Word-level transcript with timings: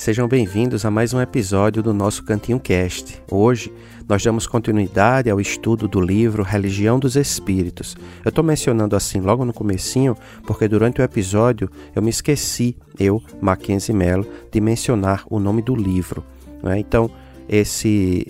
Sejam 0.00 0.26
bem-vindos 0.26 0.86
a 0.86 0.90
mais 0.90 1.12
um 1.12 1.20
episódio 1.20 1.82
do 1.82 1.92
nosso 1.92 2.24
Cantinho 2.24 2.58
Cast. 2.58 3.22
Hoje 3.30 3.70
nós 4.08 4.24
damos 4.24 4.46
continuidade 4.46 5.28
ao 5.28 5.38
estudo 5.38 5.86
do 5.86 6.00
livro 6.00 6.42
Religião 6.42 6.98
dos 6.98 7.16
Espíritos. 7.16 7.98
Eu 8.24 8.30
estou 8.30 8.42
mencionando 8.42 8.96
assim 8.96 9.20
logo 9.20 9.44
no 9.44 9.52
comecinho 9.52 10.16
porque 10.46 10.66
durante 10.66 11.02
o 11.02 11.04
episódio 11.04 11.70
eu 11.94 12.00
me 12.00 12.08
esqueci, 12.08 12.78
eu, 12.98 13.22
Mackenzie 13.42 13.94
Mello, 13.94 14.26
de 14.50 14.58
mencionar 14.58 15.22
o 15.28 15.38
nome 15.38 15.60
do 15.60 15.76
livro. 15.76 16.24
Né? 16.62 16.78
Então, 16.78 17.10
esse 17.46 18.26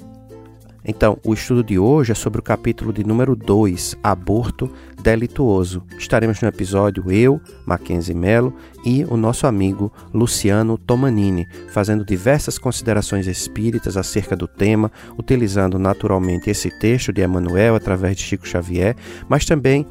então, 0.85 1.19
o 1.25 1.35
estudo 1.35 1.63
de 1.63 1.79
hoje 1.79 2.13
é 2.13 2.15
sobre 2.15 2.41
o 2.41 2.43
capítulo 2.43 2.93
de 2.93 3.05
número 3.05 3.37
2, 3.37 3.99
Aborto 4.03 4.71
Delituoso. 5.03 5.83
Estaremos 5.99 6.41
no 6.41 6.49
episódio 6.49 7.11
eu, 7.13 7.41
Mackenzie 7.67 8.15
Mello 8.15 8.55
e 8.85 9.05
o 9.05 9.17
nosso 9.17 9.47
amigo 9.47 9.93
Luciano 10.13 10.79
Tomanini, 10.79 11.47
fazendo 11.71 12.05
diversas 12.05 12.59
considerações 12.59 13.27
espíritas 13.27 13.97
acerca 13.97 14.35
do 14.35 14.49
tema, 14.49 14.91
utilizando 15.19 15.79
naturalmente 15.79 16.49
esse 16.49 16.71
texto 16.79 17.13
de 17.13 17.23
Emmanuel 17.23 17.75
através 17.75 18.17
de 18.17 18.23
Chico 18.23 18.49
Xavier, 18.49 18.97
mas 19.29 19.45
também 19.45 19.87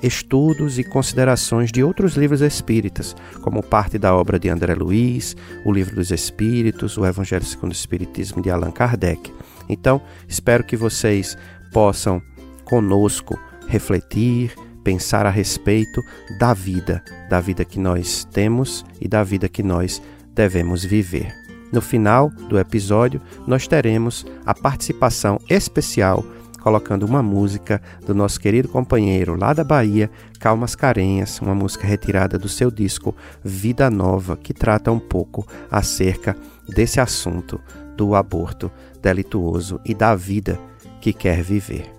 estudos 0.00 0.78
e 0.78 0.84
considerações 0.84 1.72
de 1.72 1.82
outros 1.82 2.14
livros 2.14 2.40
espíritas, 2.40 3.16
como 3.42 3.62
parte 3.62 3.98
da 3.98 4.14
obra 4.14 4.38
de 4.38 4.48
André 4.48 4.74
Luiz, 4.74 5.36
o 5.64 5.72
Livro 5.72 5.96
dos 5.96 6.12
Espíritos, 6.12 6.96
o 6.96 7.04
Evangelho 7.04 7.44
segundo 7.44 7.70
o 7.70 7.74
Espiritismo 7.74 8.40
de 8.40 8.50
Allan 8.50 8.70
Kardec. 8.70 9.32
Então, 9.68 10.00
espero 10.26 10.64
que 10.64 10.76
vocês 10.76 11.36
possam 11.72 12.22
conosco 12.64 13.38
refletir, 13.66 14.54
pensar 14.82 15.26
a 15.26 15.30
respeito 15.30 16.02
da 16.38 16.54
vida, 16.54 17.02
da 17.28 17.40
vida 17.40 17.64
que 17.64 17.78
nós 17.78 18.24
temos 18.32 18.84
e 19.00 19.06
da 19.06 19.22
vida 19.22 19.48
que 19.48 19.62
nós 19.62 20.00
devemos 20.34 20.84
viver. 20.84 21.34
No 21.70 21.82
final 21.82 22.30
do 22.30 22.58
episódio, 22.58 23.20
nós 23.46 23.66
teremos 23.66 24.24
a 24.46 24.54
participação 24.54 25.38
especial 25.50 26.24
colocando 26.60 27.04
uma 27.04 27.22
música 27.22 27.80
do 28.04 28.14
nosso 28.14 28.40
querido 28.40 28.68
companheiro 28.68 29.36
lá 29.36 29.52
da 29.52 29.64
Bahia, 29.64 30.10
Calmas 30.40 30.74
Carenhas, 30.74 31.40
uma 31.40 31.54
música 31.54 31.86
retirada 31.86 32.38
do 32.38 32.48
seu 32.48 32.70
disco 32.70 33.14
Vida 33.44 33.88
Nova, 33.90 34.36
que 34.36 34.52
trata 34.52 34.90
um 34.90 34.98
pouco 34.98 35.46
acerca 35.70 36.36
desse 36.68 37.00
assunto 37.00 37.60
do 37.98 38.14
aborto 38.14 38.70
delituoso 39.02 39.78
e 39.84 39.92
da 39.92 40.14
vida 40.14 40.58
que 41.00 41.12
quer 41.12 41.42
viver. 41.42 41.92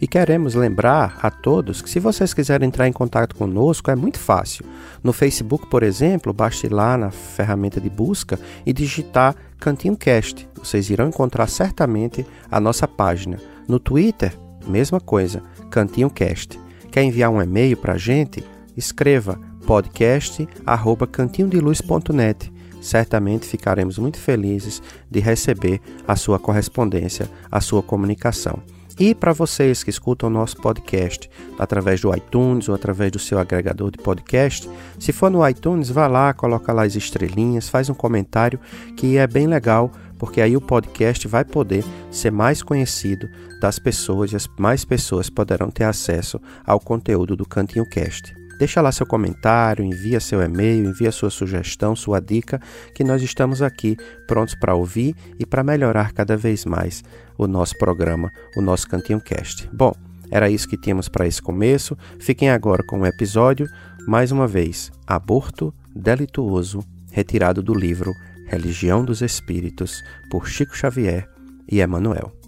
E 0.00 0.06
queremos 0.08 0.56
lembrar 0.56 1.16
a 1.22 1.30
todos 1.30 1.80
que 1.80 1.88
se 1.88 2.00
vocês 2.00 2.34
quiserem 2.34 2.66
entrar 2.66 2.88
em 2.88 2.92
contato 2.92 3.36
conosco 3.36 3.88
é 3.88 3.94
muito 3.94 4.18
fácil. 4.18 4.66
No 5.00 5.12
Facebook, 5.12 5.68
por 5.68 5.84
exemplo, 5.84 6.32
basta 6.32 6.66
ir 6.66 6.72
lá 6.72 6.98
na 6.98 7.12
ferramenta 7.12 7.80
de 7.80 7.88
busca 7.88 8.36
e 8.66 8.72
digitar 8.72 9.36
Cantinho 9.60 9.96
Cast. 9.96 10.48
Vocês 10.56 10.90
irão 10.90 11.06
encontrar 11.06 11.46
certamente 11.46 12.26
a 12.50 12.58
nossa 12.58 12.88
página. 12.88 13.38
No 13.68 13.78
Twitter, 13.78 14.36
mesma 14.66 15.00
coisa, 15.00 15.40
Cantinho 15.70 16.10
Cast. 16.10 16.58
Quer 16.90 17.04
enviar 17.04 17.30
um 17.30 17.40
e-mail 17.40 17.76
para 17.76 17.92
a 17.92 17.98
gente? 17.98 18.44
Escreva 18.76 19.38
podcast@cantinhodeluz.net 19.64 22.52
certamente 22.82 23.46
ficaremos 23.46 23.96
muito 23.96 24.18
felizes 24.18 24.82
de 25.10 25.20
receber 25.20 25.80
a 26.06 26.16
sua 26.16 26.38
correspondência, 26.38 27.30
a 27.50 27.60
sua 27.60 27.82
comunicação. 27.82 28.62
E 28.98 29.14
para 29.14 29.32
vocês 29.32 29.82
que 29.82 29.90
escutam 29.90 30.28
o 30.28 30.32
nosso 30.32 30.56
podcast 30.58 31.28
através 31.58 32.00
do 32.00 32.14
iTunes 32.14 32.68
ou 32.68 32.74
através 32.74 33.10
do 33.10 33.18
seu 33.18 33.38
agregador 33.38 33.90
de 33.90 33.98
podcast, 33.98 34.68
se 34.98 35.12
for 35.12 35.30
no 35.30 35.46
iTunes, 35.48 35.88
vá 35.88 36.06
lá, 36.06 36.32
coloca 36.34 36.72
lá 36.72 36.84
as 36.84 36.94
estrelinhas, 36.94 37.68
faz 37.68 37.88
um 37.88 37.94
comentário 37.94 38.60
que 38.96 39.16
é 39.16 39.26
bem 39.26 39.46
legal, 39.46 39.90
porque 40.18 40.40
aí 40.40 40.56
o 40.56 40.60
podcast 40.60 41.26
vai 41.26 41.44
poder 41.44 41.84
ser 42.10 42.30
mais 42.30 42.62
conhecido 42.62 43.28
das 43.60 43.78
pessoas 43.78 44.32
e 44.32 44.36
as 44.36 44.48
mais 44.58 44.84
pessoas 44.84 45.30
poderão 45.30 45.70
ter 45.70 45.84
acesso 45.84 46.40
ao 46.64 46.78
conteúdo 46.78 47.34
do 47.34 47.46
Cantinho 47.46 47.88
Cast. 47.88 48.41
Deixa 48.58 48.80
lá 48.80 48.92
seu 48.92 49.06
comentário, 49.06 49.84
envia 49.84 50.20
seu 50.20 50.40
e-mail, 50.40 50.84
envia 50.84 51.10
sua 51.10 51.30
sugestão, 51.30 51.96
sua 51.96 52.20
dica, 52.20 52.60
que 52.94 53.02
nós 53.02 53.22
estamos 53.22 53.60
aqui 53.62 53.96
prontos 54.26 54.54
para 54.54 54.74
ouvir 54.74 55.14
e 55.38 55.44
para 55.44 55.64
melhorar 55.64 56.12
cada 56.12 56.36
vez 56.36 56.64
mais 56.64 57.02
o 57.36 57.46
nosso 57.46 57.76
programa, 57.78 58.30
o 58.56 58.62
nosso 58.62 58.88
Cantinho 58.88 59.20
Cast. 59.20 59.68
Bom, 59.72 59.92
era 60.30 60.48
isso 60.48 60.68
que 60.68 60.80
tínhamos 60.80 61.08
para 61.08 61.26
esse 61.26 61.42
começo. 61.42 61.96
Fiquem 62.20 62.50
agora 62.50 62.82
com 62.82 63.00
o 63.00 63.06
episódio, 63.06 63.68
mais 64.06 64.32
uma 64.32 64.46
vez, 64.46 64.90
Aborto 65.06 65.74
Delituoso, 65.94 66.80
retirado 67.10 67.62
do 67.62 67.74
livro 67.74 68.12
Religião 68.46 69.04
dos 69.04 69.22
Espíritos, 69.22 70.02
por 70.30 70.48
Chico 70.48 70.76
Xavier 70.76 71.28
e 71.70 71.82
Emmanuel. 71.82 72.41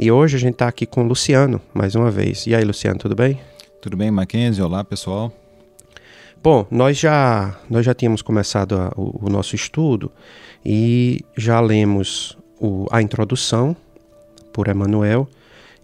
E 0.00 0.12
hoje 0.12 0.36
a 0.36 0.38
gente 0.38 0.52
está 0.52 0.68
aqui 0.68 0.86
com 0.86 1.02
o 1.02 1.08
Luciano, 1.08 1.60
mais 1.74 1.96
uma 1.96 2.08
vez. 2.08 2.46
E 2.46 2.54
aí, 2.54 2.62
Luciano, 2.62 2.96
tudo 3.00 3.16
bem? 3.16 3.40
Tudo 3.82 3.96
bem, 3.96 4.12
Mackenzie? 4.12 4.62
Olá, 4.62 4.84
pessoal. 4.84 5.32
Bom, 6.40 6.64
nós 6.70 6.96
já, 6.96 7.58
nós 7.68 7.84
já 7.84 7.92
tínhamos 7.92 8.22
começado 8.22 8.76
a, 8.76 8.92
o, 8.96 9.26
o, 9.26 9.28
nosso 9.28 9.56
estudo 9.56 10.12
e 10.64 11.24
já 11.36 11.58
lemos 11.58 12.38
o, 12.60 12.86
a 12.92 13.02
introdução 13.02 13.74
por 14.52 14.68
Emmanuel 14.68 15.28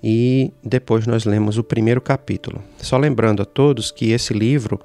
e 0.01 0.53
depois 0.63 1.09
nós 1.09 1.25
lemos 1.25 1.59
o 1.59 1.65
primeiro 1.65 2.01
capítulo. 2.01 2.63
Só 2.79 2.97
lembrando 2.97 3.43
a 3.43 3.45
todos 3.45 3.91
que 3.91 4.13
esse 4.13 4.33
livro, 4.33 4.81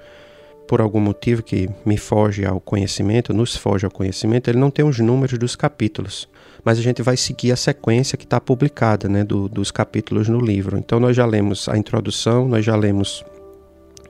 por 0.67 0.81
algum 0.81 0.99
motivo 0.99 1.43
que 1.43 1.69
me 1.85 1.97
foge 1.97 2.43
ao 2.45 2.59
conhecimento, 2.59 3.31
nos 3.31 3.55
foge 3.55 3.85
ao 3.85 3.91
conhecimento, 3.91 4.49
ele 4.49 4.57
não 4.57 4.71
tem 4.71 4.83
os 4.83 4.97
números 4.97 5.37
dos 5.37 5.55
capítulos 5.55 6.27
mas 6.63 6.77
a 6.77 6.81
gente 6.81 7.01
vai 7.01 7.17
seguir 7.17 7.51
a 7.51 7.55
sequência 7.55 8.17
que 8.17 8.23
está 8.23 8.39
publicada 8.39 9.07
né, 9.07 9.23
do, 9.23 9.47
dos 9.47 9.71
capítulos 9.71 10.27
no 10.27 10.39
livro. 10.39 10.77
Então 10.77 10.99
nós 10.99 11.15
já 11.15 11.25
lemos 11.25 11.67
a 11.69 11.77
introdução, 11.77 12.47
nós 12.47 12.65
já 12.65 12.75
lemos 12.75 13.23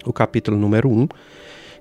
o 0.06 0.14
capítulo 0.14 0.58
número 0.58 0.90
1 0.90 1.08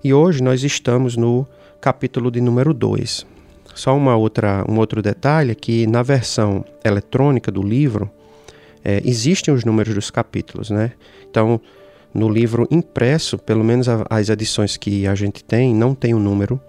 e 0.05 0.13
hoje 0.13 0.43
nós 0.43 0.63
estamos 0.63 1.17
no 1.17 1.47
capítulo 1.81 2.31
de 2.31 2.41
número 2.41 2.75
2. 2.75 3.27
Só 3.75 3.97
uma 3.97 4.17
outra, 4.17 4.65
um 4.69 4.79
outro 4.79 5.01
detalhe 5.01 5.53
é 5.53 5.55
que 5.55 5.87
na 5.87 6.03
versão 6.03 6.65
eletrônica 6.85 7.51
do 7.51 7.63
livro 7.63 8.11
é, 8.85 9.01
existem 9.05 9.53
os 9.55 9.65
números 9.65 9.95
dos 9.95 10.11
capítulos, 10.11 10.71
né? 10.71 10.93
Então, 11.31 11.61
no 12.13 12.29
livro 12.29 12.67
impresso, 12.71 13.39
pelo 13.39 13.63
menos 13.63 13.87
as 14.09 14.29
edições 14.29 14.77
que 14.77 15.07
a 15.07 15.15
gente 15.15 15.45
tem, 15.45 15.75
não 15.75 15.95
tem 15.95 16.15
o 16.15 16.19
número, 16.19 16.61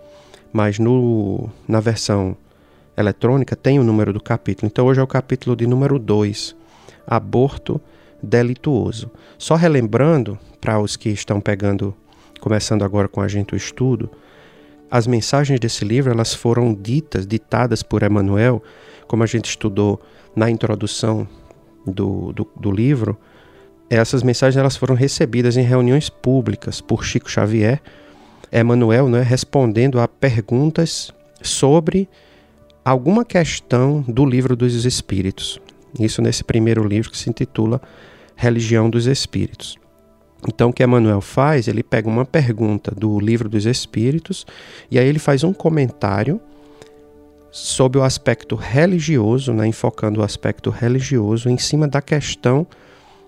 mas 0.51 0.77
no, 0.77 1.49
na 1.67 1.79
versão 1.79 2.35
tem 3.55 3.79
o 3.79 3.83
número 3.83 4.11
do 4.11 4.21
capítulo. 4.21 4.67
Então 4.67 4.85
hoje 4.85 4.99
é 4.99 5.03
o 5.03 5.07
capítulo 5.07 5.55
de 5.55 5.65
número 5.65 5.97
2, 5.97 6.55
aborto 7.07 7.79
delituoso. 8.21 9.09
Só 9.37 9.55
relembrando 9.55 10.37
para 10.59 10.79
os 10.79 10.97
que 10.97 11.09
estão 11.09 11.39
pegando, 11.39 11.95
começando 12.41 12.83
agora 12.83 13.07
com 13.07 13.21
a 13.21 13.27
gente 13.27 13.53
o 13.53 13.57
estudo, 13.57 14.09
as 14.91 15.07
mensagens 15.07 15.59
desse 15.59 15.85
livro 15.85 16.11
elas 16.11 16.33
foram 16.33 16.73
ditas, 16.73 17.25
ditadas 17.25 17.81
por 17.81 18.03
Emmanuel, 18.03 18.61
como 19.07 19.23
a 19.23 19.25
gente 19.25 19.45
estudou 19.45 20.01
na 20.35 20.49
introdução 20.49 21.27
do, 21.85 22.33
do, 22.33 22.47
do 22.59 22.71
livro. 22.71 23.17
Essas 23.89 24.23
mensagens 24.23 24.57
elas 24.57 24.75
foram 24.75 24.95
recebidas 24.95 25.55
em 25.55 25.63
reuniões 25.63 26.09
públicas 26.09 26.81
por 26.81 27.05
Chico 27.05 27.29
Xavier, 27.29 27.81
Emmanuel, 28.51 29.07
né, 29.07 29.21
respondendo 29.21 29.99
a 29.99 30.07
perguntas 30.07 31.13
sobre 31.41 32.09
alguma 32.83 33.25
questão 33.25 34.03
do 34.07 34.25
livro 34.25 34.55
dos 34.55 34.85
Espíritos. 34.85 35.59
Isso 35.99 36.21
nesse 36.21 36.43
primeiro 36.43 36.87
livro 36.87 37.11
que 37.11 37.17
se 37.17 37.29
intitula 37.29 37.81
Religião 38.35 38.89
dos 38.89 39.05
Espíritos. 39.05 39.77
Então, 40.47 40.69
o 40.69 40.73
que 40.73 40.83
Emmanuel 40.83 41.21
faz? 41.21 41.67
Ele 41.67 41.83
pega 41.83 42.07
uma 42.07 42.25
pergunta 42.25 42.91
do 42.95 43.19
livro 43.19 43.49
dos 43.49 43.65
Espíritos 43.65 44.45
e 44.89 44.97
aí 44.97 45.07
ele 45.07 45.19
faz 45.19 45.43
um 45.43 45.51
comentário 45.51 46.39
sob 47.51 47.97
o 47.97 48.03
aspecto 48.03 48.55
religioso, 48.55 49.51
né, 49.53 49.67
enfocando 49.67 50.21
o 50.21 50.23
aspecto 50.23 50.69
religioso 50.69 51.49
em 51.49 51.57
cima 51.57 51.87
da 51.87 52.01
questão 52.01 52.65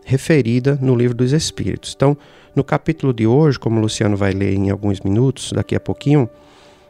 referida 0.05 0.77
no 0.81 0.95
livro 0.95 1.15
dos 1.15 1.33
Espíritos. 1.33 1.93
Então, 1.95 2.15
no 2.55 2.63
capítulo 2.63 3.13
de 3.13 3.25
hoje, 3.25 3.57
como 3.57 3.77
o 3.77 3.81
Luciano 3.81 4.15
vai 4.15 4.31
ler 4.31 4.53
em 4.53 4.69
alguns 4.69 5.01
minutos, 5.01 5.51
daqui 5.53 5.75
a 5.75 5.79
pouquinho, 5.79 6.29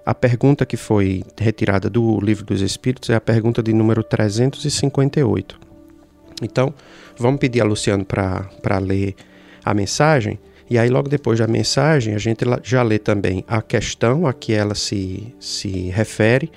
a 0.05 0.13
pergunta 0.13 0.65
que 0.65 0.77
foi 0.77 1.23
retirada 1.37 1.89
do 1.89 2.19
livro 2.19 2.43
dos 2.43 2.61
Espíritos 2.61 3.09
é 3.09 3.15
a 3.15 3.21
pergunta 3.21 3.61
de 3.61 3.71
número 3.73 4.03
358. 4.03 5.59
Então, 6.41 6.73
vamos 7.17 7.39
pedir 7.39 7.61
a 7.61 7.65
Luciano 7.65 8.03
para 8.03 8.79
ler 8.79 9.15
a 9.63 9.73
mensagem, 9.73 10.39
e 10.69 10.77
aí 10.77 10.89
logo 10.89 11.07
depois 11.07 11.37
da 11.37 11.47
mensagem 11.47 12.15
a 12.15 12.17
gente 12.17 12.43
já 12.63 12.81
lê 12.81 12.97
também 12.97 13.45
a 13.47 13.61
questão 13.61 14.25
a 14.25 14.33
que 14.33 14.53
ela 14.53 14.73
se, 14.73 15.35
se 15.39 15.89
refere, 15.89 16.51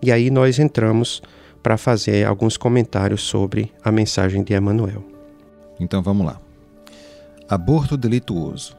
e 0.00 0.12
aí 0.12 0.30
nós 0.30 0.58
entramos 0.58 1.20
para 1.62 1.76
fazer 1.76 2.26
alguns 2.26 2.56
comentários 2.56 3.22
sobre 3.22 3.72
a 3.82 3.90
mensagem 3.90 4.44
de 4.44 4.54
Emmanuel. 4.54 5.02
Então 5.80 6.02
vamos 6.02 6.26
lá. 6.26 6.40
Aborto 7.48 7.96
delituoso. 7.96 8.76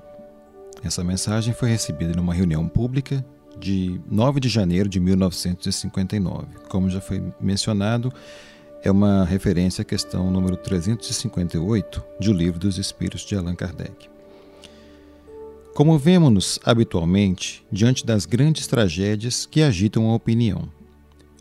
Essa 0.84 1.04
mensagem 1.04 1.54
foi 1.54 1.70
recebida 1.70 2.14
numa 2.14 2.34
reunião 2.34 2.68
pública 2.68 3.26
de 3.60 4.00
9 4.10 4.40
de 4.40 4.50
janeiro 4.50 4.90
de 4.90 5.00
1959. 5.00 6.48
Como 6.70 6.90
já 6.90 7.02
foi 7.02 7.22
mencionado, 7.40 8.12
é 8.84 8.92
uma 8.92 9.26
referência 9.26 9.82
à 9.82 9.86
questão 9.86 10.30
número 10.30 10.56
358 10.56 12.04
do 12.20 12.34
Livro 12.34 12.60
dos 12.60 12.78
Espíritos 12.78 13.26
de 13.26 13.36
Allan 13.36 13.56
Kardec. 13.56 14.10
Comovemos-nos 15.74 16.60
habitualmente 16.64 17.66
diante 17.72 18.06
das 18.06 18.26
grandes 18.26 18.66
tragédias 18.66 19.46
que 19.46 19.62
agitam 19.62 20.10
a 20.10 20.16
opinião. 20.16 20.70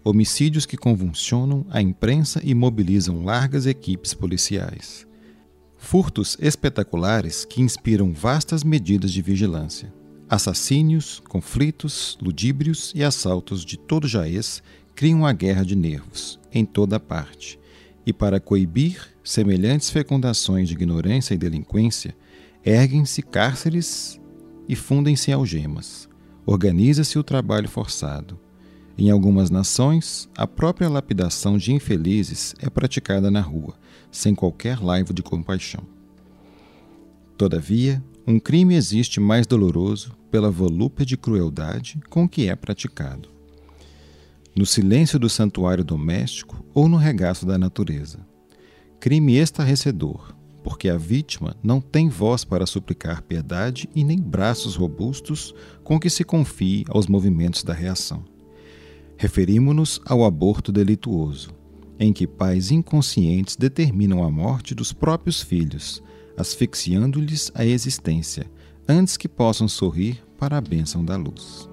Homicídios 0.02 0.66
que 0.66 0.76
convulsionam 0.76 1.64
a 1.70 1.80
imprensa 1.80 2.40
e 2.42 2.54
mobilizam 2.54 3.24
largas 3.24 3.64
equipes 3.64 4.12
policiais. 4.12 5.06
Furtos 5.78 6.36
espetaculares 6.40 7.44
que 7.44 7.62
inspiram 7.62 8.12
vastas 8.12 8.64
medidas 8.64 9.12
de 9.12 9.22
vigilância 9.22 9.92
Assassínios, 10.28 11.20
conflitos, 11.28 12.18
ludíbrios 12.20 12.92
e 12.94 13.04
assaltos 13.04 13.64
de 13.64 13.76
todo 13.76 14.08
jaez 14.08 14.62
criam 14.94 15.20
uma 15.20 15.32
guerra 15.32 15.64
de 15.64 15.76
nervos 15.76 16.40
em 16.52 16.64
toda 16.64 16.98
parte. 16.98 17.58
E 18.06 18.12
para 18.12 18.40
coibir 18.40 19.14
semelhantes 19.22 19.90
fecundações 19.90 20.68
de 20.68 20.74
ignorância 20.74 21.34
e 21.34 21.38
delinquência, 21.38 22.16
erguem-se 22.64 23.22
cárceres 23.22 24.20
e 24.68 24.74
fundem-se 24.74 25.30
algemas. 25.30 26.08
Organiza-se 26.46 27.18
o 27.18 27.24
trabalho 27.24 27.68
forçado. 27.68 28.38
Em 28.96 29.10
algumas 29.10 29.50
nações, 29.50 30.28
a 30.36 30.46
própria 30.46 30.88
lapidação 30.88 31.58
de 31.58 31.72
infelizes 31.72 32.54
é 32.60 32.70
praticada 32.70 33.30
na 33.30 33.40
rua, 33.40 33.74
sem 34.10 34.34
qualquer 34.34 34.80
laivo 34.80 35.12
de 35.12 35.22
compaixão. 35.22 35.82
Todavia, 37.36 38.02
um 38.26 38.40
crime 38.40 38.74
existe 38.74 39.20
mais 39.20 39.46
doloroso 39.46 40.16
pela 40.30 40.50
volúpia 40.50 41.04
de 41.04 41.16
crueldade 41.16 42.00
com 42.08 42.26
que 42.26 42.48
é 42.48 42.56
praticado. 42.56 43.28
No 44.56 44.64
silêncio 44.64 45.18
do 45.18 45.28
santuário 45.28 45.84
doméstico 45.84 46.64
ou 46.72 46.88
no 46.88 46.96
regaço 46.96 47.44
da 47.44 47.58
natureza. 47.58 48.20
Crime 48.98 49.36
estarrecedor, 49.36 50.34
porque 50.62 50.88
a 50.88 50.96
vítima 50.96 51.54
não 51.62 51.82
tem 51.82 52.08
voz 52.08 52.44
para 52.44 52.64
suplicar 52.64 53.20
piedade 53.20 53.90
e 53.94 54.02
nem 54.02 54.18
braços 54.18 54.74
robustos 54.74 55.54
com 55.82 56.00
que 56.00 56.08
se 56.08 56.24
confie 56.24 56.84
aos 56.88 57.06
movimentos 57.06 57.62
da 57.62 57.74
reação. 57.74 58.24
Referimos-nos 59.18 60.00
ao 60.06 60.24
aborto 60.24 60.72
delituoso, 60.72 61.50
em 61.98 62.12
que 62.12 62.26
pais 62.26 62.70
inconscientes 62.70 63.54
determinam 63.54 64.24
a 64.24 64.30
morte 64.30 64.74
dos 64.74 64.94
próprios 64.94 65.42
filhos 65.42 66.02
asfixiando-lhes 66.36 67.50
a 67.54 67.64
existência, 67.64 68.50
antes 68.88 69.16
que 69.16 69.28
possam 69.28 69.68
sorrir 69.68 70.22
para 70.38 70.58
a 70.58 70.60
bênção 70.60 71.04
da 71.04 71.16
luz. 71.16 71.68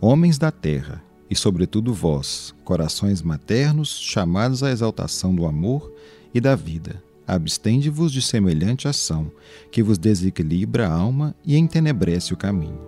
Homens 0.00 0.38
da 0.38 0.50
terra, 0.50 1.02
e 1.28 1.34
sobretudo 1.34 1.94
vós, 1.94 2.54
corações 2.64 3.22
maternos, 3.22 3.98
chamados 3.98 4.62
à 4.62 4.70
exaltação 4.70 5.34
do 5.34 5.46
amor 5.46 5.92
e 6.34 6.40
da 6.40 6.56
vida, 6.56 7.02
abstende-vos 7.26 8.12
de 8.12 8.20
semelhante 8.20 8.88
ação, 8.88 9.30
que 9.70 9.82
vos 9.82 9.98
desequilibra 9.98 10.88
a 10.88 10.92
alma 10.92 11.34
e 11.44 11.56
entenebrece 11.56 12.32
o 12.34 12.36
caminho. 12.36 12.80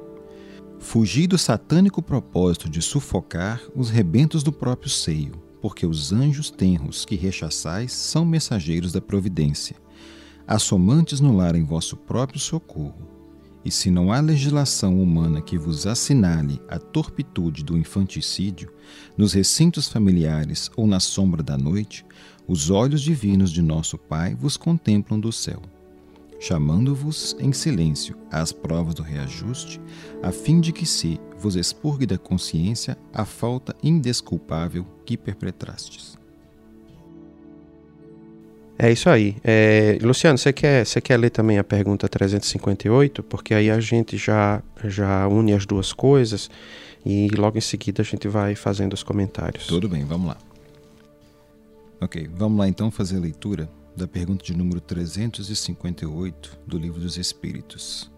Fugi 0.81 1.29
do 1.29 1.39
satânico 1.39 2.03
propósito 2.03 2.69
de 2.69 2.83
sufocar 2.83 3.63
os 3.75 3.89
rebentos 3.89 4.43
do 4.43 4.51
próprio 4.51 4.91
seio, 4.91 5.41
porque 5.61 5.87
os 5.87 6.13
anjos 6.13 6.51
tenros 6.51 7.05
que 7.05 7.15
rechaçais 7.15 7.93
são 7.93 8.25
mensageiros 8.25 8.91
da 8.91 9.01
providência, 9.01 9.77
assomantes 10.47 11.21
no 11.21 11.37
lar 11.37 11.55
em 11.55 11.65
vosso 11.65 11.97
próprio 11.97 12.41
socorro. 12.41 13.13
E 13.65 13.71
se 13.71 13.91
não 13.91 14.13
há 14.13 14.21
legislação 14.21 15.01
humana 15.01 15.41
que 15.41 15.57
vos 15.57 15.87
assinale 15.87 16.61
a 16.69 16.79
torpitude 16.79 17.63
do 17.63 17.79
infanticídio, 17.79 18.73
nos 19.17 19.33
recintos 19.33 19.89
familiares 19.89 20.71
ou 20.77 20.87
na 20.87 20.99
sombra 20.99 21.43
da 21.43 21.57
noite, 21.57 22.05
os 22.47 22.71
olhos 22.71 23.01
divinos 23.01 23.53
de 23.53 23.63
nosso 23.63 23.97
Pai 23.97 24.35
vos 24.35 24.57
contemplam 24.57 25.19
do 25.21 25.31
céu, 25.31 25.63
chamando-vos 26.41 27.37
em 27.39 27.53
silêncio 27.53 28.17
às 28.31 28.51
provas 28.51 28.95
do 28.95 29.03
reajuste, 29.03 29.81
a 30.23 30.33
fim 30.33 30.61
de 30.61 30.73
que 30.73 30.85
se 30.85 31.21
vos 31.39 31.55
expurgue 31.55 32.05
da 32.05 32.19
consciência 32.19 32.99
a 33.13 33.25
falta 33.25 33.77
indesculpável 33.81 34.85
que 35.07 35.17
perpetrastes. 35.17 36.12
É 38.83 38.91
isso 38.91 39.09
aí. 39.09 39.37
É, 39.45 39.97
Luciano, 40.03 40.37
você 40.37 40.53
quer, 40.53 40.85
você 40.85 41.01
quer 41.01 41.17
ler 41.17 41.31
também 41.31 41.57
a 41.57 41.63
pergunta 41.63 42.09
358? 42.09 43.23
Porque 43.23 43.55
aí 43.55 43.71
a 43.71 43.79
gente 43.79 44.17
já, 44.17 44.61
já 44.83 45.29
une 45.29 45.53
as 45.53 45.65
duas 45.65 45.93
coisas 45.93 46.51
e 47.07 47.29
logo 47.29 47.57
em 47.57 47.61
seguida 47.61 48.03
a 48.03 48.05
gente 48.05 48.27
vai 48.27 48.57
fazendo 48.57 48.95
os 48.95 49.05
comentários. 49.05 49.69
Tudo 49.69 49.89
bem, 49.89 50.05
vamos 50.05 50.27
lá. 50.27 50.37
Ok, 52.01 52.29
vamos 52.35 52.59
lá 52.59 52.67
então 52.67 52.91
fazer 52.91 53.19
a 53.19 53.21
leitura 53.21 53.71
da 53.97 54.09
pergunta 54.09 54.45
de 54.45 54.53
número 54.53 54.81
358 54.81 56.59
do 56.67 56.77
Livro 56.77 57.01
dos 57.01 57.17
Espíritos. 57.17 58.11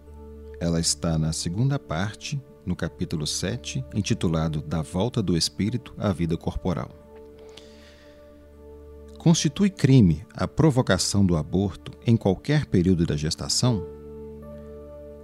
Ela 0.59 0.81
está 0.81 1.19
na 1.19 1.35
segunda 1.35 1.79
parte, 1.79 2.41
no 2.65 2.75
capítulo 2.75 3.27
7, 3.27 3.85
intitulado 3.95 4.63
Da 4.63 4.81
Volta 4.81 5.23
do 5.23 5.37
Espírito 5.37 5.93
à 5.99 6.11
Vida 6.11 6.39
Corporal. 6.39 7.04
Constitui 9.25 9.71
crime 9.71 10.23
a 10.35 10.47
provocação 10.47 11.25
do 11.25 11.35
aborto 11.35 11.93
em 12.07 12.15
qualquer 12.15 12.67
período 12.67 13.07
da 13.07 13.17
gestação? 13.17 13.83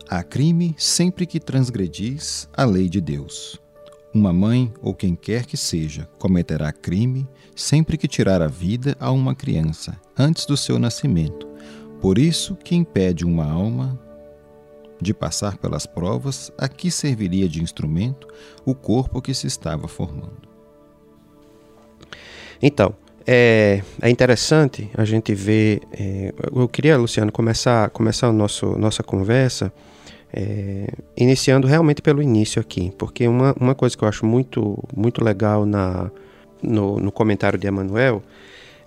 Há 0.09 0.23
crime 0.23 0.75
sempre 0.79 1.27
que 1.27 1.39
transgredis 1.39 2.49
a 2.57 2.65
lei 2.65 2.89
de 2.89 2.99
Deus. 2.99 3.61
Uma 4.15 4.33
mãe 4.33 4.73
ou 4.81 4.95
quem 4.95 5.15
quer 5.15 5.45
que 5.45 5.55
seja 5.55 6.09
cometerá 6.19 6.73
crime 6.73 7.29
sempre 7.55 7.99
que 7.99 8.09
tirar 8.09 8.41
a 8.41 8.47
vida 8.47 8.97
a 8.99 9.11
uma 9.11 9.35
criança 9.35 10.01
antes 10.19 10.47
do 10.47 10.57
seu 10.57 10.79
nascimento. 10.79 11.47
Por 12.01 12.17
isso 12.17 12.57
que 12.57 12.75
impede 12.75 13.27
uma 13.27 13.45
alma 13.45 14.01
de 14.99 15.13
passar 15.13 15.59
pelas 15.59 15.85
provas 15.85 16.51
a 16.57 16.71
que 16.71 16.91
serviria 16.91 17.47
de 17.47 17.63
instrumento 17.63 18.27
o 18.65 18.75
corpo 18.75 19.21
que 19.21 19.35
se 19.35 19.47
estava 19.47 19.87
formando. 19.87 20.49
Então, 22.63 22.95
é, 23.27 23.83
é 24.01 24.11
interessante 24.11 24.91
a 24.95 25.05
gente 25.05 25.35
ver. 25.35 25.81
É, 25.93 26.33
eu 26.55 26.69
queria, 26.69 26.97
Luciano, 26.97 27.31
começar, 27.31 27.91
começar 27.91 28.29
a 28.29 28.33
nosso, 28.33 28.79
nossa 28.79 29.03
conversa 29.03 29.73
é, 30.33 30.87
iniciando 31.17 31.67
realmente 31.67 32.01
pelo 32.01 32.23
início 32.23 32.61
aqui, 32.61 32.93
porque 32.97 33.27
uma, 33.27 33.55
uma 33.59 33.75
coisa 33.75 33.97
que 33.97 34.05
eu 34.05 34.09
acho 34.09 34.25
muito, 34.25 34.79
muito 34.97 35.25
legal 35.25 35.67
na, 35.67 36.11
no, 36.63 36.99
no 36.99 37.13
comentário 37.13 37.59
de 37.59 37.67
Emanuel 37.67 38.23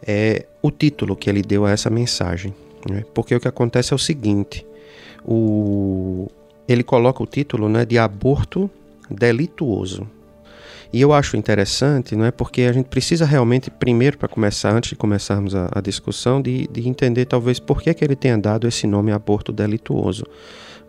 é 0.06 0.46
o 0.62 0.72
título 0.72 1.16
que 1.16 1.30
ele 1.30 1.42
deu 1.42 1.66
a 1.66 1.72
essa 1.72 1.90
mensagem. 1.90 2.54
Né? 2.90 3.04
Porque 3.14 3.36
o 3.36 3.40
que 3.40 3.48
acontece 3.48 3.94
é 3.94 3.96
o 3.96 4.00
seguinte: 4.00 4.66
o, 5.26 6.28
ele 6.68 6.84
coloca 6.84 7.22
o 7.22 7.26
título 7.26 7.70
né, 7.70 7.86
de 7.86 7.98
aborto 7.98 8.70
delituoso. 9.10 10.08
E 10.94 11.02
eu 11.02 11.12
acho 11.12 11.36
interessante, 11.36 12.16
não 12.16 12.24
é, 12.24 12.30
porque 12.30 12.62
a 12.62 12.72
gente 12.72 12.86
precisa 12.86 13.26
realmente, 13.26 13.72
primeiro, 13.72 14.16
para 14.16 14.28
começar, 14.28 14.72
antes 14.72 14.92
de 14.92 14.96
começarmos 14.96 15.56
a, 15.56 15.68
a 15.72 15.82
discussão, 15.82 16.40
de, 16.40 16.68
de, 16.68 16.88
entender 16.88 17.26
talvez 17.26 17.60
por 17.60 17.82
que, 17.82 17.92
que 17.96 18.06
ele 18.06 18.16
tenha 18.16 18.38
dado 18.38 18.68
esse 18.68 18.86
nome 18.86 19.12
aborto 19.12 19.52
delituoso. 19.52 20.24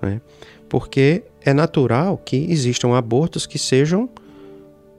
Né? 0.03 0.21
Porque 0.69 1.23
é 1.43 1.55
natural 1.55 2.19
que 2.23 2.37
existam 2.37 2.95
abortos 2.95 3.47
que 3.47 3.59
sejam 3.59 4.07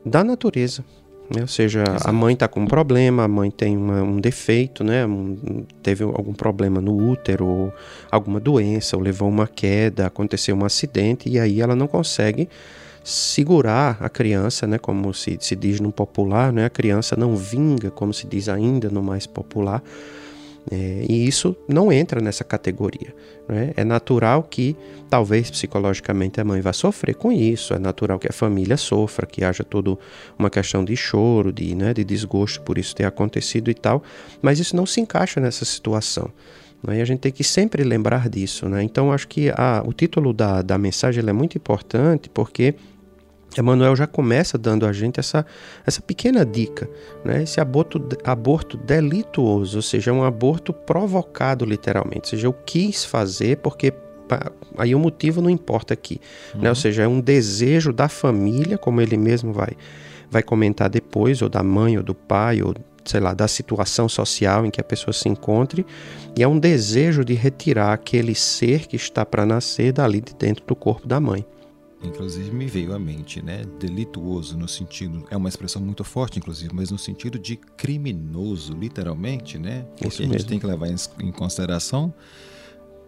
da 0.03 0.23
natureza. 0.23 0.83
Né? 1.29 1.41
Ou 1.41 1.47
seja, 1.47 1.83
Exato. 1.83 2.09
a 2.09 2.11
mãe 2.11 2.33
está 2.33 2.47
com 2.47 2.61
um 2.61 2.67
problema, 2.67 3.25
a 3.25 3.27
mãe 3.27 3.51
tem 3.51 3.77
uma, 3.77 4.01
um 4.01 4.19
defeito, 4.19 4.83
né? 4.83 5.05
Um, 5.05 5.65
teve 5.83 6.03
algum 6.03 6.33
problema 6.33 6.81
no 6.81 7.11
útero, 7.11 7.45
ou 7.45 7.73
alguma 8.09 8.39
doença, 8.39 8.97
ou 8.97 9.03
levou 9.03 9.29
uma 9.29 9.47
queda, 9.47 10.07
aconteceu 10.07 10.55
um 10.55 10.65
acidente, 10.65 11.29
e 11.29 11.39
aí 11.39 11.61
ela 11.61 11.75
não 11.75 11.87
consegue 11.87 12.49
segurar 13.05 13.97
a 13.99 14.09
criança, 14.09 14.65
né, 14.65 14.79
como 14.79 15.13
se, 15.13 15.37
se 15.39 15.55
diz 15.55 15.79
no 15.79 15.91
popular, 15.91 16.51
né, 16.51 16.65
a 16.65 16.69
criança 16.71 17.15
não 17.15 17.35
vinga, 17.35 17.91
como 17.91 18.11
se 18.11 18.25
diz 18.25 18.49
ainda 18.49 18.89
no 18.89 19.03
mais 19.03 19.27
popular, 19.27 19.83
é, 20.71 21.05
e 21.07 21.27
isso 21.27 21.55
não 21.67 21.91
entra 21.91 22.19
nessa 22.19 22.43
categoria. 22.43 23.13
Né? 23.47 23.73
É 23.77 23.83
natural 23.83 24.41
que, 24.41 24.75
talvez 25.07 25.51
psicologicamente, 25.51 26.41
a 26.41 26.43
mãe 26.43 26.59
vá 26.61 26.73
sofrer 26.73 27.13
com 27.13 27.31
isso, 27.31 27.75
é 27.75 27.77
natural 27.77 28.17
que 28.17 28.27
a 28.27 28.33
família 28.33 28.75
sofra, 28.75 29.27
que 29.27 29.43
haja 29.43 29.63
toda 29.63 29.95
uma 30.39 30.49
questão 30.49 30.83
de 30.83 30.95
choro, 30.95 31.53
de, 31.53 31.75
né, 31.75 31.93
de 31.93 32.03
desgosto 32.03 32.61
por 32.61 32.79
isso 32.79 32.95
ter 32.95 33.05
acontecido 33.05 33.69
e 33.69 33.75
tal, 33.75 34.01
mas 34.41 34.59
isso 34.59 34.75
não 34.75 34.87
se 34.87 34.99
encaixa 34.99 35.39
nessa 35.39 35.63
situação. 35.63 36.31
Né? 36.81 36.97
E 36.97 37.01
a 37.01 37.05
gente 37.05 37.19
tem 37.19 37.31
que 37.31 37.43
sempre 37.43 37.83
lembrar 37.83 38.27
disso. 38.29 38.67
Né? 38.67 38.81
Então, 38.81 39.11
acho 39.11 39.27
que 39.27 39.51
a, 39.55 39.83
o 39.85 39.93
título 39.93 40.33
da, 40.33 40.63
da 40.63 40.77
mensagem 40.79 41.23
é 41.23 41.33
muito 41.33 41.55
importante 41.55 42.29
porque 42.29 42.73
Emmanuel 43.61 43.95
já 43.95 44.07
começa 44.07 44.57
dando 44.57 44.85
a 44.85 44.93
gente 44.93 45.19
essa, 45.19 45.45
essa 45.85 46.01
pequena 46.01 46.45
dica, 46.45 46.89
né? 47.23 47.43
esse 47.43 47.59
aborto, 47.59 48.03
aborto 48.23 48.77
delituoso, 48.77 49.77
ou 49.77 49.81
seja, 49.81 50.11
um 50.11 50.23
aborto 50.23 50.73
provocado 50.73 51.65
literalmente, 51.65 52.21
ou 52.21 52.29
seja, 52.31 52.47
eu 52.47 52.53
quis 52.53 53.05
fazer 53.05 53.57
porque 53.57 53.93
aí 54.77 54.95
o 54.95 54.99
motivo 54.99 55.41
não 55.41 55.49
importa 55.49 55.93
aqui, 55.93 56.19
uhum. 56.53 56.61
né? 56.61 56.69
ou 56.69 56.75
uhum. 56.75 56.75
seja, 56.75 57.03
é 57.03 57.07
um 57.07 57.19
desejo 57.19 57.93
da 57.93 58.09
família, 58.09 58.77
como 58.77 59.01
ele 59.01 59.17
mesmo 59.17 59.53
vai, 59.53 59.71
vai 60.29 60.43
comentar 60.43 60.89
depois, 60.89 61.41
ou 61.41 61.49
da 61.49 61.63
mãe, 61.63 61.97
ou 61.97 62.03
do 62.03 62.15
pai, 62.15 62.61
ou 62.61 62.73
sei 63.05 63.19
lá, 63.19 63.33
da 63.33 63.47
situação 63.47 64.09
social 64.09 64.65
em 64.65 64.71
que 64.71 64.81
a 64.81 64.83
pessoa 64.83 65.13
se 65.13 65.29
encontre, 65.29 65.85
e 66.35 66.41
é 66.41 66.47
um 66.47 66.57
desejo 66.57 67.23
de 67.23 67.33
retirar 67.33 67.93
aquele 67.93 68.33
ser 68.33 68.87
que 68.87 68.95
está 68.95 69.23
para 69.23 69.45
nascer 69.45 69.93
dali 69.93 70.19
de 70.19 70.33
dentro 70.33 70.65
do 70.65 70.75
corpo 70.75 71.07
da 71.07 71.19
mãe. 71.19 71.45
Inclusive 72.05 72.51
me 72.51 72.67
veio 72.67 72.93
à 72.93 72.99
mente, 72.99 73.41
né? 73.41 73.63
Delituoso 73.79 74.57
no 74.57 74.67
sentido, 74.67 75.25
é 75.29 75.37
uma 75.37 75.49
expressão 75.49 75.81
muito 75.81 76.03
forte, 76.03 76.39
inclusive, 76.39 76.73
mas 76.73 76.91
no 76.91 76.97
sentido 76.97 77.39
de 77.39 77.55
criminoso, 77.55 78.73
literalmente, 78.73 79.57
né? 79.57 79.85
Porque 79.97 80.07
isso 80.07 80.21
a 80.21 80.25
gente 80.25 80.45
tem 80.45 80.59
que 80.59 80.65
levar 80.65 80.87
em 80.87 81.31
consideração 81.31 82.13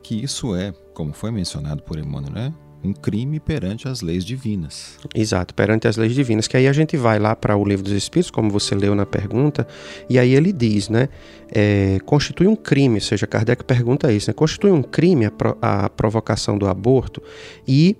que 0.02 0.16
isso 0.24 0.56
é, 0.56 0.74
como 0.94 1.14
foi 1.14 1.32
mencionado 1.32 1.84
por 1.84 2.00
Emmanuel, 2.00 2.34
né? 2.34 2.54
um 2.84 2.94
crime 2.94 3.40
perante 3.40 3.88
as 3.88 4.02
leis 4.02 4.24
divinas. 4.24 4.98
Exato, 5.14 5.54
perante 5.54 5.88
as 5.88 5.98
leis 5.98 6.14
divinas. 6.14 6.48
Que 6.48 6.58
aí 6.58 6.68
a 6.68 6.74
gente 6.74 6.96
vai 6.96 7.20
lá 7.20 7.36
para 7.36 7.56
o 7.56 7.66
livro 7.66 7.84
dos 7.84 7.94
Espíritos, 7.94 8.32
como 8.32 8.50
você 8.50 8.76
leu 8.76 8.96
na 8.96 9.06
pergunta, 9.06 9.68
e 10.10 10.18
aí 10.18 10.34
ele 10.34 10.52
diz, 10.54 10.90
né? 10.90 11.10
É, 11.52 12.00
constitui 12.06 12.48
um 12.48 12.56
crime, 12.56 12.96
ou 12.96 13.02
seja, 13.02 13.26
Kardec 13.26 13.64
pergunta 13.64 14.12
isso, 14.12 14.30
né? 14.30 14.34
Constitui 14.34 14.72
um 14.72 14.84
crime 14.84 15.26
a, 15.26 15.32
pro, 15.32 15.58
a 15.62 15.90
provocação 15.90 16.58
do 16.58 16.68
aborto 16.68 17.22
e 17.68 17.98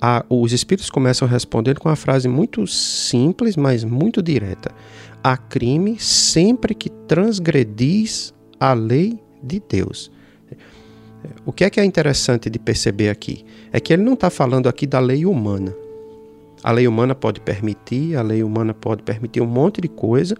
a, 0.00 0.24
os 0.28 0.52
espíritos 0.52 0.90
começam 0.90 1.26
a 1.26 1.30
responder 1.30 1.78
com 1.78 1.88
uma 1.88 1.96
frase 1.96 2.28
muito 2.28 2.66
simples, 2.66 3.56
mas 3.56 3.84
muito 3.84 4.22
direta. 4.22 4.70
Há 5.22 5.36
crime 5.36 5.98
sempre 5.98 6.74
que 6.74 6.88
transgredis 6.88 8.32
a 8.60 8.72
lei 8.72 9.18
de 9.42 9.60
Deus. 9.68 10.10
O 11.44 11.52
que 11.52 11.64
é 11.64 11.70
que 11.70 11.80
é 11.80 11.84
interessante 11.84 12.48
de 12.48 12.58
perceber 12.58 13.08
aqui? 13.08 13.44
É 13.72 13.80
que 13.80 13.92
ele 13.92 14.02
não 14.02 14.14
está 14.14 14.30
falando 14.30 14.68
aqui 14.68 14.86
da 14.86 15.00
lei 15.00 15.26
humana. 15.26 15.74
A 16.62 16.72
lei 16.72 16.86
humana 16.88 17.14
pode 17.14 17.40
permitir, 17.40 18.16
a 18.16 18.22
lei 18.22 18.42
humana 18.42 18.74
pode 18.74 19.02
permitir 19.02 19.40
um 19.40 19.46
monte 19.46 19.80
de 19.80 19.88
coisa, 19.88 20.36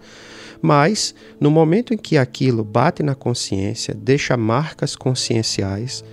mas 0.61 1.15
no 1.39 1.49
momento 1.49 1.93
em 1.93 1.97
que 1.97 2.17
aquilo 2.17 2.63
bate 2.63 3.01
na 3.01 3.15
consciência, 3.15 3.93
deixa 3.93 4.35
marcas 4.35 4.95
conscienciais, 4.95 6.03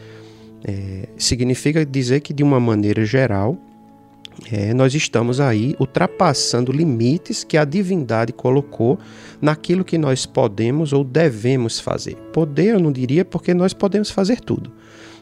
é, 0.64 1.08
significa 1.16 1.84
dizer 1.84 2.20
que, 2.20 2.32
de 2.32 2.42
uma 2.42 2.58
maneira 2.58 3.04
geral, 3.04 3.56
é, 4.52 4.74
nós 4.74 4.94
estamos 4.94 5.40
aí 5.40 5.74
ultrapassando 5.80 6.70
limites 6.70 7.42
que 7.42 7.56
a 7.56 7.64
divindade 7.64 8.32
colocou 8.32 8.98
naquilo 9.40 9.84
que 9.84 9.96
nós 9.96 10.26
podemos 10.26 10.92
ou 10.92 11.02
devemos 11.02 11.80
fazer. 11.80 12.16
Poder, 12.32 12.74
eu 12.74 12.80
não 12.80 12.92
diria, 12.92 13.24
porque 13.24 13.54
nós 13.54 13.72
podemos 13.72 14.10
fazer 14.10 14.40
tudo. 14.40 14.70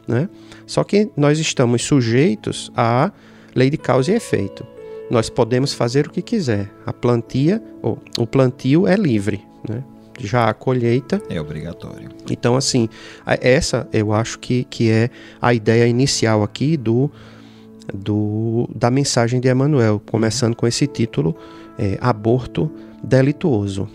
Né? 0.07 0.29
Só 0.67 0.83
que 0.83 1.09
nós 1.15 1.39
estamos 1.39 1.83
sujeitos 1.83 2.71
à 2.75 3.11
lei 3.55 3.69
de 3.69 3.77
causa 3.77 4.11
e 4.11 4.15
efeito. 4.15 4.65
Nós 5.09 5.29
podemos 5.29 5.73
fazer 5.73 6.07
o 6.07 6.09
que 6.09 6.21
quiser. 6.21 6.71
A 6.85 6.91
plantia, 6.91 7.61
ou, 7.81 7.99
o 8.17 8.27
plantio 8.27 8.87
é 8.87 8.95
livre. 8.95 9.41
Né? 9.67 9.83
Já 10.19 10.49
a 10.49 10.53
colheita. 10.53 11.21
É 11.29 11.39
obrigatório. 11.39 12.09
Então, 12.29 12.55
assim, 12.55 12.89
essa 13.25 13.87
eu 13.91 14.13
acho 14.13 14.39
que, 14.39 14.63
que 14.65 14.89
é 14.89 15.09
a 15.41 15.53
ideia 15.53 15.87
inicial 15.87 16.43
aqui 16.43 16.77
do, 16.77 17.11
do 17.93 18.69
da 18.73 18.89
mensagem 18.89 19.39
de 19.39 19.49
Emmanuel, 19.49 20.01
começando 20.09 20.55
com 20.55 20.67
esse 20.67 20.87
título, 20.87 21.35
é, 21.77 21.97
Aborto 22.01 22.71
Delituoso. 23.03 23.87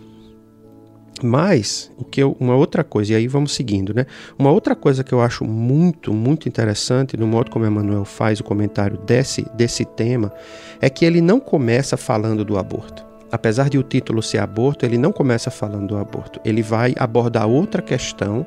Mas, 1.22 1.92
o 1.98 2.04
que 2.04 2.22
eu, 2.22 2.34
uma 2.40 2.56
outra 2.56 2.82
coisa, 2.82 3.12
e 3.12 3.16
aí 3.16 3.28
vamos 3.28 3.52
seguindo, 3.52 3.92
né? 3.92 4.06
Uma 4.38 4.50
outra 4.50 4.74
coisa 4.74 5.04
que 5.04 5.12
eu 5.12 5.20
acho 5.20 5.44
muito, 5.44 6.14
muito 6.14 6.48
interessante 6.48 7.14
no 7.14 7.26
modo 7.26 7.50
como 7.50 7.66
Emmanuel 7.66 8.06
faz 8.06 8.40
o 8.40 8.44
comentário 8.44 8.96
desse, 8.96 9.44
desse 9.54 9.84
tema, 9.84 10.32
é 10.80 10.88
que 10.88 11.04
ele 11.04 11.20
não 11.20 11.38
começa 11.38 11.94
falando 11.98 12.42
do 12.42 12.56
aborto 12.56 13.09
apesar 13.30 13.68
de 13.68 13.78
o 13.78 13.82
título 13.82 14.22
ser 14.22 14.38
aborto, 14.38 14.84
ele 14.84 14.98
não 14.98 15.12
começa 15.12 15.50
falando 15.50 15.88
do 15.88 15.96
aborto. 15.96 16.40
Ele 16.44 16.62
vai 16.62 16.94
abordar 16.98 17.46
outra 17.46 17.80
questão 17.82 18.46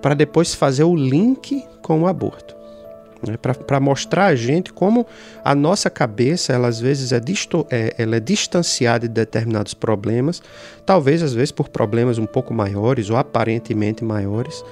para 0.00 0.14
depois 0.14 0.54
fazer 0.54 0.84
o 0.84 0.94
link 0.94 1.64
com 1.82 2.02
o 2.02 2.06
aborto. 2.06 2.56
Né? 3.26 3.36
Para 3.36 3.80
mostrar 3.80 4.26
a 4.26 4.36
gente 4.36 4.72
como 4.72 5.06
a 5.44 5.54
nossa 5.54 5.90
cabeça, 5.90 6.52
ela 6.52 6.68
às 6.68 6.78
vezes 6.78 7.12
é, 7.12 7.18
disto, 7.18 7.66
é, 7.70 7.94
ela 7.98 8.16
é 8.16 8.20
distanciada 8.20 9.08
de 9.08 9.14
determinados 9.14 9.74
problemas, 9.74 10.40
talvez 10.86 11.22
às 11.22 11.32
vezes 11.32 11.50
por 11.50 11.68
problemas 11.68 12.18
um 12.18 12.26
pouco 12.26 12.54
maiores 12.54 13.10
ou 13.10 13.16
aparentemente 13.16 14.04
maiores, 14.04 14.64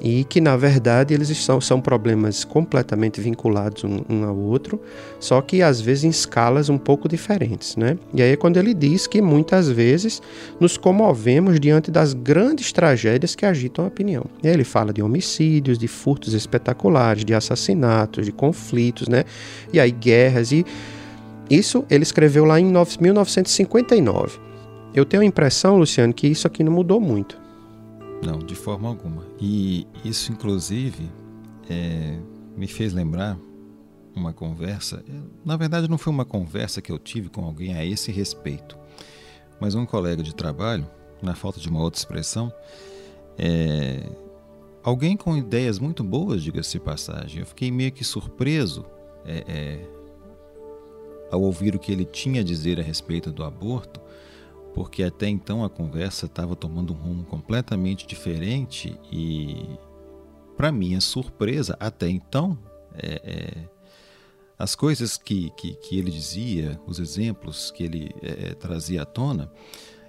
e 0.00 0.24
que 0.24 0.40
na 0.40 0.56
verdade 0.56 1.12
eles 1.12 1.28
são, 1.36 1.60
são 1.60 1.80
problemas 1.80 2.44
completamente 2.44 3.20
vinculados 3.20 3.84
um, 3.84 4.00
um, 4.08 4.24
ao 4.24 4.36
outro, 4.36 4.80
só 5.18 5.40
que 5.40 5.62
às 5.62 5.80
vezes 5.80 6.04
em 6.04 6.08
escalas 6.08 6.68
um 6.68 6.78
pouco 6.78 7.08
diferentes, 7.08 7.76
né? 7.76 7.98
E 8.14 8.22
aí 8.22 8.32
é 8.32 8.36
quando 8.36 8.56
ele 8.56 8.72
diz 8.72 9.06
que 9.06 9.20
muitas 9.20 9.68
vezes 9.68 10.22
nos 10.58 10.76
comovemos 10.76 11.60
diante 11.60 11.90
das 11.90 12.14
grandes 12.14 12.72
tragédias 12.72 13.34
que 13.34 13.44
agitam 13.44 13.84
a 13.84 13.88
opinião. 13.88 14.24
E 14.42 14.48
aí 14.48 14.54
ele 14.54 14.64
fala 14.64 14.92
de 14.92 15.02
homicídios, 15.02 15.78
de 15.78 15.86
furtos 15.86 16.32
espetaculares, 16.32 17.24
de 17.24 17.34
assassinatos, 17.34 18.24
de 18.24 18.32
conflitos, 18.32 19.08
né? 19.08 19.24
E 19.72 19.78
aí 19.78 19.90
guerras 19.90 20.52
e 20.52 20.64
isso 21.50 21.84
ele 21.90 22.04
escreveu 22.04 22.44
lá 22.44 22.60
em 22.60 22.64
1959. 22.64 24.38
Eu 24.94 25.04
tenho 25.04 25.22
a 25.22 25.26
impressão, 25.26 25.76
Luciano, 25.76 26.12
que 26.12 26.28
isso 26.28 26.46
aqui 26.46 26.62
não 26.62 26.72
mudou 26.72 27.00
muito. 27.00 27.49
Não, 28.22 28.38
de 28.38 28.54
forma 28.54 28.88
alguma. 28.88 29.24
E 29.40 29.86
isso, 30.04 30.30
inclusive, 30.32 31.10
é, 31.68 32.18
me 32.56 32.66
fez 32.66 32.92
lembrar 32.92 33.38
uma 34.14 34.32
conversa. 34.32 35.02
Na 35.44 35.56
verdade, 35.56 35.88
não 35.88 35.96
foi 35.96 36.12
uma 36.12 36.24
conversa 36.24 36.82
que 36.82 36.92
eu 36.92 36.98
tive 36.98 37.28
com 37.28 37.44
alguém 37.44 37.74
a 37.74 37.84
esse 37.84 38.12
respeito, 38.12 38.78
mas 39.60 39.74
um 39.74 39.86
colega 39.86 40.22
de 40.22 40.34
trabalho, 40.34 40.86
na 41.22 41.34
falta 41.34 41.60
de 41.60 41.68
uma 41.68 41.80
outra 41.80 41.98
expressão, 41.98 42.52
é, 43.38 44.06
alguém 44.82 45.16
com 45.16 45.36
ideias 45.36 45.78
muito 45.78 46.04
boas, 46.04 46.42
diga-se 46.42 46.72
de 46.72 46.80
passagem. 46.80 47.40
Eu 47.40 47.46
fiquei 47.46 47.70
meio 47.70 47.92
que 47.92 48.04
surpreso 48.04 48.84
é, 49.24 49.44
é, 49.48 49.86
ao 51.30 51.40
ouvir 51.40 51.74
o 51.74 51.78
que 51.78 51.92
ele 51.92 52.04
tinha 52.04 52.40
a 52.40 52.44
dizer 52.44 52.78
a 52.80 52.82
respeito 52.82 53.30
do 53.32 53.44
aborto 53.44 54.00
porque 54.74 55.02
até 55.02 55.28
então 55.28 55.64
a 55.64 55.70
conversa 55.70 56.26
estava 56.26 56.54
tomando 56.54 56.92
um 56.92 56.96
rumo 56.96 57.24
completamente 57.24 58.06
diferente 58.06 58.96
e, 59.10 59.66
para 60.56 60.70
minha 60.70 61.00
surpresa, 61.00 61.76
até 61.80 62.08
então, 62.08 62.58
é, 62.94 63.20
é, 63.24 63.68
as 64.58 64.74
coisas 64.74 65.16
que, 65.16 65.50
que, 65.56 65.74
que, 65.74 65.98
ele 65.98 66.10
dizia, 66.10 66.80
os 66.86 66.98
exemplos 66.98 67.70
que 67.70 67.82
ele 67.82 68.10
é, 68.22 68.48
é, 68.48 68.54
trazia 68.54 69.02
à 69.02 69.04
tona, 69.04 69.50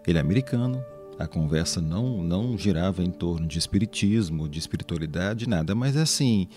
ele 0.05 0.17
é 0.17 0.21
americano, 0.21 0.83
a 1.17 1.27
conversa 1.27 1.79
não, 1.79 2.21
não 2.23 2.57
girava 2.57 3.03
em 3.03 3.11
torno 3.11 3.47
de 3.47 3.57
espiritismo, 3.57 4.49
de 4.49 4.59
espiritualidade, 4.59 5.47
nada, 5.47 5.73
mas 5.73 5.95
assim, 5.95 6.47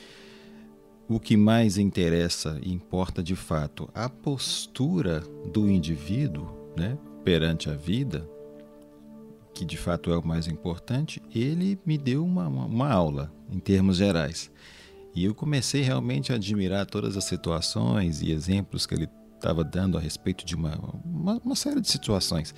o 1.09 1.21
que 1.21 1.37
mais 1.37 1.79
interessa 1.79 2.59
e 2.63 2.73
importa 2.73 3.23
de 3.23 3.37
fato, 3.37 3.89
a 3.95 4.09
postura 4.09 5.21
do 5.53 5.69
indivíduo, 5.71 6.49
né? 6.77 6.99
Perante 7.25 7.71
a 7.71 7.75
vida, 7.75 8.29
que 9.55 9.65
de 9.65 9.77
fato 9.77 10.13
é 10.13 10.17
o 10.17 10.27
mais 10.27 10.47
importante, 10.47 11.23
ele 11.35 11.79
me 11.87 11.97
deu 11.97 12.25
uma, 12.25 12.47
uma, 12.47 12.67
uma 12.67 12.93
aula, 12.93 13.33
em 13.51 13.59
termos 13.59 13.97
gerais. 13.97 14.51
E 15.15 15.25
eu 15.25 15.35
comecei 15.35 15.83
realmente 15.83 16.33
a 16.33 16.35
admirar 16.35 16.87
todas 16.87 17.17
as 17.17 17.25
situações 17.25 18.21
e 18.21 18.33
exemplos 18.33 18.85
que 18.85 18.95
ele 18.95 19.09
estava 19.35 19.63
dando 19.63 19.97
a 19.97 20.01
respeito 20.01 20.45
de 20.45 20.55
uma, 20.55 20.77
uma, 21.05 21.41
uma, 21.45 21.55
série 21.55 21.81
de 21.81 21.89
situações. 21.89 22.55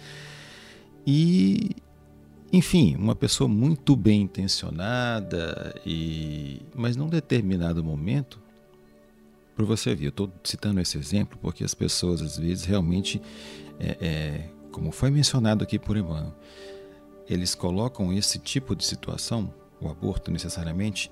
E, 1.07 1.77
enfim, 2.53 2.97
uma 2.97 3.15
pessoa 3.15 3.47
muito 3.47 3.95
bem 3.95 4.23
intencionada, 4.23 5.75
e, 5.85 6.63
mas 6.75 6.97
num 6.97 7.09
determinado 7.09 7.85
momento, 7.85 8.41
para 9.57 9.65
você 9.65 9.95
ver. 9.95 10.07
Eu 10.07 10.11
estou 10.11 10.31
citando 10.45 10.81
esse 10.81 10.99
exemplo 10.99 11.39
porque 11.41 11.65
as 11.65 11.75
pessoas 11.75 12.21
às 12.21 12.39
vezes 12.39 12.65
realmente, 12.67 13.21
é, 13.81 13.97
é, 14.01 14.51
como 14.77 14.93
foi 14.93 15.11
mencionado 15.11 15.65
aqui 15.65 15.79
por 15.79 15.97
Emmanuel, 15.97 16.35
eles 17.27 17.55
colocam 17.55 18.13
esse 18.13 18.39
tipo 18.39 18.77
de 18.77 18.85
situação, 18.85 19.51
o 19.81 19.89
aborto 19.89 20.31
necessariamente, 20.31 21.11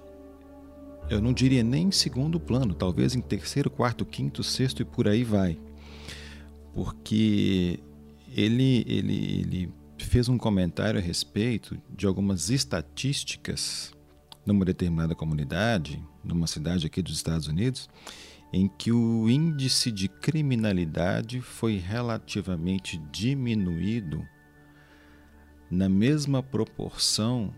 eu 1.09 1.18
não 1.18 1.33
diria 1.33 1.62
nem 1.62 1.88
em 1.88 1.90
segundo 1.90 2.38
plano, 2.38 2.75
talvez 2.75 3.14
em 3.14 3.23
terceiro, 3.23 3.71
quarto, 3.71 4.04
quinto, 4.04 4.42
sexto 4.42 4.83
e 4.83 4.85
por 4.85 5.09
aí 5.09 5.25
vai. 5.25 5.59
Porque 6.75 7.80
ele, 8.37 8.85
ele, 8.87 9.40
ele 9.40 9.73
fez 9.97 10.28
um 10.28 10.37
comentário 10.37 11.00
a 11.00 11.02
respeito 11.02 11.75
de 11.88 12.06
algumas 12.06 12.50
estatísticas 12.50 13.94
numa 14.44 14.66
determinada 14.66 15.14
comunidade, 15.14 16.04
numa 16.23 16.47
cidade 16.47 16.87
aqui 16.87 17.00
dos 17.00 17.16
Estados 17.16 17.49
Unidos, 17.49 17.88
em 18.57 18.69
que 18.69 18.93
o 18.93 19.29
índice 19.29 19.91
de 19.91 20.07
criminalidade 20.07 21.41
foi 21.41 21.77
relativamente 21.77 22.99
diminuído 23.11 24.25
na 25.69 25.89
mesma 25.89 26.41
proporção 26.41 27.53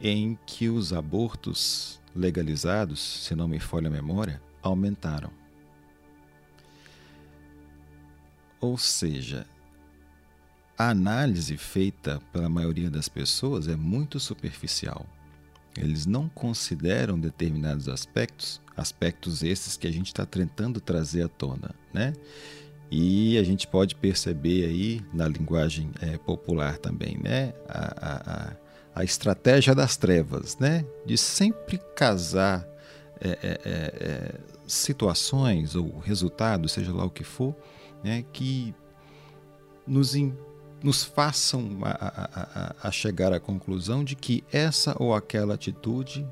em 0.00 0.38
que 0.46 0.70
os 0.70 0.90
abortos 0.90 2.00
legalizados, 2.16 2.98
se 2.98 3.34
não 3.34 3.46
me 3.46 3.60
falha 3.60 3.88
a 3.88 3.90
memória, 3.90 4.42
aumentaram. 4.62 5.30
Ou 8.58 8.78
seja, 8.78 9.46
a 10.78 10.88
análise 10.88 11.58
feita 11.58 12.22
pela 12.32 12.48
maioria 12.48 12.88
das 12.88 13.06
pessoas 13.06 13.68
é 13.68 13.76
muito 13.76 14.18
superficial. 14.18 15.06
Eles 15.76 16.06
não 16.06 16.28
consideram 16.28 17.18
determinados 17.18 17.88
aspectos, 17.88 18.60
aspectos 18.76 19.42
esses 19.42 19.76
que 19.76 19.86
a 19.86 19.90
gente 19.90 20.08
está 20.08 20.26
tentando 20.26 20.80
trazer 20.80 21.24
à 21.24 21.28
tona, 21.28 21.74
né? 21.92 22.12
E 22.90 23.38
a 23.38 23.42
gente 23.42 23.66
pode 23.66 23.94
perceber 23.94 24.66
aí 24.66 25.00
na 25.14 25.26
linguagem 25.26 25.90
é, 26.00 26.18
popular 26.18 26.76
também, 26.76 27.16
né? 27.22 27.54
A, 27.66 28.10
a, 28.10 29.00
a, 29.00 29.04
estratégia 29.04 29.74
das 29.74 29.96
trevas, 29.96 30.58
né? 30.58 30.84
De 31.06 31.16
sempre 31.16 31.78
casar 31.96 32.68
é, 33.18 33.30
é, 33.30 33.36
é, 33.42 33.60
é 33.64 34.40
situações 34.66 35.74
ou 35.74 35.98
resultados, 36.00 36.72
seja 36.72 36.92
lá 36.92 37.06
o 37.06 37.10
que 37.10 37.24
for, 37.24 37.56
né? 38.04 38.26
Que 38.30 38.74
nos 39.86 40.14
nos 40.82 41.04
façam 41.04 41.78
a, 41.82 42.74
a, 42.82 42.88
a, 42.88 42.90
chegar 42.90 43.32
à 43.32 43.40
conclusão 43.40 44.02
de 44.02 44.16
que 44.16 44.42
essa 44.52 44.96
ou 44.98 45.14
aquela 45.14 45.54
atitude 45.54 46.26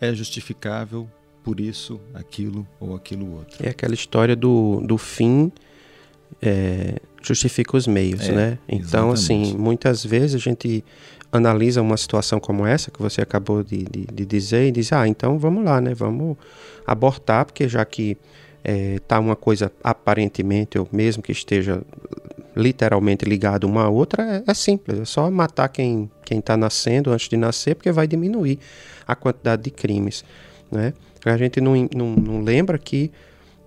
é 0.00 0.14
justificável 0.14 1.08
por 1.42 1.60
isso, 1.60 2.00
aquilo 2.14 2.66
ou 2.80 2.94
aquilo 2.94 3.36
outro. 3.36 3.64
É 3.64 3.68
aquela 3.68 3.94
história 3.94 4.34
do, 4.34 4.80
do 4.80 4.96
fim 4.96 5.52
é, 6.40 6.96
justifica 7.22 7.76
os 7.76 7.86
meios, 7.86 8.28
é, 8.28 8.32
né? 8.32 8.58
Então, 8.68 9.10
assim, 9.10 9.34
exatamente. 9.34 9.48
assim, 9.50 9.58
muitas 9.58 10.04
vezes 10.04 10.34
a 10.34 10.38
gente 10.38 10.84
analisa 11.32 11.82
uma 11.82 11.96
situação 11.96 12.38
como 12.38 12.66
essa 12.66 12.90
que 12.90 13.00
você 13.00 13.20
acabou 13.20 13.62
de, 13.62 13.84
de, 13.84 14.06
de 14.06 14.24
dizer 14.26 14.68
e 14.68 14.72
diz, 14.72 14.92
ah, 14.92 15.06
então 15.06 15.38
vamos 15.38 15.64
lá, 15.64 15.80
né? 15.80 15.94
Vamos 15.94 16.36
abortar, 16.86 17.44
porque 17.44 17.68
já 17.68 17.84
que 17.84 18.16
está 18.62 19.16
é, 19.16 19.18
uma 19.18 19.36
coisa 19.36 19.70
aparentemente, 19.82 20.78
ou 20.78 20.88
mesmo 20.90 21.22
que 21.22 21.32
esteja 21.32 21.82
literalmente 22.56 23.24
ligado 23.24 23.64
uma 23.64 23.84
à 23.84 23.88
outra, 23.88 24.22
é, 24.46 24.50
é 24.50 24.54
simples. 24.54 25.00
É 25.00 25.04
só 25.04 25.30
matar 25.30 25.68
quem 25.68 26.10
está 26.30 26.56
nascendo 26.56 27.12
antes 27.12 27.28
de 27.28 27.36
nascer, 27.36 27.74
porque 27.74 27.90
vai 27.90 28.06
diminuir 28.06 28.58
a 29.06 29.14
quantidade 29.14 29.62
de 29.62 29.70
crimes. 29.70 30.24
Né? 30.70 30.92
A 31.24 31.36
gente 31.36 31.60
não, 31.60 31.74
não, 31.94 32.14
não 32.14 32.40
lembra 32.42 32.78
que, 32.78 33.10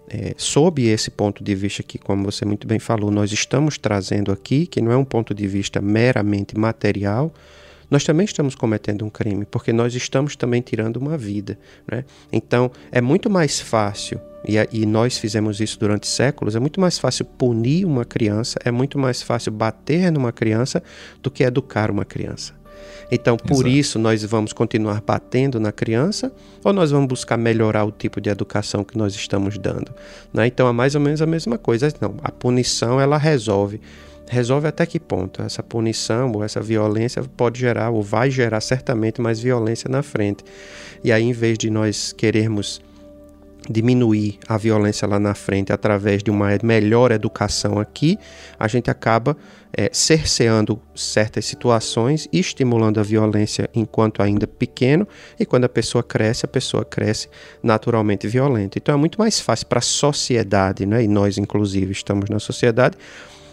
é, 0.09 0.33
sob 0.37 0.85
esse 0.85 1.11
ponto 1.11 1.43
de 1.43 1.55
vista 1.55 1.83
que, 1.83 1.97
como 1.97 2.23
você 2.23 2.45
muito 2.45 2.67
bem 2.67 2.79
falou, 2.79 3.11
nós 3.11 3.31
estamos 3.31 3.77
trazendo 3.77 4.31
aqui, 4.31 4.65
que 4.65 4.81
não 4.81 4.91
é 4.91 4.97
um 4.97 5.05
ponto 5.05 5.33
de 5.33 5.47
vista 5.47 5.81
meramente 5.81 6.57
material, 6.57 7.33
nós 7.89 8.03
também 8.03 8.25
estamos 8.25 8.55
cometendo 8.55 9.05
um 9.05 9.09
crime, 9.09 9.45
porque 9.45 9.71
nós 9.71 9.95
estamos 9.95 10.35
também 10.35 10.61
tirando 10.61 10.97
uma 10.97 11.17
vida. 11.17 11.57
Né? 11.89 12.03
Então, 12.31 12.71
é 12.91 13.01
muito 13.01 13.29
mais 13.29 13.59
fácil, 13.59 14.19
e, 14.45 14.55
e 14.71 14.85
nós 14.85 15.17
fizemos 15.17 15.59
isso 15.59 15.79
durante 15.79 16.07
séculos, 16.07 16.55
é 16.55 16.59
muito 16.59 16.79
mais 16.79 16.97
fácil 16.99 17.25
punir 17.25 17.85
uma 17.85 18.05
criança, 18.05 18.59
é 18.63 18.71
muito 18.71 18.97
mais 18.97 19.21
fácil 19.21 19.51
bater 19.51 20.11
numa 20.11 20.31
criança 20.31 20.81
do 21.21 21.31
que 21.31 21.43
educar 21.43 21.89
uma 21.89 22.05
criança. 22.05 22.57
Então, 23.11 23.37
por 23.37 23.65
Exato. 23.65 23.69
isso, 23.69 23.99
nós 23.99 24.23
vamos 24.23 24.51
continuar 24.51 25.01
batendo 25.01 25.59
na 25.59 25.71
criança 25.71 26.31
ou 26.63 26.73
nós 26.73 26.91
vamos 26.91 27.07
buscar 27.07 27.37
melhorar 27.37 27.85
o 27.85 27.91
tipo 27.91 28.19
de 28.19 28.29
educação 28.29 28.83
que 28.83 28.97
nós 28.97 29.15
estamos 29.15 29.57
dando? 29.57 29.93
Né? 30.33 30.47
Então, 30.47 30.67
é 30.67 30.73
mais 30.73 30.93
ou 30.93 31.01
menos 31.01 31.21
a 31.21 31.25
mesma 31.25 31.57
coisa. 31.57 31.91
Não, 32.01 32.15
a 32.21 32.31
punição, 32.31 32.99
ela 32.99 33.17
resolve 33.17 33.79
resolve 34.29 34.67
até 34.67 34.85
que 34.85 34.99
ponto 34.99 35.41
essa 35.41 35.63
punição 35.63 36.31
ou 36.33 36.43
essa 36.43 36.61
violência 36.61 37.23
pode 37.35 37.59
gerar 37.59 37.89
ou 37.89 38.01
vai 38.01 38.29
gerar 38.29 38.61
certamente 38.61 39.21
mais 39.21 39.39
violência 39.39 39.89
na 39.89 40.03
frente. 40.03 40.43
E 41.03 41.11
aí, 41.11 41.23
em 41.23 41.33
vez 41.33 41.57
de 41.57 41.69
nós 41.69 42.11
querermos 42.13 42.81
diminuir 43.69 44.39
a 44.47 44.57
violência 44.57 45.07
lá 45.07 45.19
na 45.19 45.35
frente 45.35 45.73
através 45.73 46.23
de 46.23 46.31
uma 46.31 46.49
melhor 46.63 47.11
educação 47.11 47.79
aqui, 47.79 48.17
a 48.57 48.67
gente 48.67 48.89
acaba 48.89 49.35
é, 49.75 49.89
cerceando 49.91 50.79
certas 50.95 51.45
situações, 51.45 52.27
estimulando 52.31 52.99
a 52.99 53.03
violência 53.03 53.69
enquanto 53.75 54.21
ainda 54.21 54.47
pequeno, 54.47 55.07
e 55.39 55.45
quando 55.45 55.65
a 55.65 55.69
pessoa 55.69 56.03
cresce, 56.03 56.45
a 56.45 56.47
pessoa 56.47 56.85
cresce 56.85 57.27
naturalmente 57.61 58.27
violenta. 58.27 58.77
Então 58.77 58.95
é 58.95 58.97
muito 58.97 59.19
mais 59.19 59.39
fácil 59.39 59.67
para 59.67 59.79
a 59.79 59.81
sociedade, 59.81 60.85
né? 60.85 61.03
e 61.03 61.07
nós, 61.07 61.37
inclusive, 61.37 61.91
estamos 61.91 62.29
na 62.29 62.39
sociedade, 62.39 62.97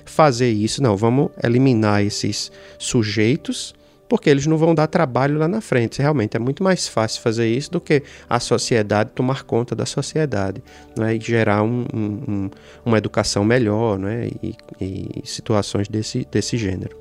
fazer 0.04 0.50
isso. 0.50 0.82
Não, 0.82 0.96
vamos 0.96 1.30
eliminar 1.42 2.02
esses 2.02 2.50
sujeitos 2.78 3.74
porque 4.08 4.28
eles 4.30 4.46
não 4.46 4.56
vão 4.56 4.74
dar 4.74 4.86
trabalho 4.86 5.38
lá 5.38 5.48
na 5.48 5.60
frente. 5.60 6.00
Realmente 6.00 6.36
é 6.36 6.40
muito 6.40 6.62
mais 6.62 6.86
fácil 6.86 7.22
fazer 7.22 7.48
isso 7.48 7.70
do 7.70 7.80
que 7.80 8.02
a 8.28 8.38
sociedade 8.38 9.10
tomar 9.14 9.44
conta 9.44 9.74
da 9.74 9.86
sociedade 9.86 10.62
né? 10.96 11.16
e 11.16 11.20
gerar 11.20 11.62
um, 11.62 11.84
um, 11.92 12.50
uma 12.84 12.98
educação 12.98 13.44
melhor 13.44 13.98
né? 13.98 14.28
e, 14.42 14.54
e, 14.80 15.22
situações 15.24 15.88
desse, 15.88 16.26
desse 16.30 16.56
gênero. 16.56 16.96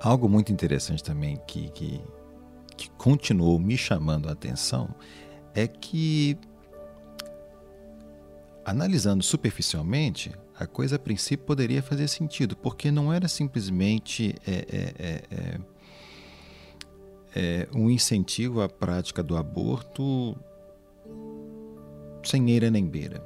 Algo 0.00 0.28
muito 0.28 0.52
interessante 0.52 1.02
também 1.02 1.40
que, 1.46 1.70
que, 1.70 2.00
que 2.76 2.90
continuou 2.98 3.58
me 3.58 3.76
chamando 3.76 4.28
a 4.28 4.32
atenção 4.32 4.90
é 5.54 5.66
que, 5.66 6.36
analisando 8.62 9.22
superficialmente, 9.22 10.32
a 10.58 10.66
coisa 10.66 10.96
a 10.96 10.98
princípio 10.98 11.46
poderia 11.46 11.82
fazer 11.82 12.08
sentido, 12.08 12.56
porque 12.56 12.90
não 12.90 13.12
era 13.12 13.28
simplesmente 13.28 14.34
é, 14.46 14.52
é, 14.52 14.94
é, 14.98 15.22
é, 15.30 15.60
é 17.34 17.68
um 17.74 17.90
incentivo 17.90 18.62
à 18.62 18.68
prática 18.68 19.22
do 19.22 19.36
aborto 19.36 20.36
sem 22.24 22.50
eira 22.50 22.70
nem 22.70 22.86
beira. 22.86 23.22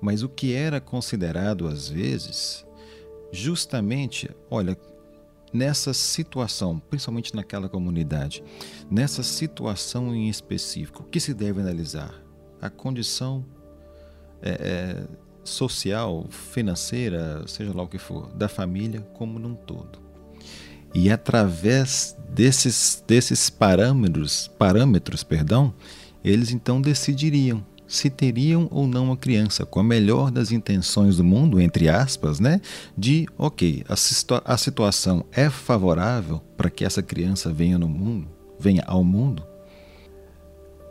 Mas 0.00 0.22
o 0.22 0.28
que 0.28 0.52
era 0.52 0.80
considerado 0.80 1.66
às 1.66 1.88
vezes, 1.88 2.66
justamente, 3.32 4.30
olha, 4.50 4.76
nessa 5.52 5.94
situação, 5.94 6.78
principalmente 6.78 7.34
naquela 7.34 7.68
comunidade, 7.68 8.42
nessa 8.90 9.22
situação 9.22 10.14
em 10.14 10.28
específico, 10.28 11.02
o 11.02 11.06
que 11.06 11.20
se 11.20 11.34
deve 11.34 11.60
analisar? 11.60 12.14
A 12.60 12.68
condição 12.68 13.44
é, 14.42 14.50
é, 14.50 15.27
social, 15.48 16.26
financeira, 16.30 17.42
seja 17.46 17.72
lá 17.74 17.82
o 17.82 17.88
que 17.88 17.98
for, 17.98 18.28
da 18.34 18.48
família 18.48 19.00
como 19.14 19.38
num 19.38 19.54
todo. 19.54 19.98
E 20.94 21.10
através 21.10 22.16
desses, 22.30 23.02
desses 23.06 23.50
parâmetros, 23.50 24.48
parâmetros, 24.58 25.22
perdão, 25.22 25.74
eles 26.24 26.50
então 26.50 26.80
decidiriam 26.80 27.64
se 27.88 28.10
teriam 28.10 28.68
ou 28.70 28.86
não 28.86 29.10
a 29.10 29.16
criança, 29.16 29.64
com 29.64 29.80
a 29.80 29.84
melhor 29.84 30.30
das 30.30 30.52
intenções 30.52 31.16
do 31.16 31.24
mundo, 31.24 31.58
entre 31.58 31.88
aspas, 31.88 32.38
né? 32.38 32.60
De, 32.96 33.26
ok, 33.36 33.82
a, 33.88 33.96
situa 33.96 34.42
a 34.44 34.58
situação 34.58 35.24
é 35.32 35.48
favorável 35.48 36.40
para 36.56 36.68
que 36.68 36.84
essa 36.84 37.02
criança 37.02 37.50
venha 37.50 37.78
no 37.78 37.88
mundo, 37.88 38.28
venha 38.60 38.84
ao 38.86 39.02
mundo, 39.02 39.42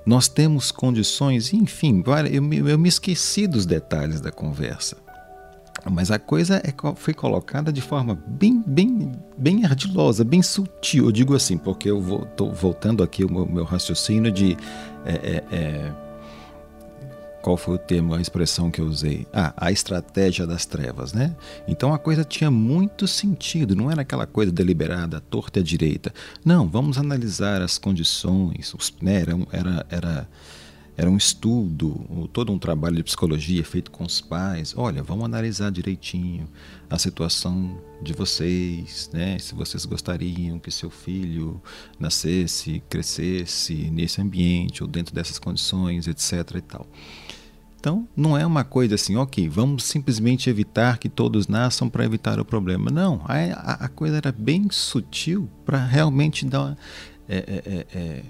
nós 0.08 0.30
temos 0.30 0.72
condições, 0.72 1.52
enfim, 1.52 2.02
eu 2.32 2.70
eu 2.70 2.80
me 2.80 2.88
esqueci 2.88 3.46
dos 3.46 3.66
detalhes 3.66 4.22
da 4.22 4.32
conversa. 4.32 4.96
Mas 5.92 6.12
a 6.12 6.18
coisa 6.18 6.62
é, 6.64 6.74
foi 6.96 7.14
colocada 7.14 7.74
de 7.74 7.82
forma 7.82 8.18
bem, 8.26 8.64
bem, 8.66 9.12
bem 9.38 9.66
ardilosa, 9.66 10.24
bem 10.24 10.42
sutil. 10.42 11.06
Eu 11.06 11.12
digo 11.12 11.36
assim, 11.36 11.58
porque 11.58 11.90
eu 11.90 12.24
estou 12.24 12.54
voltando 12.54 13.04
aqui 13.04 13.26
o 13.26 13.32
meu, 13.32 13.46
meu 13.46 13.64
raciocínio 13.66 14.32
de 14.32 14.58
é, 15.06 15.12
é, 15.12 15.44
é, 15.52 15.92
qual 17.48 17.56
foi 17.56 17.76
o 17.76 17.78
termo, 17.78 18.14
a 18.14 18.20
expressão 18.20 18.70
que 18.70 18.82
eu 18.82 18.86
usei? 18.86 19.26
Ah, 19.32 19.54
a 19.56 19.72
estratégia 19.72 20.46
das 20.46 20.66
trevas, 20.66 21.14
né? 21.14 21.34
Então 21.66 21.94
a 21.94 21.98
coisa 21.98 22.26
tinha 22.26 22.52
muito 22.52 23.08
sentido, 23.08 23.74
não 23.74 23.90
era 23.90 24.02
aquela 24.02 24.28
coisa 24.28 24.52
deliberada, 24.52 25.22
torta 25.22 25.62
à 25.62 25.64
direita. 25.64 26.14
Não, 26.44 26.68
vamos 26.68 26.98
analisar 26.98 27.62
as 27.62 27.78
condições, 27.78 28.74
os, 28.74 28.94
né, 29.02 29.22
era, 29.22 29.38
era, 29.54 29.86
era 29.90 30.30
era 30.98 31.10
um 31.12 31.16
estudo, 31.16 32.30
todo 32.34 32.52
um 32.52 32.58
trabalho 32.58 32.96
de 32.96 33.04
psicologia 33.04 33.64
feito 33.64 33.92
com 33.92 34.04
os 34.04 34.20
pais. 34.20 34.74
Olha, 34.76 35.04
vamos 35.04 35.26
analisar 35.26 35.72
direitinho 35.72 36.50
a 36.90 36.98
situação 36.98 37.80
de 38.02 38.14
vocês, 38.14 39.08
né? 39.14 39.38
Se 39.38 39.54
vocês 39.54 39.86
gostariam 39.86 40.58
que 40.58 40.72
seu 40.72 40.90
filho 40.90 41.62
nascesse, 42.00 42.82
crescesse 42.90 43.76
nesse 43.92 44.20
ambiente 44.20 44.82
ou 44.82 44.90
dentro 44.90 45.14
dessas 45.14 45.38
condições, 45.38 46.08
etc. 46.08 46.56
e 46.56 46.62
tal. 46.62 46.88
Então, 47.88 48.06
não 48.18 48.38
é 48.38 48.46
uma 48.46 48.66
coisa 48.66 48.96
assim, 48.96 49.16
ok, 49.16 49.48
vamos 49.48 49.86
simplesmente 49.86 50.50
evitar 50.50 50.98
que 50.98 51.08
todos 51.08 51.48
nasçam 51.48 51.88
para 51.88 52.04
evitar 52.04 52.38
o 52.38 52.44
problema. 52.44 52.92
Não, 52.92 53.22
a, 53.24 53.86
a, 53.86 53.88
coisa 53.88 54.18
era 54.18 54.30
bem 54.30 54.68
sutil 54.70 55.50
para 55.66 55.86
realmente 55.86 56.46
dar. 56.46 56.78
É, 57.30 57.38
é, 57.38 57.64
é, 57.66 57.98
é 57.98 58.24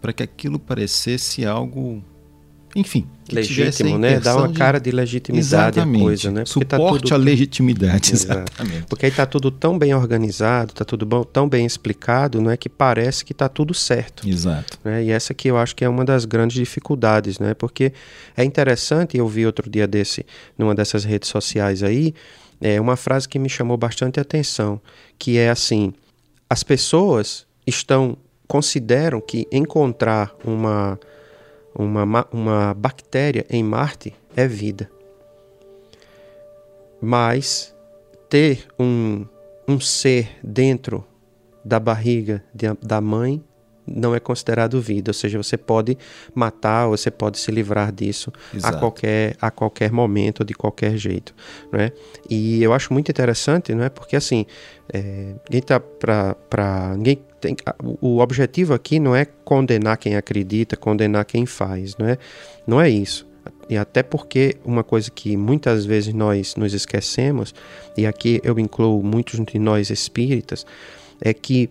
para 0.00 0.12
que 0.12 0.24
aquilo 0.24 0.58
parecesse 0.58 1.46
algo 1.46 2.02
enfim, 2.74 3.06
legítimo, 3.30 3.96
né? 3.96 4.18
Dá 4.18 4.36
uma 4.36 4.52
cara 4.52 4.80
de 4.80 4.90
legitimidade 4.90 5.78
à 5.78 5.86
coisa, 5.86 6.30
né? 6.30 6.42
Porque 6.44 6.64
tá 6.64 6.76
Suporte 6.76 7.02
tá 7.02 7.08
tudo... 7.08 7.14
à 7.14 7.16
legitimidade, 7.16 8.12
exatamente. 8.14 8.86
Porque 8.88 9.06
aí 9.06 9.10
está 9.12 9.24
tudo 9.24 9.50
tão 9.50 9.78
bem 9.78 9.94
organizado, 9.94 10.72
está 10.72 10.84
tudo 10.84 11.06
bom, 11.06 11.22
tão 11.22 11.48
bem 11.48 11.64
explicado, 11.64 12.40
não 12.40 12.50
é 12.50 12.56
que 12.56 12.68
parece 12.68 13.24
que 13.24 13.32
está 13.32 13.48
tudo 13.48 13.72
certo. 13.72 14.28
Exato. 14.28 14.78
Né? 14.84 15.04
E 15.04 15.10
essa 15.10 15.32
que 15.32 15.48
eu 15.48 15.56
acho 15.56 15.76
que 15.76 15.84
é 15.84 15.88
uma 15.88 16.04
das 16.04 16.24
grandes 16.24 16.56
dificuldades, 16.56 17.38
né? 17.38 17.54
Porque 17.54 17.92
é 18.36 18.42
interessante, 18.42 19.16
eu 19.16 19.28
vi 19.28 19.46
outro 19.46 19.70
dia 19.70 19.86
desse, 19.86 20.26
numa 20.58 20.74
dessas 20.74 21.04
redes 21.04 21.28
sociais 21.28 21.82
aí, 21.82 22.12
é 22.60 22.80
uma 22.80 22.96
frase 22.96 23.28
que 23.28 23.38
me 23.38 23.48
chamou 23.48 23.76
bastante 23.76 24.18
atenção, 24.18 24.80
que 25.16 25.38
é 25.38 25.48
assim: 25.48 25.92
as 26.50 26.64
pessoas 26.64 27.46
estão 27.66 28.16
consideram 28.46 29.20
que 29.20 29.46
encontrar 29.50 30.34
uma 30.44 30.98
uma, 31.74 32.26
uma 32.32 32.74
bactéria 32.74 33.44
em 33.50 33.62
Marte 33.62 34.14
é 34.36 34.46
vida. 34.46 34.90
Mas 37.00 37.74
ter 38.28 38.66
um, 38.78 39.26
um 39.68 39.80
ser 39.80 40.28
dentro 40.42 41.04
da 41.64 41.80
barriga 41.80 42.42
de, 42.54 42.66
da 42.82 43.00
mãe 43.00 43.42
não 43.86 44.14
é 44.14 44.20
considerado 44.20 44.80
vida, 44.80 45.10
ou 45.10 45.14
seja, 45.14 45.36
você 45.36 45.56
pode 45.56 45.98
matar, 46.34 46.88
você 46.88 47.10
pode 47.10 47.38
se 47.38 47.50
livrar 47.50 47.92
disso 47.92 48.32
a 48.62 48.72
qualquer, 48.72 49.36
a 49.40 49.50
qualquer 49.50 49.92
momento, 49.92 50.44
de 50.44 50.54
qualquer 50.54 50.96
jeito, 50.96 51.34
não 51.70 51.78
é? 51.78 51.92
E 52.28 52.62
eu 52.62 52.72
acho 52.72 52.92
muito 52.92 53.10
interessante, 53.10 53.74
não 53.74 53.84
é? 53.84 53.90
Porque 53.90 54.16
assim, 54.16 54.46
é, 54.92 55.34
ninguém 55.44 55.60
tá 55.60 55.78
para 55.78 56.94
ninguém 56.96 57.22
tem, 57.44 57.56
o 58.00 58.20
objetivo 58.20 58.72
aqui 58.72 58.98
não 58.98 59.14
é 59.14 59.26
condenar 59.26 59.98
quem 59.98 60.16
acredita, 60.16 60.78
condenar 60.78 61.26
quem 61.26 61.44
faz, 61.44 61.94
não 61.98 62.08
é? 62.08 62.16
Não 62.66 62.80
é 62.80 62.88
isso. 62.88 63.26
E 63.68 63.76
até 63.76 64.02
porque 64.02 64.56
uma 64.64 64.82
coisa 64.82 65.10
que 65.10 65.36
muitas 65.36 65.84
vezes 65.84 66.14
nós 66.14 66.56
nos 66.56 66.72
esquecemos, 66.72 67.54
e 67.98 68.06
aqui 68.06 68.40
eu 68.42 68.58
incluo 68.58 69.02
muitos 69.02 69.38
de 69.44 69.58
nós 69.58 69.90
espíritas, 69.90 70.64
é 71.20 71.34
que 71.34 71.68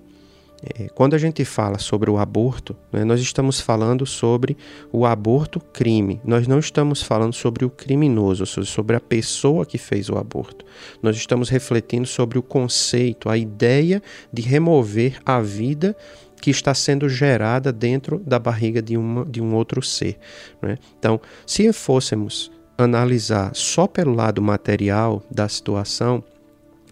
é, 0.64 0.88
quando 0.90 1.14
a 1.14 1.18
gente 1.18 1.44
fala 1.44 1.78
sobre 1.78 2.10
o 2.10 2.18
aborto, 2.18 2.76
né, 2.92 3.04
nós 3.04 3.20
estamos 3.20 3.60
falando 3.60 4.06
sobre 4.06 4.56
o 4.92 5.06
aborto 5.06 5.60
crime. 5.60 6.22
Nós 6.24 6.48
não 6.48 6.60
estamos 6.60 7.02
falando 7.02 7.34
sobre 7.34 7.66
o 7.66 7.70
criminoso, 7.70 8.46
sobre 8.46 8.96
a 8.96 9.00
pessoa 9.00 9.66
que 9.66 9.78
fez 9.78 10.10
o 10.10 10.18
aborto. 10.18 10.64
Nós 11.02 11.18
estamos 11.18 11.50
refletindo 11.50 12.08
sobre 12.08 12.38
o 12.38 12.44
conceito, 12.44 13.30
a 13.30 13.38
ideia 13.38 14.02
de 14.32 14.42
remover 14.42 15.20
a 15.26 15.42
vida 15.42 15.96
que 16.42 16.50
está 16.50 16.74
sendo 16.74 17.10
gerada 17.10 17.72
dentro 17.72 18.20
da 18.20 18.40
barriga 18.40 18.82
de, 18.82 18.98
uma, 18.98 19.26
de 19.26 19.42
um 19.42 19.54
outro 19.56 19.82
ser. 19.82 20.18
Né? 20.62 20.78
Então, 20.98 21.20
se 21.46 21.72
fôssemos 21.74 22.52
analisar 22.78 23.52
só 23.54 23.86
pelo 23.86 24.14
lado 24.14 24.42
material 24.42 25.22
da 25.30 25.48
situação, 25.48 26.24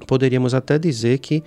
poderíamos 0.08 0.54
até 0.54 0.78
dizer 0.78 1.20
que 1.20 1.44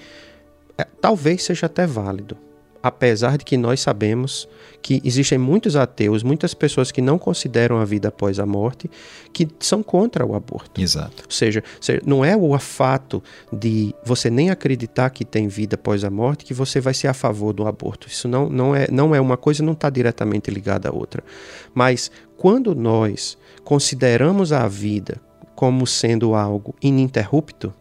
talvez 1.00 1.42
seja 1.42 1.66
até 1.66 1.86
válido, 1.86 2.36
apesar 2.82 3.38
de 3.38 3.44
que 3.46 3.56
nós 3.56 3.80
sabemos 3.80 4.46
que 4.82 5.00
existem 5.02 5.38
muitos 5.38 5.74
ateus, 5.74 6.22
muitas 6.22 6.52
pessoas 6.52 6.92
que 6.92 7.00
não 7.00 7.18
consideram 7.18 7.78
a 7.78 7.84
vida 7.86 8.08
após 8.08 8.38
a 8.38 8.44
morte, 8.44 8.90
que 9.32 9.48
são 9.58 9.82
contra 9.82 10.26
o 10.26 10.34
aborto. 10.34 10.78
Exato. 10.78 11.22
Ou 11.24 11.30
seja, 11.30 11.64
não 12.04 12.22
é 12.22 12.36
o 12.36 12.58
fato 12.58 13.22
de 13.50 13.94
você 14.04 14.28
nem 14.28 14.50
acreditar 14.50 15.08
que 15.08 15.24
tem 15.24 15.48
vida 15.48 15.76
após 15.76 16.04
a 16.04 16.10
morte 16.10 16.44
que 16.44 16.52
você 16.52 16.78
vai 16.78 16.92
ser 16.92 17.08
a 17.08 17.14
favor 17.14 17.54
do 17.54 17.66
aborto. 17.66 18.06
Isso 18.06 18.28
não, 18.28 18.50
não, 18.50 18.76
é, 18.76 18.86
não 18.90 19.14
é 19.14 19.20
uma 19.20 19.38
coisa, 19.38 19.62
não 19.62 19.72
está 19.72 19.88
diretamente 19.88 20.50
ligada 20.50 20.90
à 20.90 20.92
outra. 20.92 21.24
Mas 21.72 22.10
quando 22.36 22.74
nós 22.74 23.38
consideramos 23.64 24.52
a 24.52 24.68
vida 24.68 25.18
como 25.54 25.86
sendo 25.86 26.34
algo 26.34 26.74
ininterrupto, 26.82 27.72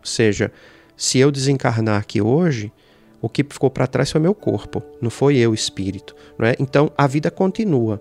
ou 0.00 0.06
seja, 0.06 0.50
se 1.00 1.18
eu 1.18 1.30
desencarnar 1.30 1.98
aqui 1.98 2.20
hoje, 2.20 2.70
o 3.22 3.28
que 3.28 3.42
ficou 3.42 3.70
para 3.70 3.86
trás 3.86 4.10
foi 4.10 4.20
meu 4.20 4.34
corpo, 4.34 4.82
não 5.00 5.08
foi 5.08 5.38
eu, 5.38 5.54
espírito. 5.54 6.14
Não 6.38 6.46
é? 6.46 6.54
Então 6.60 6.92
a 6.94 7.06
vida 7.06 7.30
continua. 7.30 7.98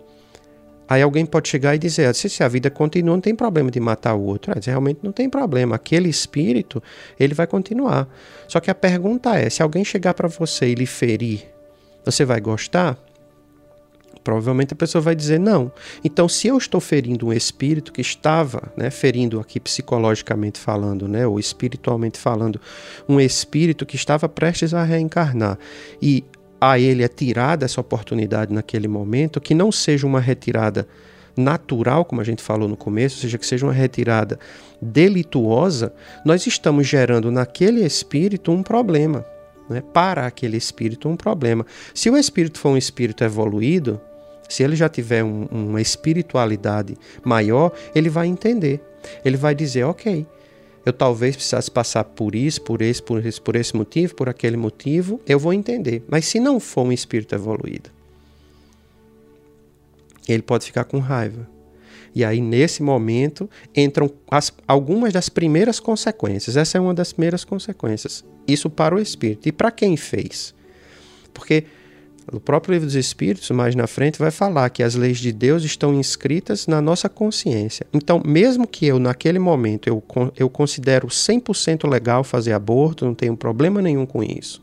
Aí 0.85 1.01
alguém 1.01 1.25
pode 1.25 1.47
chegar 1.47 1.73
e 1.73 1.79
dizer: 1.79 2.13
se 2.13 2.43
a 2.43 2.47
vida 2.49 2.69
continua, 2.69 3.15
não 3.15 3.21
tem 3.21 3.33
problema 3.33 3.71
de 3.71 3.79
matar 3.79 4.15
o 4.15 4.21
outro. 4.21 4.51
Ah, 4.51 4.59
realmente 4.61 4.99
não 5.01 5.13
tem 5.13 5.29
problema. 5.29 5.77
Aquele 5.77 6.09
espírito, 6.09 6.83
ele 7.17 7.33
vai 7.33 7.47
continuar. 7.47 8.05
Só 8.49 8.59
que 8.59 8.69
a 8.69 8.75
pergunta 8.75 9.33
é: 9.33 9.49
se 9.49 9.63
alguém 9.63 9.85
chegar 9.85 10.13
para 10.13 10.27
você 10.27 10.67
e 10.67 10.75
lhe 10.75 10.85
ferir, 10.85 11.47
você 12.03 12.25
vai 12.25 12.41
gostar? 12.41 12.97
Provavelmente 14.29 14.73
a 14.73 14.75
pessoa 14.75 15.01
vai 15.01 15.15
dizer 15.15 15.39
não. 15.39 15.71
Então, 16.03 16.29
se 16.29 16.47
eu 16.47 16.55
estou 16.55 16.79
ferindo 16.79 17.25
um 17.25 17.33
espírito 17.33 17.91
que 17.91 17.99
estava, 17.99 18.71
né, 18.77 18.91
ferindo 18.91 19.39
aqui 19.39 19.59
psicologicamente 19.59 20.59
falando, 20.59 21.07
né, 21.07 21.25
ou 21.25 21.39
espiritualmente 21.39 22.19
falando, 22.19 22.61
um 23.07 23.19
espírito 23.19 23.87
que 23.87 23.95
estava 23.95 24.29
prestes 24.29 24.71
a 24.71 24.83
reencarnar, 24.83 25.57
e 25.99 26.23
a 26.61 26.77
ele 26.77 27.01
é 27.01 27.07
tirada 27.07 27.65
essa 27.65 27.81
oportunidade 27.81 28.53
naquele 28.53 28.87
momento, 28.87 29.41
que 29.41 29.55
não 29.55 29.71
seja 29.71 30.05
uma 30.05 30.19
retirada 30.19 30.87
natural, 31.35 32.05
como 32.05 32.21
a 32.21 32.23
gente 32.23 32.43
falou 32.43 32.69
no 32.69 32.77
começo, 32.77 33.15
ou 33.15 33.21
seja, 33.23 33.37
que 33.39 33.47
seja 33.47 33.65
uma 33.65 33.73
retirada 33.73 34.37
delituosa, 34.79 35.91
nós 36.23 36.45
estamos 36.45 36.85
gerando 36.85 37.31
naquele 37.31 37.83
espírito 37.83 38.51
um 38.51 38.61
problema. 38.61 39.25
Né? 39.67 39.81
Para 39.91 40.27
aquele 40.27 40.57
espírito, 40.57 41.09
um 41.09 41.15
problema. 41.15 41.65
Se 41.95 42.11
o 42.11 42.17
espírito 42.17 42.59
for 42.59 42.69
um 42.69 42.77
espírito 42.77 43.23
evoluído, 43.23 43.99
se 44.49 44.63
ele 44.63 44.75
já 44.75 44.89
tiver 44.89 45.23
um, 45.23 45.45
uma 45.51 45.79
espiritualidade 45.79 46.97
maior, 47.23 47.71
ele 47.93 48.09
vai 48.09 48.27
entender. 48.27 48.81
Ele 49.23 49.37
vai 49.37 49.53
dizer, 49.53 49.83
ok, 49.83 50.25
eu 50.85 50.91
talvez 50.91 51.35
precisasse 51.35 51.69
passar 51.69 52.03
por 52.03 52.33
isso, 52.33 52.61
por 52.63 52.81
esse, 52.81 53.01
por 53.01 53.23
esse, 53.25 53.39
por 53.39 53.55
esse 53.55 53.75
motivo, 53.75 54.15
por 54.15 54.27
aquele 54.27 54.57
motivo, 54.57 55.21
eu 55.27 55.39
vou 55.39 55.53
entender. 55.53 56.03
Mas 56.09 56.25
se 56.25 56.39
não 56.39 56.59
for 56.59 56.83
um 56.83 56.91
espírito 56.91 57.35
evoluído, 57.35 57.91
ele 60.27 60.41
pode 60.41 60.65
ficar 60.65 60.83
com 60.83 60.99
raiva. 60.99 61.47
E 62.13 62.25
aí, 62.25 62.41
nesse 62.41 62.81
momento, 62.81 63.47
entram 63.75 64.11
as, 64.29 64.51
algumas 64.67 65.13
das 65.13 65.29
primeiras 65.29 65.79
consequências. 65.79 66.57
Essa 66.57 66.79
é 66.79 66.81
uma 66.81 66.93
das 66.93 67.13
primeiras 67.13 67.43
consequências. 67.43 68.25
Isso 68.47 68.67
para 68.67 68.95
o 68.95 68.99
espírito. 68.99 69.47
E 69.47 69.51
para 69.51 69.69
quem 69.69 69.95
fez? 69.95 70.55
Porque 71.33 71.65
o 72.31 72.39
próprio 72.39 72.73
livro 72.73 72.85
dos 72.85 72.95
Espíritos, 72.95 73.49
mais 73.51 73.75
na 73.75 73.87
frente, 73.87 74.19
vai 74.19 74.31
falar 74.31 74.69
que 74.69 74.83
as 74.83 74.95
leis 74.95 75.17
de 75.17 75.31
Deus 75.31 75.63
estão 75.63 75.93
inscritas 75.93 76.67
na 76.67 76.81
nossa 76.81 77.09
consciência. 77.09 77.85
Então, 77.93 78.21
mesmo 78.25 78.67
que 78.67 78.85
eu, 78.85 78.99
naquele 78.99 79.39
momento, 79.39 79.87
eu, 79.87 80.03
eu 80.37 80.49
considero 80.49 81.07
100% 81.07 81.89
legal 81.89 82.23
fazer 82.23 82.53
aborto, 82.53 83.05
não 83.05 83.15
tenho 83.15 83.35
problema 83.35 83.81
nenhum 83.81 84.05
com 84.05 84.23
isso. 84.23 84.61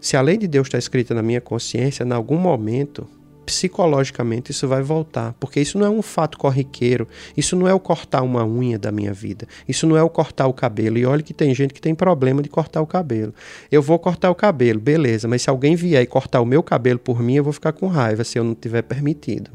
Se 0.00 0.16
a 0.16 0.20
lei 0.20 0.36
de 0.36 0.46
Deus 0.46 0.68
está 0.68 0.78
escrita 0.78 1.14
na 1.14 1.22
minha 1.22 1.40
consciência, 1.40 2.04
em 2.04 2.12
algum 2.12 2.38
momento 2.38 3.06
psicologicamente 3.48 4.50
isso 4.50 4.68
vai 4.68 4.82
voltar, 4.82 5.34
porque 5.40 5.58
isso 5.58 5.78
não 5.78 5.86
é 5.86 5.88
um 5.88 6.02
fato 6.02 6.36
corriqueiro, 6.36 7.08
isso 7.34 7.56
não 7.56 7.66
é 7.66 7.72
o 7.72 7.80
cortar 7.80 8.20
uma 8.22 8.44
unha 8.44 8.78
da 8.78 8.92
minha 8.92 9.12
vida, 9.12 9.48
isso 9.66 9.86
não 9.86 9.96
é 9.96 10.02
o 10.02 10.10
cortar 10.10 10.46
o 10.46 10.52
cabelo. 10.52 10.98
E 10.98 11.06
olha 11.06 11.22
que 11.22 11.32
tem 11.32 11.54
gente 11.54 11.72
que 11.72 11.80
tem 11.80 11.94
problema 11.94 12.42
de 12.42 12.50
cortar 12.50 12.82
o 12.82 12.86
cabelo. 12.86 13.32
Eu 13.72 13.80
vou 13.80 13.98
cortar 13.98 14.30
o 14.30 14.34
cabelo, 14.34 14.78
beleza, 14.78 15.26
mas 15.26 15.40
se 15.40 15.48
alguém 15.48 15.74
vier 15.74 16.02
e 16.02 16.06
cortar 16.06 16.42
o 16.42 16.46
meu 16.46 16.62
cabelo 16.62 16.98
por 16.98 17.22
mim, 17.22 17.36
eu 17.36 17.44
vou 17.44 17.54
ficar 17.54 17.72
com 17.72 17.86
raiva 17.86 18.22
se 18.22 18.38
eu 18.38 18.44
não 18.44 18.54
tiver 18.54 18.82
permitido. 18.82 19.50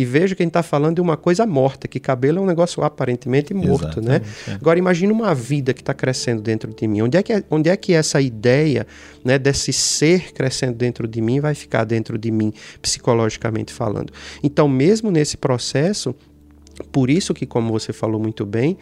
E 0.00 0.04
veja 0.06 0.34
que 0.34 0.42
a 0.42 0.44
gente 0.44 0.48
está 0.48 0.62
falando 0.62 0.94
de 0.94 1.00
uma 1.02 1.14
coisa 1.14 1.44
morta, 1.44 1.86
que 1.86 2.00
cabelo 2.00 2.38
é 2.38 2.40
um 2.40 2.46
negócio 2.46 2.82
aparentemente 2.82 3.52
morto, 3.52 4.00
né? 4.00 4.16
Exatamente, 4.16 4.48
né? 4.48 4.54
É. 4.54 4.54
Agora 4.54 4.78
imagine 4.78 5.12
uma 5.12 5.34
vida 5.34 5.74
que 5.74 5.82
está 5.82 5.92
crescendo 5.92 6.40
dentro 6.40 6.72
de 6.72 6.88
mim. 6.88 7.02
Onde 7.02 7.18
é, 7.18 7.22
que, 7.22 7.34
é, 7.34 7.44
onde 7.50 7.68
é 7.68 7.76
que 7.76 7.92
essa 7.92 8.18
ideia 8.18 8.86
né, 9.22 9.38
desse 9.38 9.74
ser 9.74 10.32
crescendo 10.32 10.72
dentro 10.72 11.06
de 11.06 11.20
mim 11.20 11.38
vai 11.38 11.54
ficar 11.54 11.84
dentro 11.84 12.16
de 12.16 12.30
mim, 12.30 12.50
psicologicamente 12.80 13.74
falando? 13.74 14.10
Então, 14.42 14.66
mesmo 14.66 15.10
nesse 15.10 15.36
processo, 15.36 16.14
por 16.90 17.10
isso 17.10 17.34
que, 17.34 17.44
como 17.44 17.70
você 17.70 17.92
falou 17.92 18.18
muito 18.18 18.46
bem, 18.46 18.78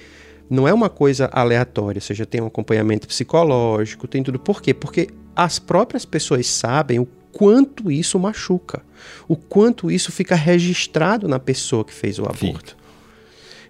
não 0.49 0.69
é 0.69 0.73
uma 0.73 0.89
coisa 0.89 1.29
aleatória, 1.33 1.99
ou 1.99 2.03
seja, 2.03 2.25
tem 2.25 2.41
um 2.41 2.47
acompanhamento 2.47 3.09
psicológico, 3.09 4.07
tem 4.07 4.23
tudo. 4.23 4.39
Por 4.39 4.63
quê? 4.63 4.73
Porque 4.73 5.09
as 5.35 5.59
próprias 5.59 6.05
pessoas 6.05 6.47
sabem 6.47 7.01
o 7.01 7.09
quanto 7.33 7.91
isso 7.91 8.19
machuca, 8.19 8.83
o 9.27 9.37
quanto 9.37 9.91
isso 9.91 10.11
fica 10.11 10.35
registrado 10.35 11.29
na 11.29 11.39
pessoa 11.39 11.85
que 11.85 11.93
fez 11.93 12.19
o 12.19 12.25
aborto. 12.25 12.71
Fica. 12.71 12.89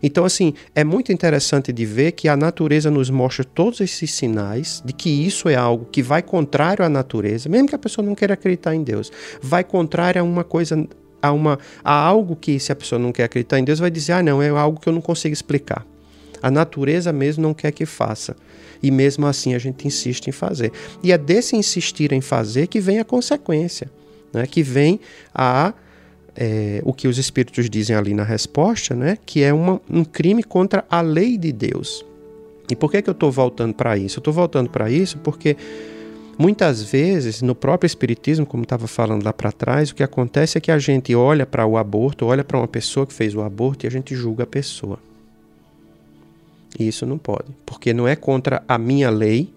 Então, 0.02 0.24
assim, 0.24 0.54
é 0.74 0.84
muito 0.84 1.12
interessante 1.12 1.72
de 1.72 1.84
ver 1.84 2.12
que 2.12 2.28
a 2.28 2.36
natureza 2.36 2.90
nos 2.90 3.10
mostra 3.10 3.44
todos 3.44 3.80
esses 3.80 4.12
sinais 4.12 4.82
de 4.84 4.92
que 4.92 5.10
isso 5.10 5.48
é 5.48 5.56
algo 5.56 5.86
que 5.90 6.02
vai 6.02 6.22
contrário 6.22 6.84
à 6.84 6.88
natureza, 6.88 7.48
mesmo 7.48 7.68
que 7.68 7.74
a 7.74 7.78
pessoa 7.78 8.06
não 8.06 8.14
queira 8.14 8.34
acreditar 8.34 8.74
em 8.74 8.82
Deus, 8.82 9.10
vai 9.42 9.64
contrário 9.64 10.20
a 10.20 10.24
uma 10.24 10.44
coisa, 10.44 10.86
a, 11.20 11.32
uma, 11.32 11.58
a 11.82 11.92
algo 11.92 12.36
que, 12.36 12.58
se 12.60 12.70
a 12.70 12.76
pessoa 12.76 12.98
não 12.98 13.12
quer 13.12 13.24
acreditar 13.24 13.58
em 13.58 13.64
Deus, 13.64 13.78
vai 13.78 13.90
dizer: 13.90 14.12
ah, 14.12 14.22
não, 14.22 14.40
é 14.40 14.48
algo 14.48 14.80
que 14.80 14.88
eu 14.88 14.92
não 14.92 15.00
consigo 15.00 15.32
explicar. 15.32 15.84
A 16.40 16.50
natureza 16.50 17.12
mesmo 17.12 17.42
não 17.42 17.52
quer 17.52 17.72
que 17.72 17.84
faça. 17.84 18.36
E 18.82 18.90
mesmo 18.90 19.26
assim 19.26 19.54
a 19.54 19.58
gente 19.58 19.86
insiste 19.86 20.28
em 20.28 20.32
fazer. 20.32 20.72
E 21.02 21.12
é 21.12 21.18
desse 21.18 21.56
insistir 21.56 22.12
em 22.12 22.20
fazer 22.20 22.66
que 22.66 22.80
vem 22.80 22.98
a 22.98 23.04
consequência, 23.04 23.90
né? 24.32 24.46
que 24.46 24.62
vem 24.62 25.00
a 25.34 25.72
é, 26.36 26.80
o 26.84 26.92
que 26.92 27.08
os 27.08 27.18
espíritos 27.18 27.68
dizem 27.68 27.96
ali 27.96 28.14
na 28.14 28.22
resposta, 28.22 28.94
né? 28.94 29.18
que 29.26 29.42
é 29.42 29.52
uma, 29.52 29.80
um 29.90 30.04
crime 30.04 30.44
contra 30.44 30.84
a 30.88 31.00
lei 31.00 31.36
de 31.36 31.52
Deus. 31.52 32.04
E 32.70 32.76
por 32.76 32.90
que, 32.90 33.02
que 33.02 33.10
eu 33.10 33.12
estou 33.12 33.32
voltando 33.32 33.74
para 33.74 33.96
isso? 33.96 34.18
Eu 34.18 34.20
estou 34.20 34.32
voltando 34.32 34.70
para 34.70 34.88
isso 34.88 35.18
porque 35.18 35.56
muitas 36.38 36.82
vezes, 36.82 37.42
no 37.42 37.54
próprio 37.54 37.86
Espiritismo, 37.86 38.46
como 38.46 38.62
estava 38.62 38.86
falando 38.86 39.24
lá 39.24 39.32
para 39.32 39.50
trás, 39.50 39.90
o 39.90 39.94
que 39.94 40.02
acontece 40.02 40.58
é 40.58 40.60
que 40.60 40.70
a 40.70 40.78
gente 40.78 41.12
olha 41.14 41.44
para 41.44 41.66
o 41.66 41.76
aborto, 41.76 42.26
olha 42.26 42.44
para 42.44 42.58
uma 42.58 42.68
pessoa 42.68 43.06
que 43.06 43.12
fez 43.12 43.34
o 43.34 43.40
aborto 43.40 43.84
e 43.84 43.88
a 43.88 43.90
gente 43.90 44.14
julga 44.14 44.44
a 44.44 44.46
pessoa. 44.46 45.00
Isso 46.78 47.04
não 47.04 47.18
pode, 47.18 47.50
porque 47.66 47.92
não 47.92 48.06
é 48.06 48.14
contra 48.14 48.62
a 48.68 48.78
minha 48.78 49.10
lei, 49.10 49.52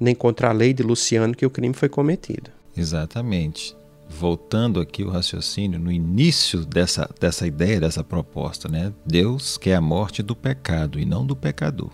nem 0.00 0.14
contra 0.14 0.48
a 0.48 0.52
lei 0.52 0.72
de 0.72 0.82
Luciano 0.82 1.34
que 1.34 1.44
o 1.44 1.50
crime 1.50 1.74
foi 1.74 1.88
cometido. 1.88 2.50
Exatamente 2.76 3.76
voltando 4.08 4.80
aqui 4.80 5.04
o 5.04 5.10
raciocínio 5.10 5.78
no 5.78 5.92
início 5.92 6.64
dessa, 6.64 7.08
dessa 7.20 7.46
ideia, 7.46 7.80
dessa 7.80 8.02
proposta, 8.02 8.68
né? 8.68 8.92
Deus 9.04 9.58
quer 9.58 9.74
a 9.74 9.80
morte 9.80 10.22
do 10.22 10.34
pecado 10.34 10.98
e 10.98 11.04
não 11.04 11.26
do 11.26 11.36
pecador. 11.36 11.90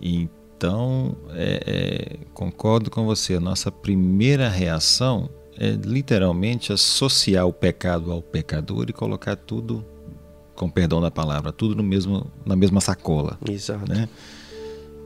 Então, 0.00 1.14
é, 1.34 1.62
é, 1.66 2.16
concordo 2.32 2.90
com 2.90 3.04
você, 3.04 3.34
a 3.34 3.40
nossa 3.40 3.70
primeira 3.70 4.48
reação 4.48 5.28
é 5.58 5.70
literalmente 5.70 6.72
associar 6.72 7.46
o 7.46 7.52
pecado 7.52 8.10
ao 8.10 8.22
pecador 8.22 8.86
e 8.88 8.94
colocar 8.94 9.36
tudo, 9.36 9.84
com 10.60 10.68
perdão 10.68 11.00
da 11.00 11.10
palavra, 11.10 11.50
tudo 11.52 11.74
no 11.74 11.82
mesmo, 11.82 12.30
na 12.44 12.54
mesma 12.54 12.82
sacola. 12.82 13.38
Exato. 13.48 13.90
Né? 13.90 14.06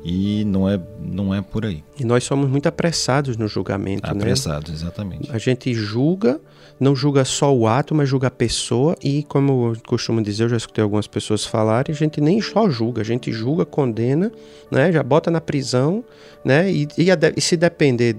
E 0.05 0.45
não 0.45 0.69
é, 0.69 0.81
não 1.01 1.33
é 1.33 1.40
por 1.40 1.64
aí. 1.64 1.85
E 1.97 2.05
nós 2.05 2.25
somos 2.25 2.51
muito 2.51 2.67
apressados 2.67 3.37
no 3.37 3.47
julgamento, 3.47 4.05
apressados, 4.11 4.73
né? 4.73 4.77
exatamente. 4.77 5.31
A 5.31 5.38
gente 5.38 5.73
julga, 5.73 6.40
não 6.81 6.97
julga 6.97 7.25
só 7.25 7.55
o 7.55 7.69
ato, 7.69 7.95
mas 7.95 8.09
julga 8.09 8.27
a 8.27 8.31
pessoa. 8.33 8.97
E 9.01 9.23
como 9.23 9.71
eu 9.71 9.77
costumo 9.87 10.21
dizer, 10.21 10.43
eu 10.43 10.49
já 10.49 10.57
escutei 10.57 10.83
algumas 10.83 11.07
pessoas 11.07 11.45
falarem, 11.45 11.95
a 11.95 11.97
gente 11.97 12.21
nem 12.21 12.43
só 12.43 12.69
julga, 12.69 13.01
a 13.01 13.05
gente 13.05 13.33
julga, 13.33 13.64
condena, 13.64 14.33
né? 14.73 14.90
Já 14.90 15.05
bota 15.05 15.31
na 15.31 15.40
prisão, 15.40 16.05
né? 16.45 16.69
E, 16.69 16.88
e, 16.99 17.07
e 17.37 17.40
se 17.40 17.57
depender 17.57 18.17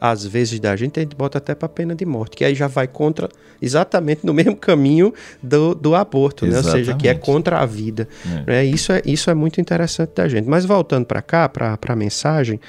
às 0.00 0.24
vezes 0.24 0.60
da 0.60 0.74
gente, 0.76 0.98
a 0.98 1.02
gente 1.02 1.16
bota 1.16 1.38
até 1.38 1.54
para 1.54 1.68
pena 1.68 1.94
de 1.94 2.04
morte, 2.04 2.36
que 2.36 2.44
aí 2.44 2.54
já 2.54 2.66
vai 2.66 2.86
contra, 2.86 3.28
exatamente 3.60 4.24
no 4.24 4.32
mesmo 4.34 4.56
caminho 4.56 5.12
do, 5.42 5.74
do 5.74 5.94
aborto, 5.94 6.46
né? 6.46 6.58
ou 6.58 6.64
seja, 6.64 6.94
que 6.94 7.08
é 7.08 7.14
contra 7.14 7.58
a 7.58 7.66
vida. 7.66 8.08
É. 8.26 8.50
Né? 8.50 8.64
Isso, 8.64 8.92
é, 8.92 9.02
isso 9.04 9.30
é 9.30 9.34
muito 9.34 9.60
interessante 9.60 10.12
da 10.14 10.28
gente. 10.28 10.48
Mas 10.48 10.64
voltando 10.64 11.06
para 11.06 11.22
cá, 11.22 11.48
para 11.48 11.78
a 11.86 11.96
mensagem, 11.96 12.60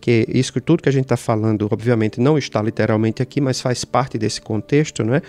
que 0.00 0.26
isso 0.28 0.60
tudo 0.60 0.82
que 0.82 0.88
a 0.88 0.92
gente 0.92 1.04
está 1.04 1.16
falando, 1.16 1.68
obviamente, 1.70 2.20
não 2.20 2.38
está 2.38 2.62
literalmente 2.62 3.22
aqui, 3.22 3.40
mas 3.40 3.60
faz 3.60 3.84
parte 3.84 4.16
desse 4.18 4.40
contexto, 4.40 5.04
não 5.04 5.14
é? 5.14 5.22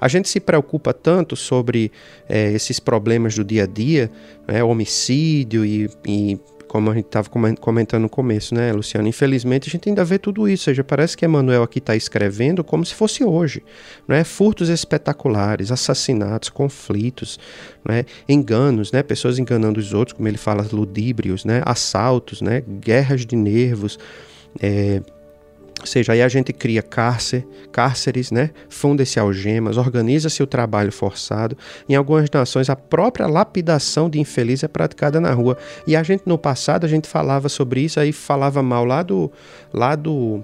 A 0.00 0.08
gente 0.08 0.28
se 0.28 0.40
preocupa 0.40 0.92
tanto 0.92 1.34
sobre 1.36 1.90
é, 2.28 2.52
esses 2.52 2.78
problemas 2.78 3.34
do 3.34 3.44
dia 3.44 3.64
a 3.64 3.66
dia, 3.66 4.10
né, 4.46 4.62
homicídio 4.62 5.64
e, 5.64 5.90
e 6.06 6.38
como 6.68 6.90
a 6.90 6.94
gente 6.94 7.06
estava 7.06 7.28
comentando 7.60 8.02
no 8.02 8.08
começo, 8.08 8.54
né, 8.54 8.72
Luciano? 8.72 9.08
Infelizmente 9.08 9.68
a 9.68 9.72
gente 9.72 9.88
ainda 9.88 10.04
vê 10.04 10.18
tudo 10.18 10.48
isso, 10.48 10.62
ou 10.62 10.64
seja, 10.72 10.84
parece 10.84 11.16
que 11.16 11.24
Emmanuel 11.24 11.62
aqui 11.62 11.78
está 11.78 11.94
escrevendo 11.96 12.62
como 12.64 12.84
se 12.84 12.94
fosse 12.94 13.24
hoje, 13.24 13.62
né? 14.06 14.24
Furtos 14.24 14.68
espetaculares, 14.68 15.70
assassinatos, 15.70 16.48
conflitos, 16.48 17.38
né? 17.84 18.04
Enganos, 18.28 18.92
né? 18.92 19.02
Pessoas 19.02 19.38
enganando 19.38 19.80
os 19.80 19.92
outros, 19.92 20.16
como 20.16 20.28
ele 20.28 20.38
fala, 20.38 20.66
ludíbrios, 20.70 21.44
né? 21.44 21.62
Assaltos, 21.64 22.40
né? 22.40 22.62
Guerras 22.80 23.24
de 23.24 23.36
nervos, 23.36 23.98
é, 24.60 25.00
ou 25.80 25.86
seja, 25.86 26.12
aí 26.12 26.22
a 26.22 26.28
gente 26.28 26.52
cria 26.52 26.82
cárcer, 26.82 27.46
cárceres, 27.70 28.30
né? 28.30 28.50
funda-se 28.68 29.20
algemas, 29.20 29.76
organiza-se 29.76 30.42
o 30.42 30.46
trabalho 30.46 30.90
forçado. 30.90 31.56
Em 31.88 31.94
algumas 31.94 32.28
nações, 32.30 32.70
a 32.70 32.76
própria 32.76 33.26
lapidação 33.26 34.08
de 34.08 34.18
infeliz 34.18 34.64
é 34.64 34.68
praticada 34.68 35.20
na 35.20 35.32
rua. 35.32 35.56
E 35.86 35.94
a 35.94 36.02
gente, 36.02 36.22
no 36.26 36.38
passado, 36.38 36.84
a 36.84 36.88
gente 36.88 37.06
falava 37.06 37.48
sobre 37.48 37.80
isso, 37.80 38.00
aí 38.00 38.10
falava 38.10 38.62
mal 38.62 38.84
lá 38.84 39.02
do, 39.02 39.30
lá 39.72 39.94
do 39.94 40.42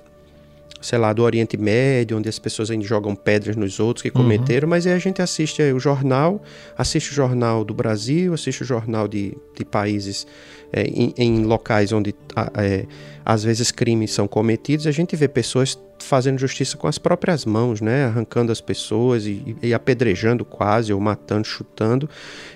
sei 0.82 0.98
lá, 0.98 1.12
do 1.12 1.22
Oriente 1.22 1.56
Médio, 1.56 2.18
onde 2.18 2.28
as 2.28 2.38
pessoas 2.38 2.70
ainda 2.70 2.84
jogam 2.84 3.14
pedras 3.14 3.56
nos 3.56 3.78
outros 3.80 4.02
que 4.02 4.08
uhum. 4.08 4.24
cometeram, 4.24 4.66
uhum. 4.66 4.70
mas 4.70 4.86
aí 4.86 4.92
a 4.92 4.98
gente 4.98 5.22
assiste 5.22 5.62
o 5.62 5.78
jornal, 5.78 6.42
assiste 6.76 7.12
o 7.12 7.14
jornal 7.14 7.64
do 7.64 7.72
Brasil, 7.72 8.34
assiste 8.34 8.62
o 8.62 8.64
jornal 8.64 9.06
de, 9.06 9.36
de 9.56 9.64
países 9.64 10.26
é, 10.72 10.82
em, 10.82 11.14
em, 11.16 11.44
locais 11.44 11.92
onde 11.92 12.14
é, 12.56 12.86
às 13.24 13.44
vezes 13.44 13.70
crimes 13.70 14.10
são 14.10 14.26
cometidos, 14.26 14.86
a 14.86 14.90
gente 14.90 15.14
vê 15.14 15.28
pessoas 15.28 15.78
fazendo 16.00 16.38
justiça 16.38 16.76
com 16.76 16.88
as 16.88 16.98
próprias 16.98 17.44
mãos, 17.44 17.80
né? 17.80 18.06
arrancando 18.06 18.50
as 18.50 18.60
pessoas 18.60 19.24
e, 19.24 19.56
e 19.62 19.72
apedrejando 19.72 20.44
quase, 20.44 20.92
ou 20.92 21.00
matando, 21.00 21.46
chutando, 21.46 22.10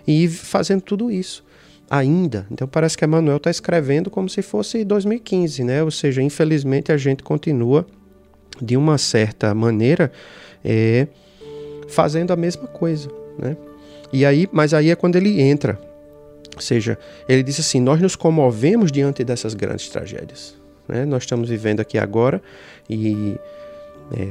e 0.07 0.27
fazendo 0.29 0.81
tudo 0.81 1.11
isso 1.11 1.47
ainda. 1.91 2.47
Então 2.51 2.67
parece 2.67 2.97
que 2.97 3.05
Emmanuel 3.05 3.37
está 3.37 3.51
escrevendo 3.51 4.11
como 4.11 4.29
se 4.29 4.43
fosse 4.43 4.85
2015, 4.85 5.65
né? 5.65 5.83
Ou 5.83 5.91
seja, 5.91 6.21
infelizmente 6.23 6.93
a 6.93 6.97
gente 6.97 7.23
continua 7.23 7.87
de 8.61 8.77
uma 8.77 8.99
certa 8.99 9.55
maneira, 9.55 10.11
é, 10.65 11.07
fazendo 11.89 12.33
a 12.33 12.37
mesma 12.37 12.67
coisa, 12.67 13.11
né? 13.39 13.57
E 14.13 14.25
aí, 14.25 14.49
mas 14.53 14.73
aí 14.73 14.91
é 14.91 14.97
quando 14.97 15.17
ele 15.17 15.41
entra, 15.41 15.79
ou 16.55 16.63
seja, 16.63 16.99
ele 17.29 17.43
diz 17.43 17.59
assim: 17.61 17.81
nós 17.81 18.01
nos 18.01 18.17
comovemos 18.17 18.91
diante 18.91 19.25
dessas 19.25 19.55
grandes 19.55 19.89
tragédias, 19.89 20.55
né? 20.89 21.05
Nós 21.05 21.25
estamos 21.25 21.49
vivendo 21.49 21.81
aqui 21.81 21.99
agora 21.99 22.41
e 22.89 23.37
é, 24.13 24.29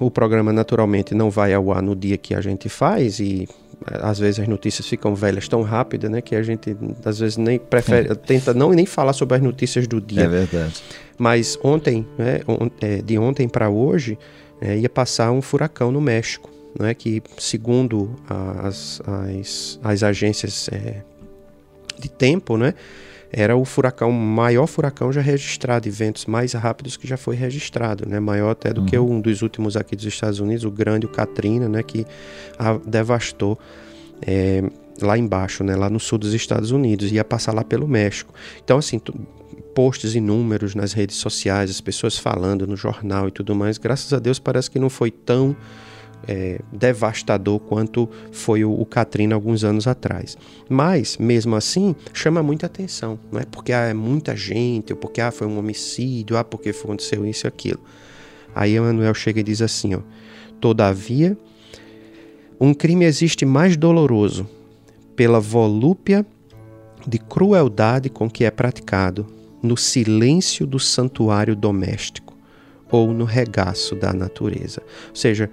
o 0.00 0.10
programa 0.10 0.52
naturalmente 0.52 1.14
não 1.14 1.30
vai 1.30 1.52
ao 1.52 1.72
ar 1.72 1.82
no 1.82 1.94
dia 1.94 2.16
que 2.16 2.34
a 2.34 2.40
gente 2.40 2.68
faz 2.68 3.18
e 3.20 3.48
às 4.02 4.18
vezes 4.18 4.40
as 4.40 4.48
notícias 4.48 4.86
ficam 4.86 5.14
velhas 5.14 5.48
tão 5.48 5.62
rápido, 5.62 6.08
né, 6.08 6.20
que 6.20 6.34
a 6.34 6.42
gente 6.42 6.76
às 7.04 7.18
vezes 7.18 7.36
nem 7.36 7.58
prefere, 7.58 8.14
tenta 8.14 8.52
não 8.54 8.70
nem 8.70 8.86
falar 8.86 9.12
sobre 9.12 9.36
as 9.36 9.42
notícias 9.42 9.86
do 9.86 10.00
dia. 10.00 10.22
É 10.22 10.28
verdade. 10.28 10.82
Mas 11.16 11.58
ontem, 11.62 12.06
né, 12.16 12.40
é, 12.80 13.02
de 13.02 13.18
ontem 13.18 13.48
para 13.48 13.68
hoje, 13.68 14.18
é, 14.60 14.76
ia 14.78 14.88
passar 14.88 15.32
um 15.32 15.42
furacão 15.42 15.90
no 15.90 16.00
México, 16.00 16.50
né, 16.78 16.94
que 16.94 17.22
segundo 17.38 18.14
as, 18.62 19.00
as, 19.06 19.80
as 19.82 20.02
agências 20.02 20.68
é, 20.72 21.02
de 21.98 22.08
tempo, 22.08 22.56
né, 22.56 22.74
era 23.30 23.56
o 23.56 23.64
furacão, 23.64 24.10
maior 24.10 24.66
furacão 24.66 25.12
já 25.12 25.20
registrado, 25.20 25.86
e 25.86 25.90
ventos 25.90 26.26
mais 26.26 26.52
rápidos 26.54 26.96
que 26.96 27.06
já 27.06 27.16
foi 27.16 27.36
registrado, 27.36 28.08
né? 28.08 28.18
Maior 28.18 28.50
até 28.50 28.72
do 28.72 28.80
uhum. 28.80 28.86
que 28.86 28.98
um 28.98 29.20
dos 29.20 29.42
últimos 29.42 29.76
aqui 29.76 29.94
dos 29.94 30.06
Estados 30.06 30.40
Unidos, 30.40 30.64
o 30.64 30.70
grande, 30.70 31.06
o 31.06 31.08
Katrina, 31.08 31.68
né? 31.68 31.82
Que 31.82 32.06
a, 32.58 32.78
devastou 32.86 33.58
é, 34.22 34.62
lá 35.00 35.18
embaixo, 35.18 35.62
né? 35.62 35.76
Lá 35.76 35.90
no 35.90 36.00
sul 36.00 36.18
dos 36.18 36.32
Estados 36.32 36.70
Unidos, 36.70 37.12
ia 37.12 37.24
passar 37.24 37.52
lá 37.52 37.62
pelo 37.62 37.86
México. 37.86 38.32
Então, 38.64 38.78
assim, 38.78 38.98
posts 39.74 40.14
inúmeros 40.14 40.74
nas 40.74 40.92
redes 40.92 41.16
sociais, 41.16 41.70
as 41.70 41.80
pessoas 41.80 42.18
falando 42.18 42.66
no 42.66 42.76
jornal 42.76 43.28
e 43.28 43.30
tudo 43.30 43.54
mais. 43.54 43.78
Graças 43.78 44.12
a 44.12 44.18
Deus 44.18 44.38
parece 44.38 44.70
que 44.70 44.78
não 44.78 44.88
foi 44.88 45.10
tão 45.10 45.54
é, 46.26 46.60
devastador 46.72 47.60
quanto 47.60 48.08
foi 48.32 48.64
o, 48.64 48.72
o 48.72 48.84
Katrina 48.84 49.34
alguns 49.34 49.64
anos 49.64 49.86
atrás. 49.86 50.36
Mas, 50.68 51.16
mesmo 51.16 51.54
assim, 51.54 51.94
chama 52.12 52.42
muita 52.42 52.66
atenção. 52.66 53.18
Não 53.30 53.40
é 53.40 53.44
porque 53.44 53.72
ah, 53.72 53.86
é 53.86 53.94
muita 53.94 54.36
gente, 54.36 54.92
ou 54.92 54.98
porque 54.98 55.20
ah, 55.20 55.30
foi 55.30 55.46
um 55.46 55.58
homicídio, 55.58 56.36
ah, 56.36 56.44
porque 56.44 56.70
aconteceu 56.70 57.24
isso 57.24 57.46
e 57.46 57.48
aquilo. 57.48 57.80
Aí 58.54 58.76
Emmanuel 58.76 59.14
chega 59.14 59.40
e 59.40 59.44
diz 59.44 59.62
assim: 59.62 59.94
ó, 59.94 60.00
Todavia, 60.60 61.36
um 62.60 62.74
crime 62.74 63.04
existe 63.04 63.46
mais 63.46 63.76
doloroso 63.76 64.48
pela 65.14 65.38
volúpia 65.38 66.26
de 67.06 67.18
crueldade 67.18 68.08
com 68.08 68.28
que 68.28 68.44
é 68.44 68.50
praticado 68.50 69.26
no 69.62 69.76
silêncio 69.76 70.66
do 70.66 70.78
santuário 70.78 71.54
doméstico 71.54 72.36
ou 72.90 73.12
no 73.12 73.24
regaço 73.24 73.94
da 73.94 74.12
natureza. 74.12 74.82
Ou 75.10 75.16
seja, 75.16 75.50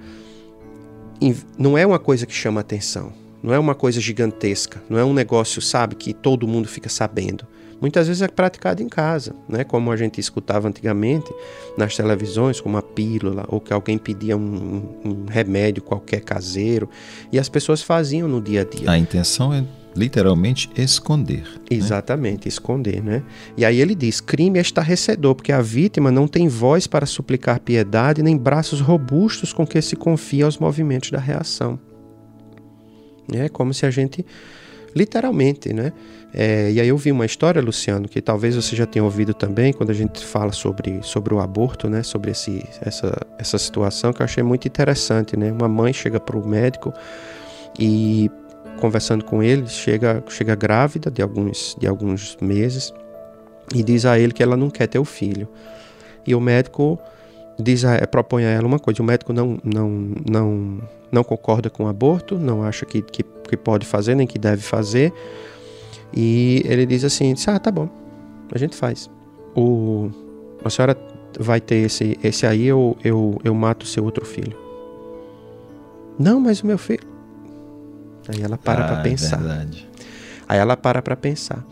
não 1.57 1.77
é 1.77 1.85
uma 1.85 1.99
coisa 1.99 2.25
que 2.25 2.33
chama 2.33 2.61
atenção, 2.61 3.13
não 3.41 3.53
é 3.53 3.59
uma 3.59 3.75
coisa 3.75 3.99
gigantesca, 4.01 4.81
não 4.89 4.97
é 4.97 5.05
um 5.05 5.13
negócio, 5.13 5.61
sabe, 5.61 5.95
que 5.95 6.13
todo 6.13 6.47
mundo 6.47 6.67
fica 6.67 6.89
sabendo. 6.89 7.45
muitas 7.79 8.07
vezes 8.07 8.21
é 8.21 8.27
praticado 8.27 8.81
em 8.81 8.89
casa, 8.89 9.35
né? 9.47 9.63
como 9.63 9.91
a 9.91 9.97
gente 9.97 10.19
escutava 10.19 10.67
antigamente 10.67 11.31
nas 11.77 11.95
televisões, 11.95 12.59
como 12.59 12.77
a 12.77 12.81
pílula, 12.81 13.45
ou 13.47 13.59
que 13.59 13.73
alguém 13.73 13.97
pedia 13.97 14.35
um, 14.35 15.01
um 15.03 15.25
remédio 15.27 15.83
qualquer 15.83 16.21
caseiro, 16.21 16.89
e 17.31 17.37
as 17.37 17.49
pessoas 17.49 17.81
faziam 17.81 18.27
no 18.27 18.41
dia 18.41 18.61
a 18.61 18.63
dia. 18.63 18.89
A 18.89 18.97
intenção 18.97 19.53
é 19.53 19.63
literalmente 19.95 20.69
esconder. 20.75 21.43
Né? 21.43 21.59
Exatamente, 21.71 22.45
né? 22.45 22.49
esconder, 22.49 23.03
né? 23.03 23.23
E 23.55 23.63
aí 23.63 23.79
ele 23.79 23.95
diz: 23.95 24.19
crime 24.19 24.59
é 24.59 24.61
estarrecedor, 24.61 25.35
porque 25.35 25.51
a 25.51 25.61
vítima 25.61 26.11
não 26.11 26.27
tem 26.27 26.47
voz 26.47 26.85
para 26.85 27.05
suplicar 27.05 27.59
piedade, 27.59 28.21
nem 28.21 28.37
braços 28.37 28.81
robustos 28.81 29.53
com 29.53 29.65
que 29.65 29.81
se 29.81 29.95
confia 29.95 30.45
aos 30.45 30.57
movimentos 30.57 31.11
da 31.11 31.19
reação. 31.19 31.79
É 33.33 33.49
como 33.49 33.73
se 33.73 33.85
a 33.85 33.89
gente, 33.89 34.25
literalmente, 34.95 35.73
né? 35.73 35.93
É, 36.37 36.69
e 36.69 36.81
aí 36.81 36.87
eu 36.89 36.97
vi 36.97 37.13
uma 37.13 37.25
história, 37.25 37.61
Luciano, 37.61 38.09
que 38.09 38.21
talvez 38.21 38.55
você 38.57 38.75
já 38.75 38.85
tenha 38.85 39.05
ouvido 39.05 39.33
também, 39.33 39.71
quando 39.71 39.89
a 39.89 39.93
gente 39.93 40.23
fala 40.23 40.51
sobre, 40.51 40.99
sobre 41.01 41.33
o 41.33 41.39
aborto, 41.39 41.89
né? 41.89 42.03
Sobre 42.03 42.31
esse, 42.31 42.61
essa, 42.81 43.15
essa 43.39 43.57
situação 43.57 44.11
que 44.11 44.21
eu 44.21 44.25
achei 44.25 44.43
muito 44.43 44.67
interessante, 44.67 45.37
né? 45.37 45.51
Uma 45.51 45.69
mãe 45.69 45.93
chega 45.93 46.19
para 46.19 46.37
o 46.37 46.45
médico 46.45 46.93
e 47.79 48.29
conversando 48.79 49.23
com 49.23 49.41
ele, 49.41 49.67
chega, 49.67 50.23
chega 50.29 50.55
grávida 50.55 51.09
de 51.09 51.21
alguns, 51.21 51.75
de 51.79 51.87
alguns 51.87 52.37
meses 52.41 52.93
e 53.73 53.83
diz 53.83 54.05
a 54.05 54.19
ele 54.19 54.33
que 54.33 54.43
ela 54.43 54.57
não 54.57 54.69
quer 54.69 54.87
ter 54.87 54.99
o 54.99 55.05
filho. 55.05 55.47
E 56.25 56.35
o 56.35 56.41
médico 56.41 56.99
diz 57.59 57.85
a, 57.85 58.05
propõe 58.07 58.45
a 58.45 58.49
ela 58.49 58.67
uma 58.67 58.79
coisa: 58.79 59.01
o 59.01 59.05
médico 59.05 59.33
não, 59.33 59.57
não, 59.63 59.89
não, 60.29 60.79
não 61.11 61.23
concorda 61.23 61.69
com 61.69 61.85
o 61.85 61.87
aborto, 61.87 62.37
não 62.37 62.63
acha 62.63 62.85
que, 62.85 63.01
que, 63.01 63.23
que 63.23 63.57
pode 63.57 63.85
fazer 63.85 64.15
nem 64.15 64.27
que 64.27 64.37
deve 64.37 64.61
fazer. 64.61 65.13
E 66.13 66.61
ele 66.65 66.85
diz 66.85 67.03
assim: 67.03 67.33
diz, 67.33 67.47
Ah, 67.47 67.59
tá 67.59 67.71
bom, 67.71 67.89
a 68.51 68.57
gente 68.57 68.75
faz. 68.75 69.09
O, 69.55 70.09
a 70.63 70.69
senhora 70.69 70.97
vai 71.39 71.59
ter 71.59 71.85
esse, 71.85 72.17
esse 72.23 72.45
aí, 72.45 72.65
eu, 72.65 72.97
eu, 73.03 73.39
eu 73.43 73.53
mato 73.53 73.85
seu 73.85 74.03
outro 74.03 74.25
filho. 74.25 74.57
Não, 76.17 76.39
mas 76.39 76.61
o 76.61 76.67
meu 76.67 76.77
filho. 76.77 77.14
Aí 78.27 78.41
ela 78.41 78.57
para 78.57 78.85
ah, 78.85 78.87
para 78.87 79.01
pensar. 79.01 79.41
É 79.41 79.67
Aí 80.47 80.59
ela 80.59 80.77
para 80.77 81.01
para 81.01 81.15
pensar. 81.15 81.65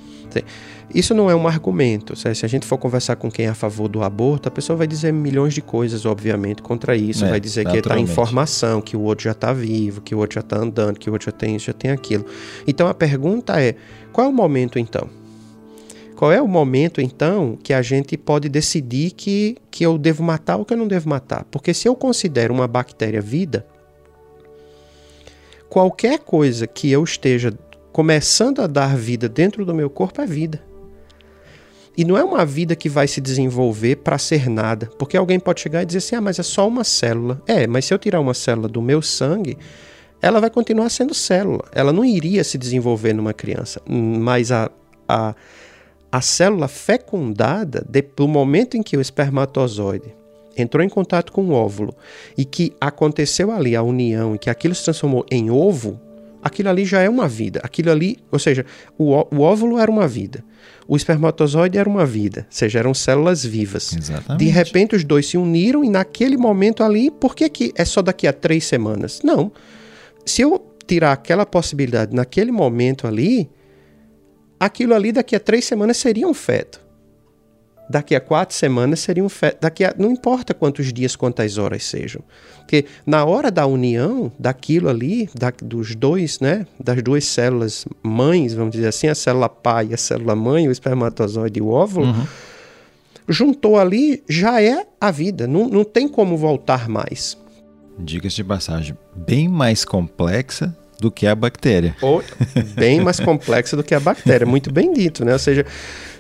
Isso 0.94 1.13
não 1.13 1.30
é 1.30 1.36
um 1.36 1.48
argumento. 1.48 2.16
Se 2.16 2.28
a 2.28 2.48
gente 2.48 2.66
for 2.66 2.78
conversar 2.78 3.16
com 3.16 3.32
quem 3.32 3.46
é 3.46 3.50
a 3.50 3.56
favor 3.56 3.88
do 3.88 4.04
aborto, 4.04 4.48
a 4.48 4.52
pessoa 4.52 4.78
vai 4.78 4.88
dizer 4.88 5.12
milhões 5.12 5.54
de 5.54 5.62
coisas, 5.62 6.06
obviamente, 6.06 6.62
contra 6.62 6.96
isso. 6.96 7.26
É, 7.26 7.30
vai 7.30 7.39
dizer 7.39 7.66
que 7.66 7.78
está 7.78 7.98
em 7.98 8.06
formação, 8.06 8.82
que 8.82 8.96
o 8.96 9.02
outro 9.02 9.26
já 9.26 9.32
está 9.32 9.54
vivo, 9.54 10.02
que 10.02 10.13
o 10.13 10.20
outro 10.20 10.36
já 10.36 10.42
está 10.42 10.58
andando, 10.58 11.00
que 11.00 11.10
o 11.10 11.13
outro 11.13 11.26
já 11.26 11.32
tem 11.32 11.56
isso, 11.56 11.66
já 11.66 11.74
tem 11.74 11.92
aquilo. 11.92 12.26
Então 12.68 12.88
a 12.88 12.94
pergunta 12.94 13.60
é: 13.60 13.76
qual 14.12 14.28
é 14.28 14.30
o 14.30 14.34
momento 14.34 14.78
então? 14.78 15.10
Qual 16.16 16.32
é 16.32 16.42
o 16.42 16.48
momento 16.48 17.02
então 17.02 17.58
que 17.62 17.74
a 17.74 17.82
gente 17.82 18.16
pode 18.16 18.48
decidir 18.48 19.12
que, 19.12 19.58
que 19.70 19.84
eu 19.84 19.98
devo 19.98 20.24
matar 20.24 20.58
ou 20.58 20.63
que 20.63 20.74
eu 20.74 20.78
não 20.78 20.88
devo 20.88 21.10
matar? 21.10 21.44
Porque 21.46 21.74
se 21.74 21.88
eu 21.88 21.96
considero 21.96 22.54
uma 22.54 22.68
bactéria 22.68 23.20
vida, 23.20 23.66
qualquer 25.73 26.19
coisa 26.19 26.67
que 26.67 26.91
eu 26.91 27.03
esteja 27.03 27.51
começando 27.91 28.62
a 28.62 28.67
dar 28.67 28.95
vida 28.95 29.27
dentro 29.27 29.65
do 29.65 29.73
meu 29.73 29.89
corpo 29.89 30.21
é 30.21 30.25
vida. 30.27 30.62
E 31.97 32.05
não 32.05 32.15
é 32.15 32.23
uma 32.23 32.45
vida 32.45 32.75
que 32.75 32.88
vai 32.88 33.07
se 33.07 33.19
desenvolver 33.19 33.95
para 33.95 34.19
ser 34.19 34.47
nada. 34.51 34.91
Porque 34.99 35.17
alguém 35.17 35.39
pode 35.39 35.62
chegar 35.62 35.81
e 35.81 35.86
dizer 35.88 35.97
assim: 35.97 36.15
ah, 36.15 36.21
mas 36.21 36.38
é 36.38 36.43
só 36.43 36.67
uma 36.67 36.83
célula. 36.83 37.41
É, 37.47 37.65
mas 37.65 37.86
se 37.86 37.93
eu 37.93 37.97
tirar 37.97 38.19
uma 38.19 38.36
célula 38.36 38.67
do 38.67 38.83
meu 38.83 39.01
sangue, 39.01 39.57
ela 40.21 40.39
vai 40.39 40.51
continuar 40.51 40.89
sendo 40.89 41.12
célula. 41.12 41.63
Ela 41.71 41.91
não 41.91 42.05
iria 42.05 42.43
se 42.43 42.55
desenvolver 42.55 43.13
numa 43.13 43.33
criança. 43.33 43.81
Mas 43.89 44.51
a, 44.51 44.69
a, 45.07 45.33
a 46.12 46.21
célula 46.21 46.67
fecundada, 46.67 47.83
do 48.15 48.27
momento 48.27 48.77
em 48.77 48.83
que 48.83 48.95
o 48.95 49.01
espermatozoide 49.01 50.13
entrou 50.56 50.84
em 50.84 50.89
contato 50.89 51.32
com 51.32 51.44
o 51.44 51.52
óvulo 51.52 51.96
e 52.38 52.46
que 52.46 52.74
aconteceu 52.80 53.52
ali 53.52 53.76
a 53.76 53.84
união 53.84 54.36
e 54.36 54.39
que 54.39 54.50
aquilo 54.50 54.76
se 54.76 54.84
transformou 54.84 55.26
em 55.30 55.50
ovo, 55.50 56.00
aquilo 56.42 56.70
ali 56.70 56.86
já 56.86 57.02
é 57.02 57.10
uma 57.10 57.28
vida. 57.28 57.60
Aquilo 57.63 57.92
ali, 57.92 58.18
ou 58.32 58.39
seja, 58.39 58.66
o, 58.98 59.12
o 59.36 59.42
óvulo 59.42 59.80
era 59.80 59.89
uma 59.89 60.08
vida. 60.08 60.44
O 60.88 60.98
espermatozoide 60.98 61.78
era 61.78 61.88
uma 61.88 62.06
vida, 62.06 62.42
ou 62.42 62.46
seja, 62.50 62.80
eram 62.80 62.94
células 62.94 63.46
vivas. 63.46 63.96
Exatamente. 63.96 64.44
De 64.44 64.52
repente 64.52 64.96
os 64.96 65.04
dois 65.04 65.28
se 65.28 65.38
uniram 65.38 65.84
e 65.84 65.89
naquele 65.89 66.36
momento 66.36 66.84
ali, 66.84 67.10
por 67.10 67.36
que, 67.36 67.48
que 67.50 67.74
é 67.76 67.86
só 67.86 68.02
daqui 68.02 68.28
a 68.28 68.34
três 68.34 68.66
semanas? 68.66 69.22
Não. 69.24 69.52
Se 70.26 70.42
eu 70.42 70.62
tirar 70.86 71.13
aquela 71.13 71.46
possibilidade 71.46 72.13
naquele 72.13 72.52
momento 72.52 73.08
ali, 73.08 73.50
aquilo 74.60 74.94
ali 74.94 75.13
daqui 75.13 75.36
a 75.36 75.39
três 75.39 75.63
semanas 75.63 75.98
seria 75.98 76.28
um 76.28 76.34
feto 76.34 76.83
daqui 77.93 78.15
a 78.15 78.19
quatro 78.19 78.56
semanas 78.56 79.01
seria 79.01 79.23
um 79.23 79.29
fe... 79.29 79.56
daqui 79.62 79.86
a... 79.86 79.93
não 79.95 80.10
importa 80.10 80.51
quantos 80.51 80.91
dias, 80.91 81.15
quantas 81.15 81.60
horas 81.60 81.84
sejam, 81.84 82.23
porque 82.58 82.86
na 83.06 83.23
hora 83.23 83.51
da 83.51 83.67
união 83.67 84.32
daquilo 84.39 84.89
ali, 84.89 85.29
da... 85.36 85.53
dos 85.62 85.95
dois, 85.95 86.39
né, 86.39 86.65
das 86.79 87.03
duas 87.03 87.23
células 87.23 87.86
mães, 88.01 88.56
vamos 88.56 88.71
dizer 88.71 88.88
assim, 88.88 89.08
a 89.08 89.13
célula 89.13 89.47
pai 89.47 89.89
e 89.91 89.93
a 89.93 89.97
célula 89.97 90.36
mãe, 90.36 90.67
o 90.67 90.71
espermatozoide 90.71 91.60
e 91.60 91.62
o 91.62 91.67
óvulo, 91.67 92.08
uhum. 92.08 92.25
juntou 93.29 93.77
ali 93.77 94.23
já 94.27 94.60
é 94.60 94.88
a 94.99 95.12
vida, 95.12 95.45
não, 95.45 95.69
não 95.69 95.84
tem 95.84 96.08
como 96.08 96.36
voltar 96.36 96.89
mais. 96.89 97.38
Dicas 97.99 98.34
de 98.34 98.43
passagem 98.43 98.97
bem 99.15 99.47
mais 99.47 99.86
complexa 99.86 100.75
do 101.04 101.12
que 101.12 101.28
a 101.28 101.36
bactéria. 101.36 101.94
Ou 102.02 102.24
bem 102.76 103.02
mais 103.02 103.20
complexa 103.20 103.76
do 103.76 103.84
que 103.84 103.94
a 103.94 104.00
bactéria, 104.00 104.48
muito 104.48 104.72
bem 104.72 104.94
dito, 104.94 105.26
né? 105.26 105.34
Ou 105.34 105.39
seja, 105.39 105.66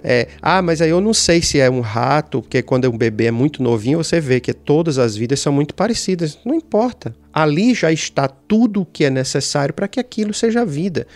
é, 0.03 0.27
ah, 0.41 0.61
mas 0.61 0.81
aí 0.81 0.89
eu 0.89 0.99
não 0.99 1.13
sei 1.13 1.41
se 1.41 1.57
é 1.57 1.69
um 1.69 1.79
rato, 1.79 2.41
porque 2.41 2.61
quando 2.61 2.91
um 2.91 2.97
bebê 2.97 3.27
é 3.27 3.31
muito 3.31 3.63
novinho, 3.63 3.97
você 3.97 4.19
vê 4.19 4.41
que 4.41 4.51
todas 4.51 4.97
as 4.97 5.15
vidas 5.15 5.39
são 5.39 5.53
muito 5.53 5.73
parecidas. 5.73 6.37
Não 6.43 6.53
importa. 6.53 7.15
Ali 7.31 7.73
já 7.73 7.93
está 7.93 8.27
tudo 8.27 8.81
o 8.81 8.85
que 8.85 9.05
é 9.05 9.09
necessário 9.09 9.73
para 9.73 9.87
que 9.87 10.01
aquilo 10.01 10.33
seja 10.33 10.65
vida. 10.65 11.07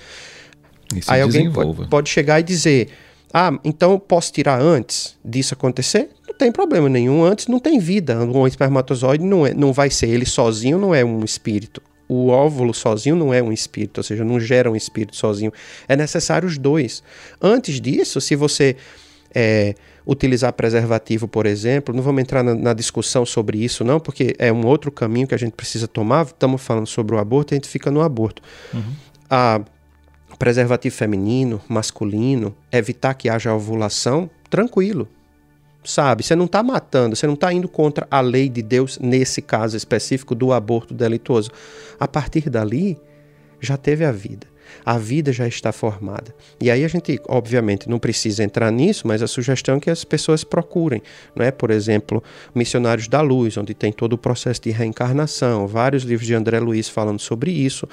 Isso 0.95 1.11
aí 1.11 1.21
alguém 1.21 1.51
pode, 1.51 1.89
pode 1.89 2.09
chegar 2.09 2.39
e 2.39 2.43
dizer: 2.43 2.87
ah, 3.33 3.51
então 3.65 3.91
eu 3.91 3.99
posso 3.99 4.31
tirar 4.31 4.61
antes 4.61 5.17
disso 5.25 5.53
acontecer? 5.53 6.09
Não 6.25 6.33
tem 6.33 6.53
problema 6.53 6.87
nenhum. 6.87 7.25
Antes 7.25 7.47
não 7.47 7.59
tem 7.59 7.79
vida. 7.79 8.17
Um 8.23 8.47
espermatozoide 8.47 9.25
não, 9.25 9.45
é, 9.45 9.53
não 9.53 9.73
vai 9.73 9.89
ser 9.89 10.07
ele 10.07 10.25
sozinho, 10.25 10.79
não 10.79 10.95
é 10.95 11.03
um 11.03 11.25
espírito 11.25 11.81
o 12.07 12.29
óvulo 12.29 12.73
sozinho 12.73 13.15
não 13.15 13.33
é 13.33 13.41
um 13.41 13.51
espírito, 13.51 13.99
ou 13.99 14.03
seja, 14.03 14.23
não 14.23 14.39
gera 14.39 14.71
um 14.71 14.75
espírito 14.75 15.15
sozinho. 15.15 15.51
É 15.87 15.95
necessário 15.95 16.47
os 16.47 16.57
dois. 16.57 17.03
Antes 17.41 17.81
disso, 17.81 18.21
se 18.21 18.35
você 18.35 18.75
é, 19.33 19.75
utilizar 20.05 20.53
preservativo, 20.53 21.27
por 21.27 21.45
exemplo, 21.45 21.93
não 21.93 22.01
vamos 22.01 22.21
entrar 22.21 22.43
na, 22.43 22.55
na, 22.55 22.73
discussão 22.73 23.25
sobre 23.25 23.63
isso, 23.63 23.83
não, 23.83 23.99
porque 23.99 24.35
é 24.39 24.51
um 24.51 24.65
outro 24.65 24.91
caminho 24.91 25.27
que 25.27 25.35
a 25.35 25.37
gente 25.37 25.53
precisa 25.53 25.87
tomar. 25.87 26.25
Estamos 26.25 26.61
falando 26.61 26.87
sobre 26.87 27.15
o 27.15 27.19
aborto, 27.19 27.53
a 27.53 27.55
gente 27.55 27.67
fica 27.67 27.91
no 27.91 28.01
aborto. 28.01 28.41
Uhum. 28.73 28.93
A 29.29 29.61
preservativo 30.39 30.95
feminino, 30.95 31.59
masculino, 31.67 32.55
evitar 32.71 33.15
que 33.15 33.27
haja 33.27 33.53
ovulação, 33.53 34.29
tranquilo 34.49 35.07
sabe? 35.87 36.23
Você 36.23 36.35
não 36.35 36.45
está 36.45 36.61
matando, 36.61 37.15
você 37.15 37.25
não 37.25 37.33
está 37.33 37.51
indo 37.51 37.67
contra 37.67 38.07
a 38.11 38.19
lei 38.19 38.49
de 38.49 38.61
Deus 38.61 38.99
nesse 38.99 39.41
caso 39.41 39.77
específico 39.77 40.35
do 40.35 40.51
aborto 40.51 40.93
delituoso. 40.93 41.49
A 41.99 42.07
partir 42.07 42.49
dali, 42.49 42.99
já 43.59 43.77
teve 43.77 44.03
a 44.03 44.11
vida. 44.11 44.47
A 44.85 44.97
vida 44.97 45.31
já 45.31 45.47
está 45.47 45.71
formada. 45.71 46.33
E 46.61 46.71
aí 46.71 46.83
a 46.83 46.87
gente, 46.87 47.19
obviamente, 47.27 47.89
não 47.89 47.99
precisa 47.99 48.43
entrar 48.43 48.71
nisso, 48.71 49.07
mas 49.07 49.21
a 49.21 49.27
sugestão 49.27 49.77
é 49.77 49.79
que 49.79 49.89
as 49.89 50.03
pessoas 50.03 50.43
procurem, 50.43 51.01
não 51.35 51.45
é? 51.45 51.51
Por 51.51 51.71
exemplo, 51.71 52.23
Missionários 52.53 53.07
da 53.07 53.21
Luz, 53.21 53.57
onde 53.57 53.73
tem 53.73 53.91
todo 53.91 54.13
o 54.13 54.17
processo 54.17 54.61
de 54.61 54.71
reencarnação, 54.71 55.67
vários 55.67 56.03
livros 56.03 56.27
de 56.27 56.33
André 56.33 56.59
Luiz 56.59 56.89
falando 56.89 57.19
sobre 57.19 57.51
isso, 57.51 57.87